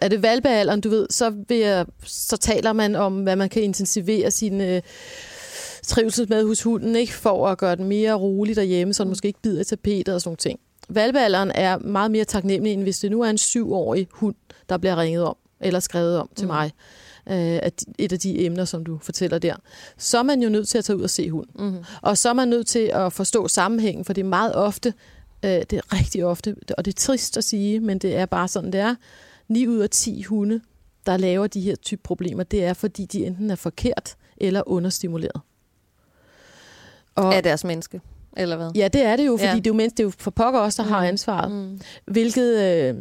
Er 0.00 0.08
det 0.08 0.22
valpealderen, 0.22 0.80
du 0.80 0.88
ved, 0.88 1.06
så, 1.10 1.34
vil 1.48 1.56
jeg, 1.58 1.86
så 2.04 2.36
taler 2.36 2.72
man 2.72 2.96
om, 2.96 3.22
hvad 3.22 3.36
man 3.36 3.48
kan 3.48 3.62
intensivere 3.62 4.30
sin 4.30 4.60
øh, 4.60 4.82
trivsel 5.82 6.26
med 6.28 6.44
hos 6.46 6.62
hunden, 6.62 6.96
ikke? 6.96 7.12
for 7.12 7.48
at 7.48 7.58
gøre 7.58 7.76
den 7.76 7.84
mere 7.84 8.12
rolig 8.14 8.56
derhjemme, 8.56 8.94
så 8.94 9.04
den 9.04 9.08
måske 9.10 9.28
ikke 9.28 9.40
bider 9.42 9.60
i 9.60 9.64
tapetet 9.64 10.14
og 10.14 10.20
sådan 10.20 10.36
ting. 10.36 10.60
Valpealderen 10.88 11.50
er 11.54 11.78
meget 11.78 12.10
mere 12.10 12.24
taknemmelig, 12.24 12.72
end 12.72 12.82
hvis 12.82 12.98
det 12.98 13.10
nu 13.10 13.20
er 13.22 13.30
en 13.30 13.38
syvårig 13.38 14.08
hund, 14.10 14.34
der 14.68 14.78
bliver 14.78 14.96
ringet 14.96 15.24
om, 15.24 15.36
eller 15.60 15.80
skrevet 15.80 16.18
om 16.18 16.30
til 16.36 16.44
Mm. 16.46 16.52
mig. 16.52 16.70
Øh, 17.28 17.60
et 17.98 18.12
af 18.12 18.18
de 18.18 18.44
emner, 18.44 18.64
som 18.64 18.84
du 18.84 18.98
fortæller 19.02 19.38
der. 19.38 19.54
Så 19.98 20.18
er 20.18 20.22
man 20.22 20.42
jo 20.42 20.48
nødt 20.48 20.68
til 20.68 20.78
at 20.78 20.84
tage 20.84 20.96
ud 20.96 21.02
og 21.02 21.10
se 21.10 21.30
hunden. 21.30 21.64
Mm-hmm. 21.66 21.84
Og 22.02 22.18
så 22.18 22.28
er 22.28 22.32
man 22.32 22.48
nødt 22.48 22.66
til 22.66 22.90
at 22.94 23.12
forstå 23.12 23.48
sammenhængen, 23.48 24.04
for 24.04 24.12
det 24.12 24.20
er 24.24 24.28
meget 24.28 24.54
ofte, 24.54 24.94
øh, 25.44 25.50
det 25.50 25.72
er 25.72 25.92
rigtig 25.98 26.24
ofte, 26.24 26.56
og 26.78 26.84
det 26.84 26.94
er 26.94 26.98
trist 27.00 27.36
at 27.36 27.44
sige, 27.44 27.80
men 27.80 27.98
det 27.98 28.16
er 28.16 28.26
bare 28.26 28.48
sådan, 28.48 28.72
det 28.72 28.80
er. 28.80 28.94
9 29.50 29.66
ud 29.68 29.78
af 29.78 29.90
10 29.90 30.22
hunde, 30.22 30.60
der 31.06 31.16
laver 31.16 31.46
de 31.46 31.60
her 31.60 31.76
type 31.76 32.02
problemer, 32.04 32.42
det 32.42 32.64
er, 32.64 32.72
fordi 32.74 33.04
de 33.04 33.26
enten 33.26 33.50
er 33.50 33.54
forkert 33.54 34.16
eller 34.36 34.62
understimuleret. 34.66 35.40
Og, 37.14 37.34
Af 37.34 37.42
deres 37.42 37.64
menneske. 37.64 38.00
eller 38.36 38.56
hvad? 38.56 38.70
Ja, 38.74 38.88
det 38.88 39.02
er 39.04 39.16
det 39.16 39.26
jo, 39.26 39.36
fordi 39.36 39.48
Ja. 39.48 39.54
det, 39.56 39.66
er 39.66 39.70
jo, 39.70 39.74
mens, 39.74 39.92
det 39.92 40.00
er 40.00 40.04
jo 40.04 40.12
for 40.18 40.30
pokker 40.30 40.60
også, 40.60 40.82
der 40.82 40.88
mm. 40.88 40.94
har 40.94 41.06
ansvaret. 41.06 41.50
Mm. 41.52 41.80
Hvilket, 42.04 42.58
øh, 42.58 42.94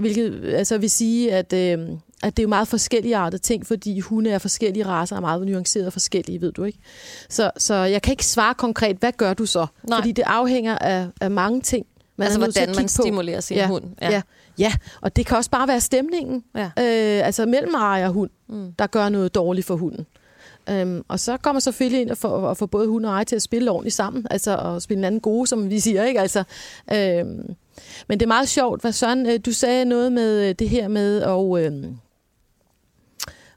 hvilket 0.00 0.54
altså 0.54 0.78
vil 0.78 0.90
sige, 0.90 1.32
at, 1.32 1.52
øh, 1.52 1.88
at 2.22 2.36
det 2.36 2.38
er 2.38 2.42
jo 2.42 2.48
meget 2.48 2.68
forskellige 2.68 3.16
artede 3.16 3.42
ting, 3.42 3.66
fordi 3.66 4.00
hunde 4.00 4.30
er 4.30 4.38
forskellige 4.38 4.86
raser, 4.86 5.16
er 5.16 5.20
meget 5.20 5.46
nuancerede 5.46 5.86
og 5.86 5.92
forskellige, 5.92 6.40
ved 6.40 6.52
du 6.52 6.64
ikke? 6.64 6.78
Så, 7.28 7.50
så 7.58 7.74
jeg 7.74 8.02
kan 8.02 8.12
ikke 8.12 8.26
svare 8.26 8.54
konkret, 8.54 8.96
hvad 8.96 9.12
gør 9.12 9.34
du 9.34 9.46
så? 9.46 9.66
Nej. 9.88 9.98
Fordi 9.98 10.12
det 10.12 10.22
afhænger 10.26 10.78
af, 10.78 11.06
af 11.20 11.30
mange 11.30 11.60
ting. 11.60 11.86
Man 12.16 12.24
altså, 12.24 12.38
hvordan 12.38 12.76
man 12.76 12.88
stimulerer 12.88 13.40
sin 13.40 13.56
Ja, 13.56 13.66
hund. 13.66 13.84
Ja. 14.02 14.10
ja, 14.10 14.22
ja, 14.58 14.72
og 15.00 15.16
det 15.16 15.26
kan 15.26 15.36
også 15.36 15.50
bare 15.50 15.68
være 15.68 15.80
stemningen. 15.80 16.44
Ja. 16.56 16.64
Øh, 16.64 17.26
altså 17.26 17.46
mellem 17.46 17.74
ejer 17.74 18.06
og 18.06 18.12
hund, 18.12 18.30
Mm. 18.48 18.72
der 18.78 18.86
gør 18.86 19.08
noget 19.08 19.34
dårligt 19.34 19.66
for 19.66 19.76
hunden. 19.76 20.06
Øhm, 20.70 21.02
og 21.08 21.20
så 21.20 21.36
kommer 21.36 21.60
selvfølgelig 21.60 22.00
ind 22.00 22.10
og 22.10 22.18
får, 22.18 22.28
og 22.28 22.56
får 22.56 22.66
både 22.66 22.88
hund 22.88 23.06
og 23.06 23.12
ejer 23.12 23.24
til 23.24 23.36
at 23.36 23.42
spille 23.42 23.70
ordentligt 23.70 23.94
sammen, 23.96 24.26
altså 24.30 24.56
at 24.58 24.82
spille 24.82 24.98
hinanden 24.98 25.20
gode, 25.20 25.46
som 25.46 25.70
vi 25.70 25.80
siger, 25.80 26.04
ikke? 26.04 26.20
Altså, 26.20 26.44
øhm, 26.92 27.54
men 28.08 28.20
det 28.20 28.22
er 28.22 28.26
meget 28.26 28.48
sjovt, 28.48 28.80
hvad 28.80 28.92
Søren, 28.92 29.26
øh, 29.26 29.40
du 29.46 29.52
sagde 29.52 29.84
noget 29.84 30.12
med 30.12 30.48
øh, 30.48 30.54
det 30.58 30.68
her 30.68 30.88
med 30.88 31.22
at, 31.22 31.64
øhm, 31.66 31.96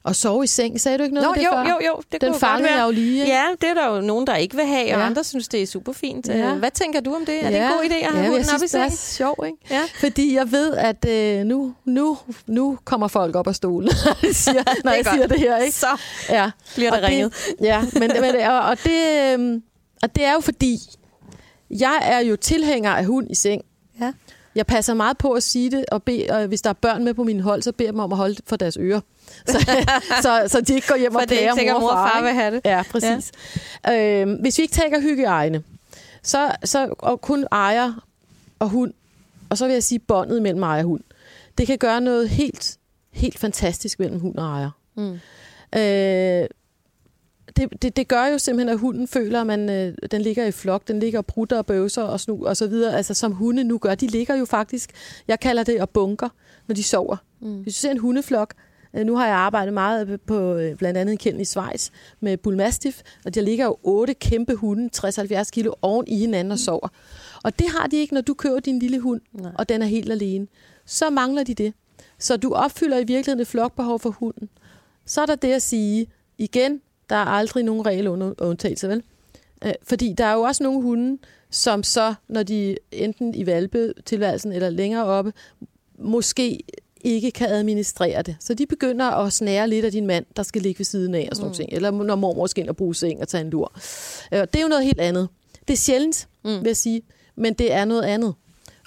at 0.07 0.15
sove 0.15 0.43
i 0.43 0.47
seng. 0.47 0.81
Sagde 0.81 0.97
du 0.97 1.03
ikke 1.03 1.13
noget 1.15 1.25
Nå, 1.25 1.29
om 1.29 1.35
det 1.37 1.45
jo, 1.45 1.51
før? 1.51 1.63
jo, 1.63 1.87
jo, 1.87 2.01
det 2.11 2.21
Den 2.21 2.33
fangede 2.35 2.73
jeg 2.75 2.85
jo 2.85 2.91
lige. 2.91 3.19
ikke? 3.21 3.31
Ja, 3.33 3.43
det 3.61 3.69
er 3.69 3.73
der 3.73 3.95
jo 3.95 4.01
nogen, 4.01 4.27
der 4.27 4.35
ikke 4.35 4.55
vil 4.55 4.65
have, 4.65 4.83
og 4.83 4.87
Ja. 4.99 5.05
andre 5.05 5.23
synes, 5.23 5.47
det 5.47 5.61
er 5.61 5.67
super 5.67 5.93
fint. 5.93 6.27
Ja. 6.27 6.53
Hvad 6.53 6.71
tænker 6.71 6.99
du 7.01 7.15
om 7.15 7.25
det? 7.25 7.35
Er 7.45 7.49
det 7.49 7.57
Ja. 7.57 7.65
en 7.67 7.71
god 7.73 7.83
idé 7.89 7.93
at 7.93 8.11
have 8.11 8.23
ja, 8.23 8.29
hunden 8.29 8.49
op 8.49 8.55
i 8.55 8.57
synes, 8.57 8.71
det 8.71 8.81
er 8.81 8.89
sjovt, 8.89 9.45
ikke? 9.45 9.57
Ja. 9.71 9.81
Fordi 9.99 10.35
jeg 10.35 10.51
ved, 10.51 10.73
at 10.73 11.05
øh, 11.09 11.43
nu, 11.45 11.73
nu, 11.85 12.17
nu 12.47 12.77
kommer 12.85 13.07
folk 13.07 13.35
op 13.35 13.47
af 13.47 13.55
stolen, 13.55 13.89
når 14.05 14.17
jeg 14.23 14.35
siger, 14.35 14.63
når 14.85 14.91
jeg 14.91 15.05
siger 15.13 15.27
det 15.27 15.39
her. 15.39 15.57
Ikke? 15.57 15.75
Så 15.75 15.87
Ja. 16.29 16.51
bliver 16.75 16.89
der 16.89 16.97
Og 16.97 17.01
det- 17.01 17.09
ringet. 17.09 17.33
Ja, 17.61 17.81
men, 17.93 18.11
men 18.21 18.35
og, 18.47 18.59
og, 18.61 18.77
det, 18.83 19.33
øhm, 19.33 19.63
og 20.03 20.15
det 20.15 20.25
er 20.25 20.33
jo 20.33 20.39
fordi, 20.39 20.77
jeg 21.69 21.99
er 22.01 22.19
jo 22.19 22.35
tilhænger 22.35 22.91
af 22.91 23.05
hund 23.05 23.27
i 23.31 23.35
seng. 23.35 23.61
Ja. 24.01 24.13
Jeg 24.55 24.65
passer 24.65 24.93
meget 24.93 25.17
på 25.17 25.31
at 25.31 25.43
sige 25.43 25.71
det, 25.71 25.85
og, 25.91 26.03
bed, 26.03 26.29
og 26.29 26.45
hvis 26.47 26.61
der 26.61 26.69
er 26.69 26.73
børn 26.73 27.03
med 27.03 27.13
på 27.13 27.23
min 27.23 27.39
hold, 27.39 27.61
så 27.61 27.71
beder 27.71 27.87
jeg 27.87 27.93
dem 27.93 27.99
om 27.99 28.11
at 28.11 28.17
holde 28.17 28.35
for 28.47 28.55
deres 28.55 28.77
ører. 28.79 28.99
Så, 29.47 29.59
så, 30.21 30.43
så 30.47 30.61
de 30.61 30.73
ikke 30.73 30.87
går 30.87 30.95
hjem 30.95 31.11
For 31.11 31.19
og 31.19 31.23
er 31.23 31.27
plager 31.27 31.79
mor 31.79 31.89
og 31.89 32.09
far. 32.09 32.21
vil 32.21 32.27
ikke? 32.29 32.41
have 32.41 32.55
det. 32.55 32.61
Ja, 32.65 32.83
præcis. 32.91 33.31
Ja. 33.87 34.21
Øhm, 34.21 34.33
hvis 34.33 34.57
vi 34.57 34.61
ikke 34.61 34.73
tænker 34.73 35.01
hygiejne, 35.01 35.63
så, 36.23 36.51
så 36.63 36.93
og 36.99 37.21
kun 37.21 37.47
ejer 37.51 38.05
og 38.59 38.69
hund, 38.69 38.93
og 39.49 39.57
så 39.57 39.65
vil 39.65 39.73
jeg 39.73 39.83
sige 39.83 39.99
båndet 39.99 40.41
mellem 40.41 40.63
ejer 40.63 40.83
og 40.83 40.87
hund, 40.87 41.01
det 41.57 41.67
kan 41.67 41.77
gøre 41.77 42.01
noget 42.01 42.29
helt, 42.29 42.77
helt 43.11 43.39
fantastisk 43.39 43.99
mellem 43.99 44.19
hund 44.19 44.37
og 44.37 44.45
ejer. 44.45 44.69
Mm. 44.95 45.19
Øh, 45.79 46.47
det, 47.55 47.81
det, 47.81 47.95
det 47.95 48.07
gør 48.07 48.25
jo 48.25 48.37
simpelthen, 48.37 48.69
at 48.69 48.79
hunden 48.79 49.07
føler, 49.07 49.41
at 49.41 49.47
man, 49.47 49.69
øh, 49.69 49.93
den 50.11 50.21
ligger 50.21 50.45
i 50.45 50.51
flok, 50.51 50.87
den 50.87 50.99
ligger 50.99 51.19
og 51.19 51.25
prutter 51.25 51.57
og 51.57 51.65
bøvser 51.65 52.03
og 52.03 52.19
snu 52.19 52.45
og 52.45 52.57
så 52.57 52.67
videre, 52.67 52.97
altså 52.97 53.13
som 53.13 53.31
hunde 53.31 53.63
nu 53.63 53.77
gør. 53.77 53.95
De 53.95 54.07
ligger 54.07 54.35
jo 54.35 54.45
faktisk, 54.45 54.91
jeg 55.27 55.39
kalder 55.39 55.63
det 55.63 55.75
at 55.81 55.89
bunker, 55.89 56.29
når 56.67 56.75
de 56.75 56.83
sover. 56.83 57.17
Mm. 57.41 57.61
Hvis 57.61 57.75
du 57.75 57.79
ser 57.79 57.91
en 57.91 57.97
hundeflok, 57.97 58.53
nu 59.03 59.15
har 59.15 59.27
jeg 59.27 59.35
arbejdet 59.35 59.73
meget 59.73 60.21
på 60.21 60.55
øh, 60.55 60.75
blandt 60.75 60.97
andet 60.97 61.25
en 61.25 61.39
i 61.39 61.45
Schweiz 61.45 61.89
med 62.19 62.37
bullmastiff, 62.37 63.01
og 63.25 63.35
der 63.35 63.41
ligger 63.41 63.65
jo 63.65 63.77
otte 63.83 64.13
kæmpe 64.13 64.55
hunde, 64.55 64.89
60-70 64.97 65.49
kilo, 65.51 65.73
oven 65.81 66.07
i 66.07 66.17
hinanden 66.17 66.51
og 66.51 66.59
sover. 66.59 66.87
Og 67.43 67.59
det 67.59 67.67
har 67.69 67.87
de 67.87 67.97
ikke, 67.97 68.13
når 68.13 68.21
du 68.21 68.33
køber 68.33 68.59
din 68.59 68.79
lille 68.79 68.99
hund, 68.99 69.21
Nej. 69.33 69.51
og 69.55 69.69
den 69.69 69.81
er 69.81 69.85
helt 69.85 70.11
alene. 70.11 70.47
Så 70.85 71.09
mangler 71.09 71.43
de 71.43 71.53
det. 71.53 71.73
Så 72.19 72.37
du 72.37 72.53
opfylder 72.53 72.97
i 72.97 73.03
virkeligheden 73.03 73.39
et 73.39 73.47
flokbehov 73.47 73.99
for 73.99 74.09
hunden. 74.09 74.49
Så 75.05 75.21
er 75.21 75.25
der 75.25 75.35
det 75.35 75.51
at 75.51 75.61
sige, 75.61 76.07
igen, 76.37 76.81
der 77.09 77.15
er 77.15 77.25
aldrig 77.25 77.63
nogen 77.63 77.85
regel 77.85 78.07
under 78.07 78.33
undtagelse, 78.41 78.89
vel? 78.89 79.03
Øh, 79.65 79.73
Fordi 79.83 80.13
der 80.17 80.25
er 80.25 80.33
jo 80.33 80.41
også 80.41 80.63
nogle 80.63 80.81
hunde, 80.81 81.17
som 81.49 81.83
så, 81.83 82.13
når 82.27 82.43
de 82.43 82.77
enten 82.91 83.35
i 83.35 83.45
valpetilværelsen 83.45 84.51
eller 84.51 84.69
længere 84.69 85.05
oppe, 85.05 85.33
måske 85.99 86.63
ikke 87.05 87.31
kan 87.31 87.49
administrere 87.49 88.21
det. 88.21 88.35
Så 88.39 88.53
de 88.53 88.65
begynder 88.65 89.05
at 89.05 89.33
snære 89.33 89.67
lidt 89.67 89.85
af 89.85 89.91
din 89.91 90.07
mand, 90.07 90.25
der 90.35 90.43
skal 90.43 90.61
ligge 90.61 90.79
ved 90.79 90.85
siden 90.85 91.15
af 91.15 91.27
og 91.31 91.35
sådan 91.35 91.47
mm. 91.49 91.53
ting. 91.55 91.69
Eller 91.73 91.91
når 91.91 92.15
mormor 92.15 92.47
skal 92.47 92.61
ind 92.61 92.69
og 92.69 92.75
bruge 92.75 92.95
seng 92.95 93.21
og 93.21 93.27
tage 93.27 93.41
en 93.41 93.49
lur. 93.49 93.71
Øh, 94.31 94.39
Det 94.41 94.55
er 94.55 94.61
jo 94.61 94.67
noget 94.67 94.85
helt 94.85 94.99
andet. 94.99 95.29
Det 95.67 95.73
er 95.73 95.77
sjældent, 95.77 96.27
Mm. 96.43 96.51
vil 96.51 96.65
jeg 96.65 96.77
sige, 96.77 97.01
men 97.35 97.53
det 97.53 97.73
er 97.73 97.85
noget 97.85 98.03
andet. 98.03 98.33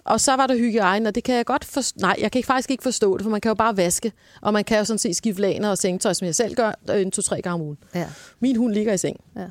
Og 0.04 0.20
så 0.20 0.36
var 0.36 0.46
der 0.46 0.56
hygiejne, 0.56 1.08
og 1.08 1.14
det 1.14 1.24
kan 1.24 1.34
jeg 1.34 1.46
godt 1.46 1.64
forstå. 1.64 1.98
Nej, 2.00 2.16
jeg 2.20 2.32
kan 2.32 2.44
faktisk 2.44 2.70
ikke 2.70 2.82
forstå 2.82 3.16
det, 3.16 3.22
for 3.24 3.30
man 3.30 3.40
kan 3.40 3.50
jo 3.50 3.54
bare 3.54 3.76
vaske, 3.76 4.12
og 4.42 4.52
man 4.52 4.64
kan 4.64 4.78
jo 4.78 4.84
sådan 4.84 4.98
set 4.98 5.16
skifte 5.16 5.40
laner 5.42 5.70
og 5.70 5.78
sengetøj, 5.78 6.12
som 6.12 6.26
jeg 6.26 6.34
selv 6.34 6.54
gør, 6.54 6.72
øh, 6.90 7.02
en 7.02 7.10
to-tre 7.10 7.42
gange 7.42 7.54
om 7.54 7.60
ugen. 7.60 7.78
Ja. 7.94 8.06
Min 8.40 8.56
hund 8.56 8.72
ligger 8.74 8.92
i 8.92 8.98
seng. 8.98 9.16
Ja. 9.36 9.46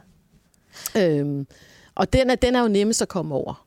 Øhm, 1.01 1.47
og 1.95 2.13
den 2.13 2.30
er, 2.30 2.36
den 2.36 2.56
er 2.56 2.62
jo 2.62 2.67
nemmest 2.67 3.01
at 3.01 3.08
komme 3.08 3.36
over. 3.36 3.66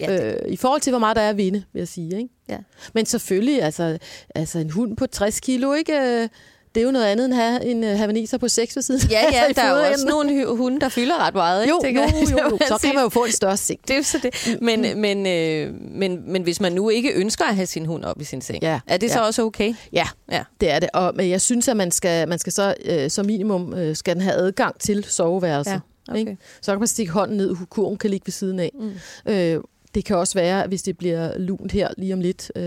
Ja, 0.00 0.12
det- 0.30 0.36
øh, 0.46 0.52
I 0.52 0.56
forhold 0.56 0.80
til, 0.80 0.90
hvor 0.90 0.98
meget 1.00 1.16
der 1.16 1.22
er 1.22 1.30
at 1.30 1.36
vinde, 1.36 1.62
vil 1.72 1.80
jeg 1.80 1.88
sige. 1.88 2.16
Ikke? 2.18 2.28
Ja. 2.48 2.56
Men 2.94 3.06
selvfølgelig, 3.06 3.62
altså, 3.62 3.98
altså 4.34 4.58
en 4.58 4.70
hund 4.70 4.96
på 4.96 5.06
60 5.06 5.40
kilo, 5.40 5.72
ikke? 5.72 5.92
øh, 6.00 6.28
det 6.74 6.80
er 6.80 6.84
jo 6.84 6.90
noget 6.90 7.06
andet 7.06 7.24
end 7.24 7.34
at 7.34 7.40
have 7.40 7.64
en 7.64 7.84
uh, 7.84 7.90
havaneser 7.90 8.38
på 8.38 8.48
6 8.48 8.76
ved 8.76 8.82
siden. 8.82 9.00
Ja, 9.10 9.20
ja, 9.32 9.42
altså, 9.46 9.62
der 9.62 9.68
er 9.68 9.86
jo 9.86 9.92
også 9.92 10.06
nogle 10.08 10.46
hunde, 10.56 10.80
der 10.80 10.88
fylder 10.88 11.26
ret 11.26 11.34
meget. 11.34 11.62
Ikke? 11.62 11.74
Jo, 11.74 11.80
tænker 11.84 12.02
jo, 12.02 12.08
jo, 12.30 12.38
jo. 12.50 12.58
Så 12.68 12.78
kan 12.82 12.94
man 12.94 13.02
jo 13.04 13.08
få 13.08 13.24
en 13.24 13.32
større 13.32 13.56
seng. 13.56 13.80
Det 13.88 13.96
er 13.96 14.02
så 14.02 14.18
det. 14.22 14.58
Men, 14.62 15.00
men, 15.00 15.26
øh, 15.26 15.74
men, 15.80 16.32
men 16.32 16.42
hvis 16.42 16.60
man 16.60 16.72
nu 16.72 16.88
ikke 16.88 17.12
ønsker 17.12 17.44
at 17.44 17.54
have 17.54 17.66
sin 17.66 17.86
hund 17.86 18.04
op 18.04 18.20
i 18.20 18.24
sin 18.24 18.40
seng, 18.40 18.62
Ja, 18.62 18.80
er 18.86 18.96
det 18.96 19.10
så 19.10 19.18
ja. 19.18 19.26
også 19.26 19.42
okay? 19.42 19.74
Ja, 19.92 20.06
Ja. 20.32 20.42
det 20.60 20.70
er 20.70 20.78
det. 20.78 20.88
Og, 20.94 21.12
men 21.16 21.30
jeg 21.30 21.40
synes, 21.40 21.68
at 21.68 21.76
man 21.76 21.90
skal, 21.90 22.28
man 22.28 22.38
skal 22.38 22.52
så 22.52 22.74
øh, 22.84 23.10
som 23.10 23.26
minimum 23.26 23.74
øh, 23.74 23.96
skal 23.96 24.14
den 24.14 24.22
have 24.22 24.34
adgang 24.34 24.78
til 24.80 25.04
soveværelset. 25.04 25.72
Ja, 25.72 25.78
okay. 26.08 26.18
Ikke? 26.20 26.36
Så 26.62 26.72
kan 26.72 26.78
man 26.78 26.88
stikke 26.88 27.12
hånden 27.12 27.36
ned, 27.36 27.56
kurven 27.70 27.98
kan 27.98 28.10
ligge 28.10 28.26
ved 28.26 28.32
siden 28.32 28.60
af. 28.60 28.70
Mm. 28.80 29.32
Øh, 29.32 29.60
det 29.94 30.04
kan 30.04 30.16
også 30.16 30.34
være, 30.34 30.66
hvis 30.66 30.82
det 30.82 30.98
bliver 30.98 31.38
lunt 31.38 31.72
her 31.72 31.88
lige 31.96 32.14
om 32.14 32.20
lidt, 32.20 32.52
øh, 32.56 32.62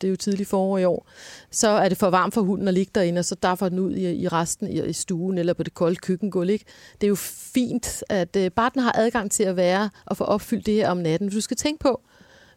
det 0.00 0.06
er 0.06 0.08
jo 0.08 0.16
tidligt 0.16 0.48
forår 0.48 0.78
i 0.78 0.84
år, 0.84 1.06
så 1.50 1.68
er 1.68 1.88
det 1.88 1.98
for 1.98 2.10
varmt 2.10 2.34
for 2.34 2.40
hunden 2.40 2.68
at 2.68 2.74
ligge 2.74 2.90
derinde, 2.94 3.18
og 3.18 3.24
så 3.24 3.34
derfor 3.42 3.68
den 3.68 3.78
ud 3.78 3.94
i, 3.94 4.14
i 4.14 4.28
resten 4.28 4.68
i, 4.68 4.82
i 4.82 4.92
stuen 4.92 5.38
eller 5.38 5.52
på 5.52 5.62
det 5.62 5.74
kolde 5.74 5.96
køkkengulv. 5.96 6.50
Ikke? 6.50 6.64
Det 7.00 7.06
er 7.06 7.08
jo 7.08 7.14
fint, 7.54 8.04
at 8.08 8.36
øh, 8.36 8.50
bare 8.50 8.70
den 8.74 8.82
har 8.82 8.92
adgang 8.94 9.30
til 9.30 9.42
at 9.42 9.56
være 9.56 9.90
og 10.06 10.16
få 10.16 10.24
opfyldt 10.24 10.66
det 10.66 10.74
her 10.74 10.90
om 10.90 10.96
natten. 10.96 11.30
Du 11.30 11.40
skal 11.40 11.56
tænke 11.56 11.82
på, 11.82 12.00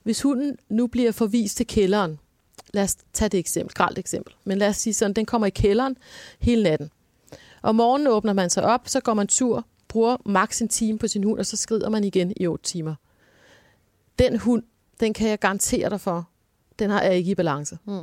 hvis 0.03 0.21
hunden 0.21 0.57
nu 0.69 0.87
bliver 0.87 1.11
forvist 1.11 1.57
til 1.57 1.67
kælderen, 1.67 2.19
lad 2.73 2.83
os 2.83 2.95
tage 3.13 3.29
det 3.29 3.37
eksempel, 3.37 3.73
gralt 3.73 3.97
eksempel, 3.97 4.33
men 4.43 4.57
lad 4.57 4.67
os 4.67 4.77
sige 4.77 4.93
sådan, 4.93 5.13
den 5.13 5.25
kommer 5.25 5.47
i 5.47 5.49
kælderen 5.49 5.97
hele 6.39 6.63
natten. 6.63 6.89
Om 7.61 7.75
morgenen 7.75 8.07
åbner 8.07 8.33
man 8.33 8.49
sig 8.49 8.63
op, 8.63 8.81
så 8.85 8.99
går 8.99 9.13
man 9.13 9.27
tur, 9.27 9.65
bruger 9.87 10.17
maks 10.25 10.61
en 10.61 10.67
time 10.67 10.97
på 10.97 11.07
sin 11.07 11.23
hund, 11.23 11.39
og 11.39 11.45
så 11.45 11.57
skrider 11.57 11.89
man 11.89 12.03
igen 12.03 12.33
i 12.37 12.47
8 12.47 12.63
timer. 12.63 12.95
Den 14.19 14.37
hund, 14.39 14.63
den 14.99 15.13
kan 15.13 15.29
jeg 15.29 15.39
garantere 15.39 15.89
dig 15.89 16.01
for, 16.01 16.29
den 16.79 16.89
har 16.89 17.01
ikke 17.01 17.31
i 17.31 17.35
balance. 17.35 17.77
Mm. 17.85 17.99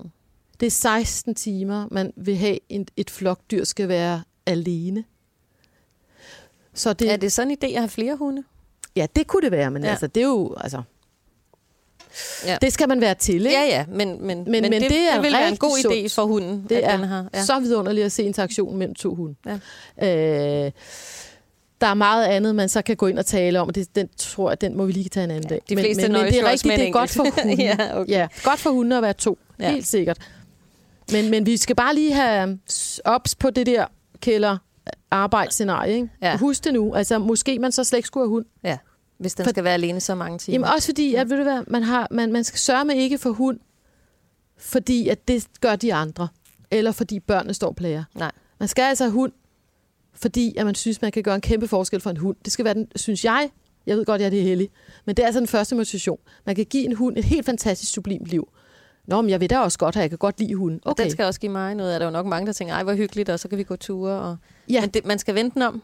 Det 0.60 0.66
er 0.66 0.70
16 0.70 1.34
timer, 1.34 1.86
man 1.90 2.12
vil 2.16 2.36
have, 2.36 2.58
en, 2.68 2.86
et 2.96 3.10
flokdyr 3.10 3.64
skal 3.64 3.88
være 3.88 4.22
alene. 4.46 5.04
Så 6.74 6.92
det, 6.92 7.12
Er 7.12 7.16
det 7.16 7.32
sådan 7.32 7.50
en 7.50 7.56
idé 7.64 7.66
at 7.66 7.78
have 7.80 7.88
flere 7.88 8.16
hunde? 8.16 8.44
Ja, 8.96 9.06
det 9.16 9.26
kunne 9.26 9.42
det 9.42 9.50
være, 9.50 9.70
men 9.70 9.84
Ja. 9.84 9.90
altså, 9.90 10.06
det 10.06 10.20
er 10.20 10.24
jo... 10.26 10.54
Altså, 10.60 10.82
Ja. 12.46 12.58
Det 12.60 12.72
skal 12.72 12.88
man 12.88 13.00
være 13.00 13.14
til, 13.14 13.34
ikke? 13.46 13.50
Ja, 13.50 13.62
ja, 13.64 13.86
men, 13.88 14.08
men, 14.08 14.44
men, 14.44 14.46
men 14.46 14.62
det, 14.72 14.80
det 14.90 14.98
er 14.98 15.14
det 15.14 15.22
vil 15.22 15.32
være 15.32 15.48
en 15.48 15.56
god 15.56 15.78
idé 15.78 15.82
sundt. 15.82 16.12
for 16.12 16.24
hunden, 16.24 16.66
Det 16.68 16.76
at 16.76 16.84
er 16.92 16.96
den 16.96 17.06
har. 17.08 17.28
Ja. 17.34 17.44
så 17.44 17.60
vidunderligt 17.60 18.04
at 18.04 18.12
se 18.12 18.22
interaktionen 18.22 18.78
mellem 18.78 18.94
to 18.94 19.14
hunde. 19.14 19.34
Ja. 20.00 20.66
Øh, 20.66 20.72
der 21.84 21.90
er 21.90 21.94
meget 21.94 22.26
andet, 22.26 22.54
man 22.54 22.68
så 22.68 22.82
kan 22.82 22.96
gå 22.96 23.06
ind 23.06 23.18
og 23.18 23.26
tale 23.26 23.60
om, 23.60 23.68
og 23.68 23.74
det, 23.74 23.96
den 23.96 24.08
tror 24.16 24.50
jeg, 24.50 24.60
den 24.60 24.76
må 24.76 24.84
vi 24.84 24.92
lige 24.92 25.08
tage 25.08 25.24
en 25.24 25.30
anden 25.30 25.48
dag. 25.48 25.62
De 25.68 25.74
men, 25.74 25.84
fleste 25.84 26.02
men, 26.02 26.12
men 26.12 26.32
det 26.32 26.40
er 26.40 26.50
rigtigt, 26.50 26.78
det 26.78 26.88
er 26.88 26.92
godt 26.92 27.10
for 27.10 27.22
hunde. 27.42 27.62
Ja, 27.62 28.00
okay. 28.00 28.10
ja, 28.12 28.28
godt 28.44 28.60
for 28.60 28.70
hunde 28.70 28.96
at 28.96 29.02
være 29.02 29.12
to, 29.12 29.38
Ja. 29.60 29.64
ja. 29.64 29.70
helt 29.72 29.86
sikkert. 29.86 30.18
Men, 31.12 31.30
men 31.30 31.46
vi 31.46 31.56
skal 31.56 31.76
bare 31.76 31.94
lige 31.94 32.12
have 32.14 32.58
ops 33.04 33.34
på 33.34 33.50
det 33.50 33.66
der 33.66 33.86
kælder 34.20 34.58
arbejdsscenarie. 35.10 35.94
Ikke? 35.94 36.08
Ja. 36.22 36.36
Husk 36.38 36.64
det 36.64 36.74
nu. 36.74 36.94
Altså, 36.94 37.18
måske 37.18 37.58
man 37.58 37.72
så 37.72 37.84
slet 37.84 37.98
ikke 37.98 38.06
skulle 38.06 38.24
have 38.24 38.30
hund. 38.30 38.44
ja, 38.64 38.78
hvis 39.18 39.34
den 39.34 39.44
For- 39.44 39.50
skal 39.50 39.64
være 39.64 39.74
alene 39.74 40.00
så 40.00 40.14
mange 40.14 40.38
timer. 40.38 40.54
Jamen 40.54 40.68
også 40.74 40.88
fordi, 40.88 41.14
at, 41.14 41.30
ved 41.30 41.36
du 41.36 41.42
hvad, 41.42 41.62
man, 41.66 41.82
har, 41.82 42.08
man, 42.10 42.32
man 42.32 42.44
skal 42.44 42.58
sørge 42.58 42.84
med 42.84 42.94
ikke 42.94 43.18
for 43.18 43.30
hund, 43.30 43.58
fordi 44.58 45.08
at 45.08 45.28
det 45.28 45.46
gør 45.60 45.76
de 45.76 45.94
andre. 45.94 46.28
Eller 46.70 46.92
fordi 46.92 47.20
børnene 47.20 47.54
står 47.54 47.68
og 47.68 47.76
plager. 47.76 48.04
Nej. 48.14 48.30
Man 48.58 48.68
skal 48.68 48.82
altså 48.82 49.04
have 49.04 49.12
hund, 49.12 49.32
fordi 50.14 50.54
at 50.56 50.66
man 50.66 50.74
synes, 50.74 51.02
man 51.02 51.12
kan 51.12 51.22
gøre 51.22 51.34
en 51.34 51.40
kæmpe 51.40 51.68
forskel 51.68 52.00
for 52.00 52.10
en 52.10 52.16
hund. 52.16 52.36
Det 52.44 52.52
skal 52.52 52.64
være 52.64 52.74
den, 52.74 52.86
synes 52.96 53.24
jeg, 53.24 53.50
jeg 53.86 53.96
ved 53.96 54.04
godt, 54.04 54.20
jeg 54.20 54.26
er 54.26 54.30
det 54.30 54.42
heldig, 54.42 54.68
men 55.04 55.16
det 55.16 55.22
er 55.22 55.26
altså 55.26 55.40
den 55.40 55.48
første 55.48 55.74
motivation. 55.74 56.18
Man 56.46 56.54
kan 56.56 56.64
give 56.66 56.84
en 56.84 56.92
hund 56.92 57.16
et 57.18 57.24
helt 57.24 57.46
fantastisk 57.46 57.92
sublimt 57.92 58.26
liv. 58.26 58.48
Nå, 59.06 59.20
men 59.20 59.30
jeg 59.30 59.40
ved 59.40 59.48
da 59.48 59.58
også 59.58 59.78
godt, 59.78 59.96
at 59.96 60.02
jeg 60.02 60.10
kan 60.10 60.18
godt 60.18 60.40
lide 60.40 60.54
hunden. 60.54 60.80
Og 60.84 60.90
Okay. 60.90 61.02
den 61.02 61.10
skal 61.10 61.24
også 61.24 61.40
give 61.40 61.52
mig 61.52 61.74
noget. 61.74 61.94
Er 61.94 61.98
der 61.98 62.06
jo 62.06 62.10
nok 62.10 62.26
mange, 62.26 62.46
der 62.46 62.52
tænker, 62.52 62.74
ej, 62.74 62.82
hvor 62.82 62.94
hyggeligt, 62.94 63.28
og 63.28 63.40
så 63.40 63.48
kan 63.48 63.58
vi 63.58 63.62
gå 63.62 63.76
ture. 63.76 64.12
Og... 64.20 64.36
Ja. 64.68 64.80
Men 64.80 64.90
det, 64.90 65.04
man 65.06 65.18
skal 65.18 65.34
vente 65.34 65.54
den 65.54 65.62
om. 65.62 65.82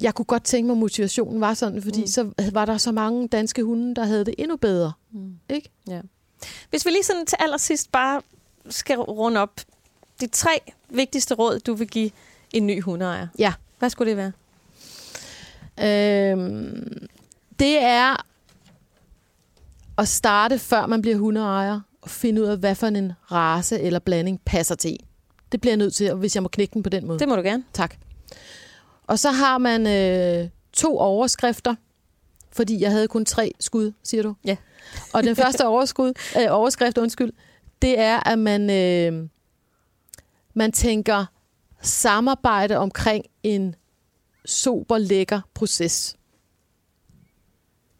Jeg 0.00 0.14
kunne 0.14 0.24
godt 0.24 0.44
tænke 0.44 0.66
mig, 0.66 0.74
at 0.74 0.78
motivationen 0.78 1.40
var 1.40 1.54
sådan, 1.54 1.82
fordi 1.82 2.00
Mm. 2.00 2.06
så 2.06 2.30
var 2.52 2.64
der 2.64 2.78
så 2.78 2.92
mange 2.92 3.28
danske 3.28 3.62
hunde, 3.64 3.94
der 3.94 4.04
havde 4.04 4.24
det 4.24 4.34
endnu 4.38 4.56
bedre. 4.56 4.92
Mm. 5.12 5.32
Ikke? 5.50 5.70
Hvis 6.70 6.86
vi 6.86 6.90
lige 6.90 7.02
sådan 7.04 7.26
til 7.26 7.36
allersidst 7.40 7.92
bare 7.92 8.22
skal 8.68 8.98
runde 8.98 9.40
op. 9.40 9.60
De 10.20 10.26
tre 10.26 10.50
vigtigste 10.88 11.34
råd, 11.34 11.58
du 11.58 11.74
vil 11.74 11.88
give 11.88 12.10
en 12.54 12.66
ny 12.66 12.82
hundeejer. 12.82 13.26
Ja. 13.38 13.52
Hvad 13.78 13.90
skulle 13.90 14.10
det 14.10 14.16
være? 14.16 14.32
Øhm, 16.32 17.06
Det 17.58 17.82
er 17.82 18.26
at 19.98 20.08
starte, 20.08 20.58
før 20.58 20.86
man 20.86 21.02
bliver 21.02 21.16
hundeejer, 21.16 21.80
og 22.02 22.10
finde 22.10 22.42
ud 22.42 22.46
af, 22.46 22.58
hvad 22.58 22.74
for 22.74 22.86
en 22.86 23.12
race 23.32 23.80
eller 23.80 23.98
blanding 23.98 24.40
passer 24.44 24.74
til. 24.74 24.96
Det 25.52 25.60
bliver 25.60 25.72
jeg 25.72 25.76
nødt 25.78 25.94
til, 25.94 26.14
hvis 26.14 26.34
jeg 26.34 26.42
må 26.42 26.48
knække 26.48 26.74
den 26.74 26.82
på 26.82 26.88
den 26.90 27.06
måde. 27.06 27.18
Det 27.18 27.28
må 27.28 27.36
du 27.36 27.42
gerne. 27.42 27.64
Tak. 27.72 27.94
Og 29.06 29.18
så 29.18 29.30
har 29.30 29.58
man 29.58 29.86
øh, 29.86 30.48
to 30.72 30.98
overskrifter, 30.98 31.74
fordi 32.52 32.80
jeg 32.82 32.90
havde 32.90 33.08
kun 33.08 33.24
tre 33.24 33.52
skud, 33.60 33.92
siger 34.02 34.22
du? 34.22 34.34
Ja. 34.44 34.56
Og 35.14 35.22
den 35.22 35.36
første 35.36 35.66
overskud, 35.66 36.12
øh, 36.40 36.46
overskrift, 36.50 36.98
undskyld, 36.98 37.32
det 37.82 37.98
er, 37.98 38.28
at 38.28 38.38
man, 38.38 38.70
øh, 38.70 39.28
man 40.54 40.72
tænker 40.72 41.24
samarbejde 41.82 42.76
omkring 42.76 43.24
en 43.42 43.74
super 44.44 44.98
lækker 44.98 45.40
proces. 45.54 46.16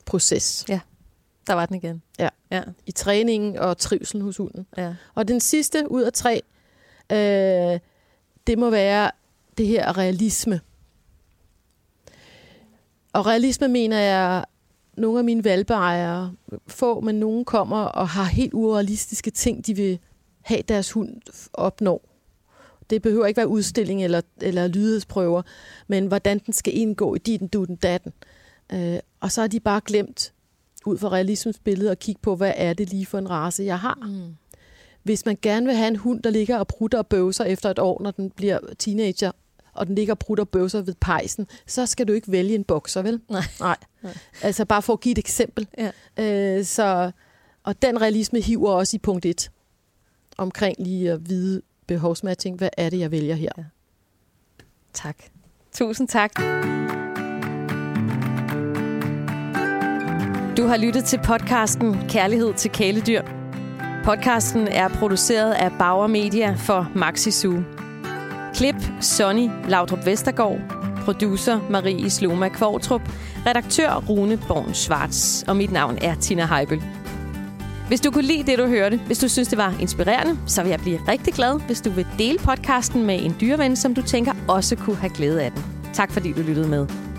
Proces. 0.06 0.64
Der 1.46 1.54
var 1.54 1.66
den 1.66 1.76
igen. 1.76 2.02
Ja. 2.18 2.28
Ja. 2.50 2.62
I 2.86 2.92
træningen 2.92 3.56
og 3.58 3.78
trivselen 3.78 4.22
hos 4.22 4.36
hunden. 4.36 4.66
ja. 4.76 4.94
Og 5.14 5.28
den 5.28 5.40
sidste 5.40 5.90
ud 5.90 6.02
af 6.02 6.12
tre, 6.12 6.42
øh, 7.12 7.80
det 8.46 8.58
må 8.58 8.70
være 8.70 9.10
det 9.58 9.66
her 9.66 9.98
realisme. 9.98 10.60
Og 13.12 13.26
realisme 13.26 13.68
mener 13.68 13.98
jeg, 13.98 14.44
nogle 14.96 15.18
af 15.18 15.24
mine 15.24 15.44
valpeejere, 15.44 16.34
få, 16.66 17.00
men 17.00 17.14
nogen 17.14 17.44
kommer 17.44 17.82
og 17.82 18.08
har 18.08 18.24
helt 18.24 18.54
urealistiske 18.54 19.30
ting, 19.30 19.66
de 19.66 19.74
vil 19.74 19.98
have 20.40 20.62
deres 20.62 20.92
hund 20.92 21.20
opnå. 21.52 22.02
Det 22.90 23.02
behøver 23.02 23.26
ikke 23.26 23.38
være 23.38 23.48
udstilling 23.48 24.04
eller, 24.04 24.20
eller 24.40 24.66
lydighedsprøver, 24.66 25.42
men 25.88 26.06
hvordan 26.06 26.38
den 26.46 26.54
skal 26.54 26.76
indgå 26.76 27.14
i 27.14 27.18
din, 27.18 27.46
du, 27.46 27.64
den, 27.64 27.76
datten. 27.76 28.12
Øh, 28.72 28.98
og 29.20 29.32
så 29.32 29.40
har 29.40 29.48
de 29.48 29.60
bare 29.60 29.80
glemt, 29.84 30.32
ud 30.86 30.98
fra 30.98 31.08
realismens 31.08 31.58
billede, 31.64 31.90
at 31.90 31.98
kigge 31.98 32.20
på, 32.22 32.36
hvad 32.36 32.52
er 32.56 32.72
det 32.72 32.90
lige 32.90 33.06
for 33.06 33.18
en 33.18 33.30
race, 33.30 33.62
jeg 33.62 33.78
har. 33.78 33.98
Mm. 34.06 34.34
Hvis 35.02 35.26
man 35.26 35.38
gerne 35.42 35.66
vil 35.66 35.74
have 35.74 35.88
en 35.88 35.96
hund, 35.96 36.22
der 36.22 36.30
ligger 36.30 36.58
og 36.58 36.66
prutter 36.66 36.98
og 36.98 37.06
bøvser 37.06 37.44
efter 37.44 37.70
et 37.70 37.78
år, 37.78 38.02
når 38.02 38.10
den 38.10 38.30
bliver 38.30 38.58
teenager, 38.78 39.32
og 39.72 39.86
den 39.86 39.94
ligger 39.94 40.14
og 40.14 40.18
prutter 40.18 40.44
og 40.44 40.48
bøvser 40.48 40.82
ved 40.82 40.94
pejsen, 41.00 41.46
så 41.66 41.86
skal 41.86 42.08
du 42.08 42.12
ikke 42.12 42.32
vælge 42.32 42.54
en 42.54 42.64
bokser, 42.64 43.02
vel? 43.02 43.20
Nej. 43.28 43.42
Nej. 43.60 43.76
Nej. 44.02 44.14
Altså 44.42 44.64
bare 44.64 44.82
for 44.82 44.92
at 44.92 45.00
give 45.00 45.12
et 45.12 45.18
eksempel. 45.18 45.68
Ja. 45.78 45.90
Øh, 46.58 46.64
så, 46.64 47.10
og 47.64 47.82
den 47.82 48.00
realisme 48.00 48.40
hiver 48.40 48.70
også 48.70 48.96
i 48.96 48.98
punkt 48.98 49.26
1. 49.26 49.50
Omkring 50.38 50.76
lige 50.78 51.12
at 51.12 51.28
vide 51.28 51.62
behovsmatching. 51.94 52.58
Hvad 52.58 52.68
er 52.76 52.90
det, 52.90 52.98
jeg 52.98 53.10
vælger 53.10 53.34
her? 53.34 53.52
Tak. 54.92 55.16
Tusind 55.72 56.08
tak. 56.08 56.30
Du 60.56 60.66
har 60.66 60.76
lyttet 60.76 61.04
til 61.04 61.20
podcasten 61.24 62.08
Kærlighed 62.08 62.54
til 62.54 62.70
kæledyr. 62.70 63.22
Podcasten 64.04 64.68
er 64.68 64.88
produceret 64.88 65.52
af 65.52 65.70
Bauer 65.78 66.06
Media 66.06 66.54
for 66.54 66.92
Maxi 66.94 67.30
Zoo. 67.30 67.62
Klip 68.54 68.76
Sonny 69.00 69.50
Laudrup 69.68 70.06
Vestergaard. 70.06 70.58
Producer 71.04 71.60
Marie 71.70 72.10
Sloma 72.10 72.48
Kvartrup. 72.48 73.02
Redaktør 73.46 74.04
Rune 74.08 74.38
Born 74.48 74.74
Schwartz. 74.74 75.42
Og 75.42 75.56
mit 75.56 75.72
navn 75.72 75.98
er 76.02 76.14
Tina 76.14 76.46
Heibel. 76.46 76.82
Hvis 77.90 78.00
du 78.00 78.10
kunne 78.10 78.26
lide 78.26 78.50
det, 78.50 78.58
du 78.58 78.66
hørte, 78.66 79.00
hvis 79.06 79.18
du 79.18 79.28
synes, 79.28 79.48
det 79.48 79.58
var 79.58 79.74
inspirerende, 79.80 80.38
så 80.46 80.62
vil 80.62 80.70
jeg 80.70 80.80
blive 80.80 81.00
rigtig 81.08 81.34
glad, 81.34 81.60
hvis 81.66 81.80
du 81.80 81.90
vil 81.90 82.06
dele 82.18 82.38
podcasten 82.38 83.06
med 83.06 83.24
en 83.24 83.36
dyreven, 83.40 83.76
som 83.76 83.94
du 83.94 84.02
tænker 84.02 84.32
også 84.48 84.76
kunne 84.76 84.96
have 84.96 85.10
glæde 85.10 85.42
af 85.42 85.52
den. 85.52 85.62
Tak 85.92 86.12
fordi 86.12 86.32
du 86.32 86.40
lyttede 86.40 86.68
med. 86.68 87.09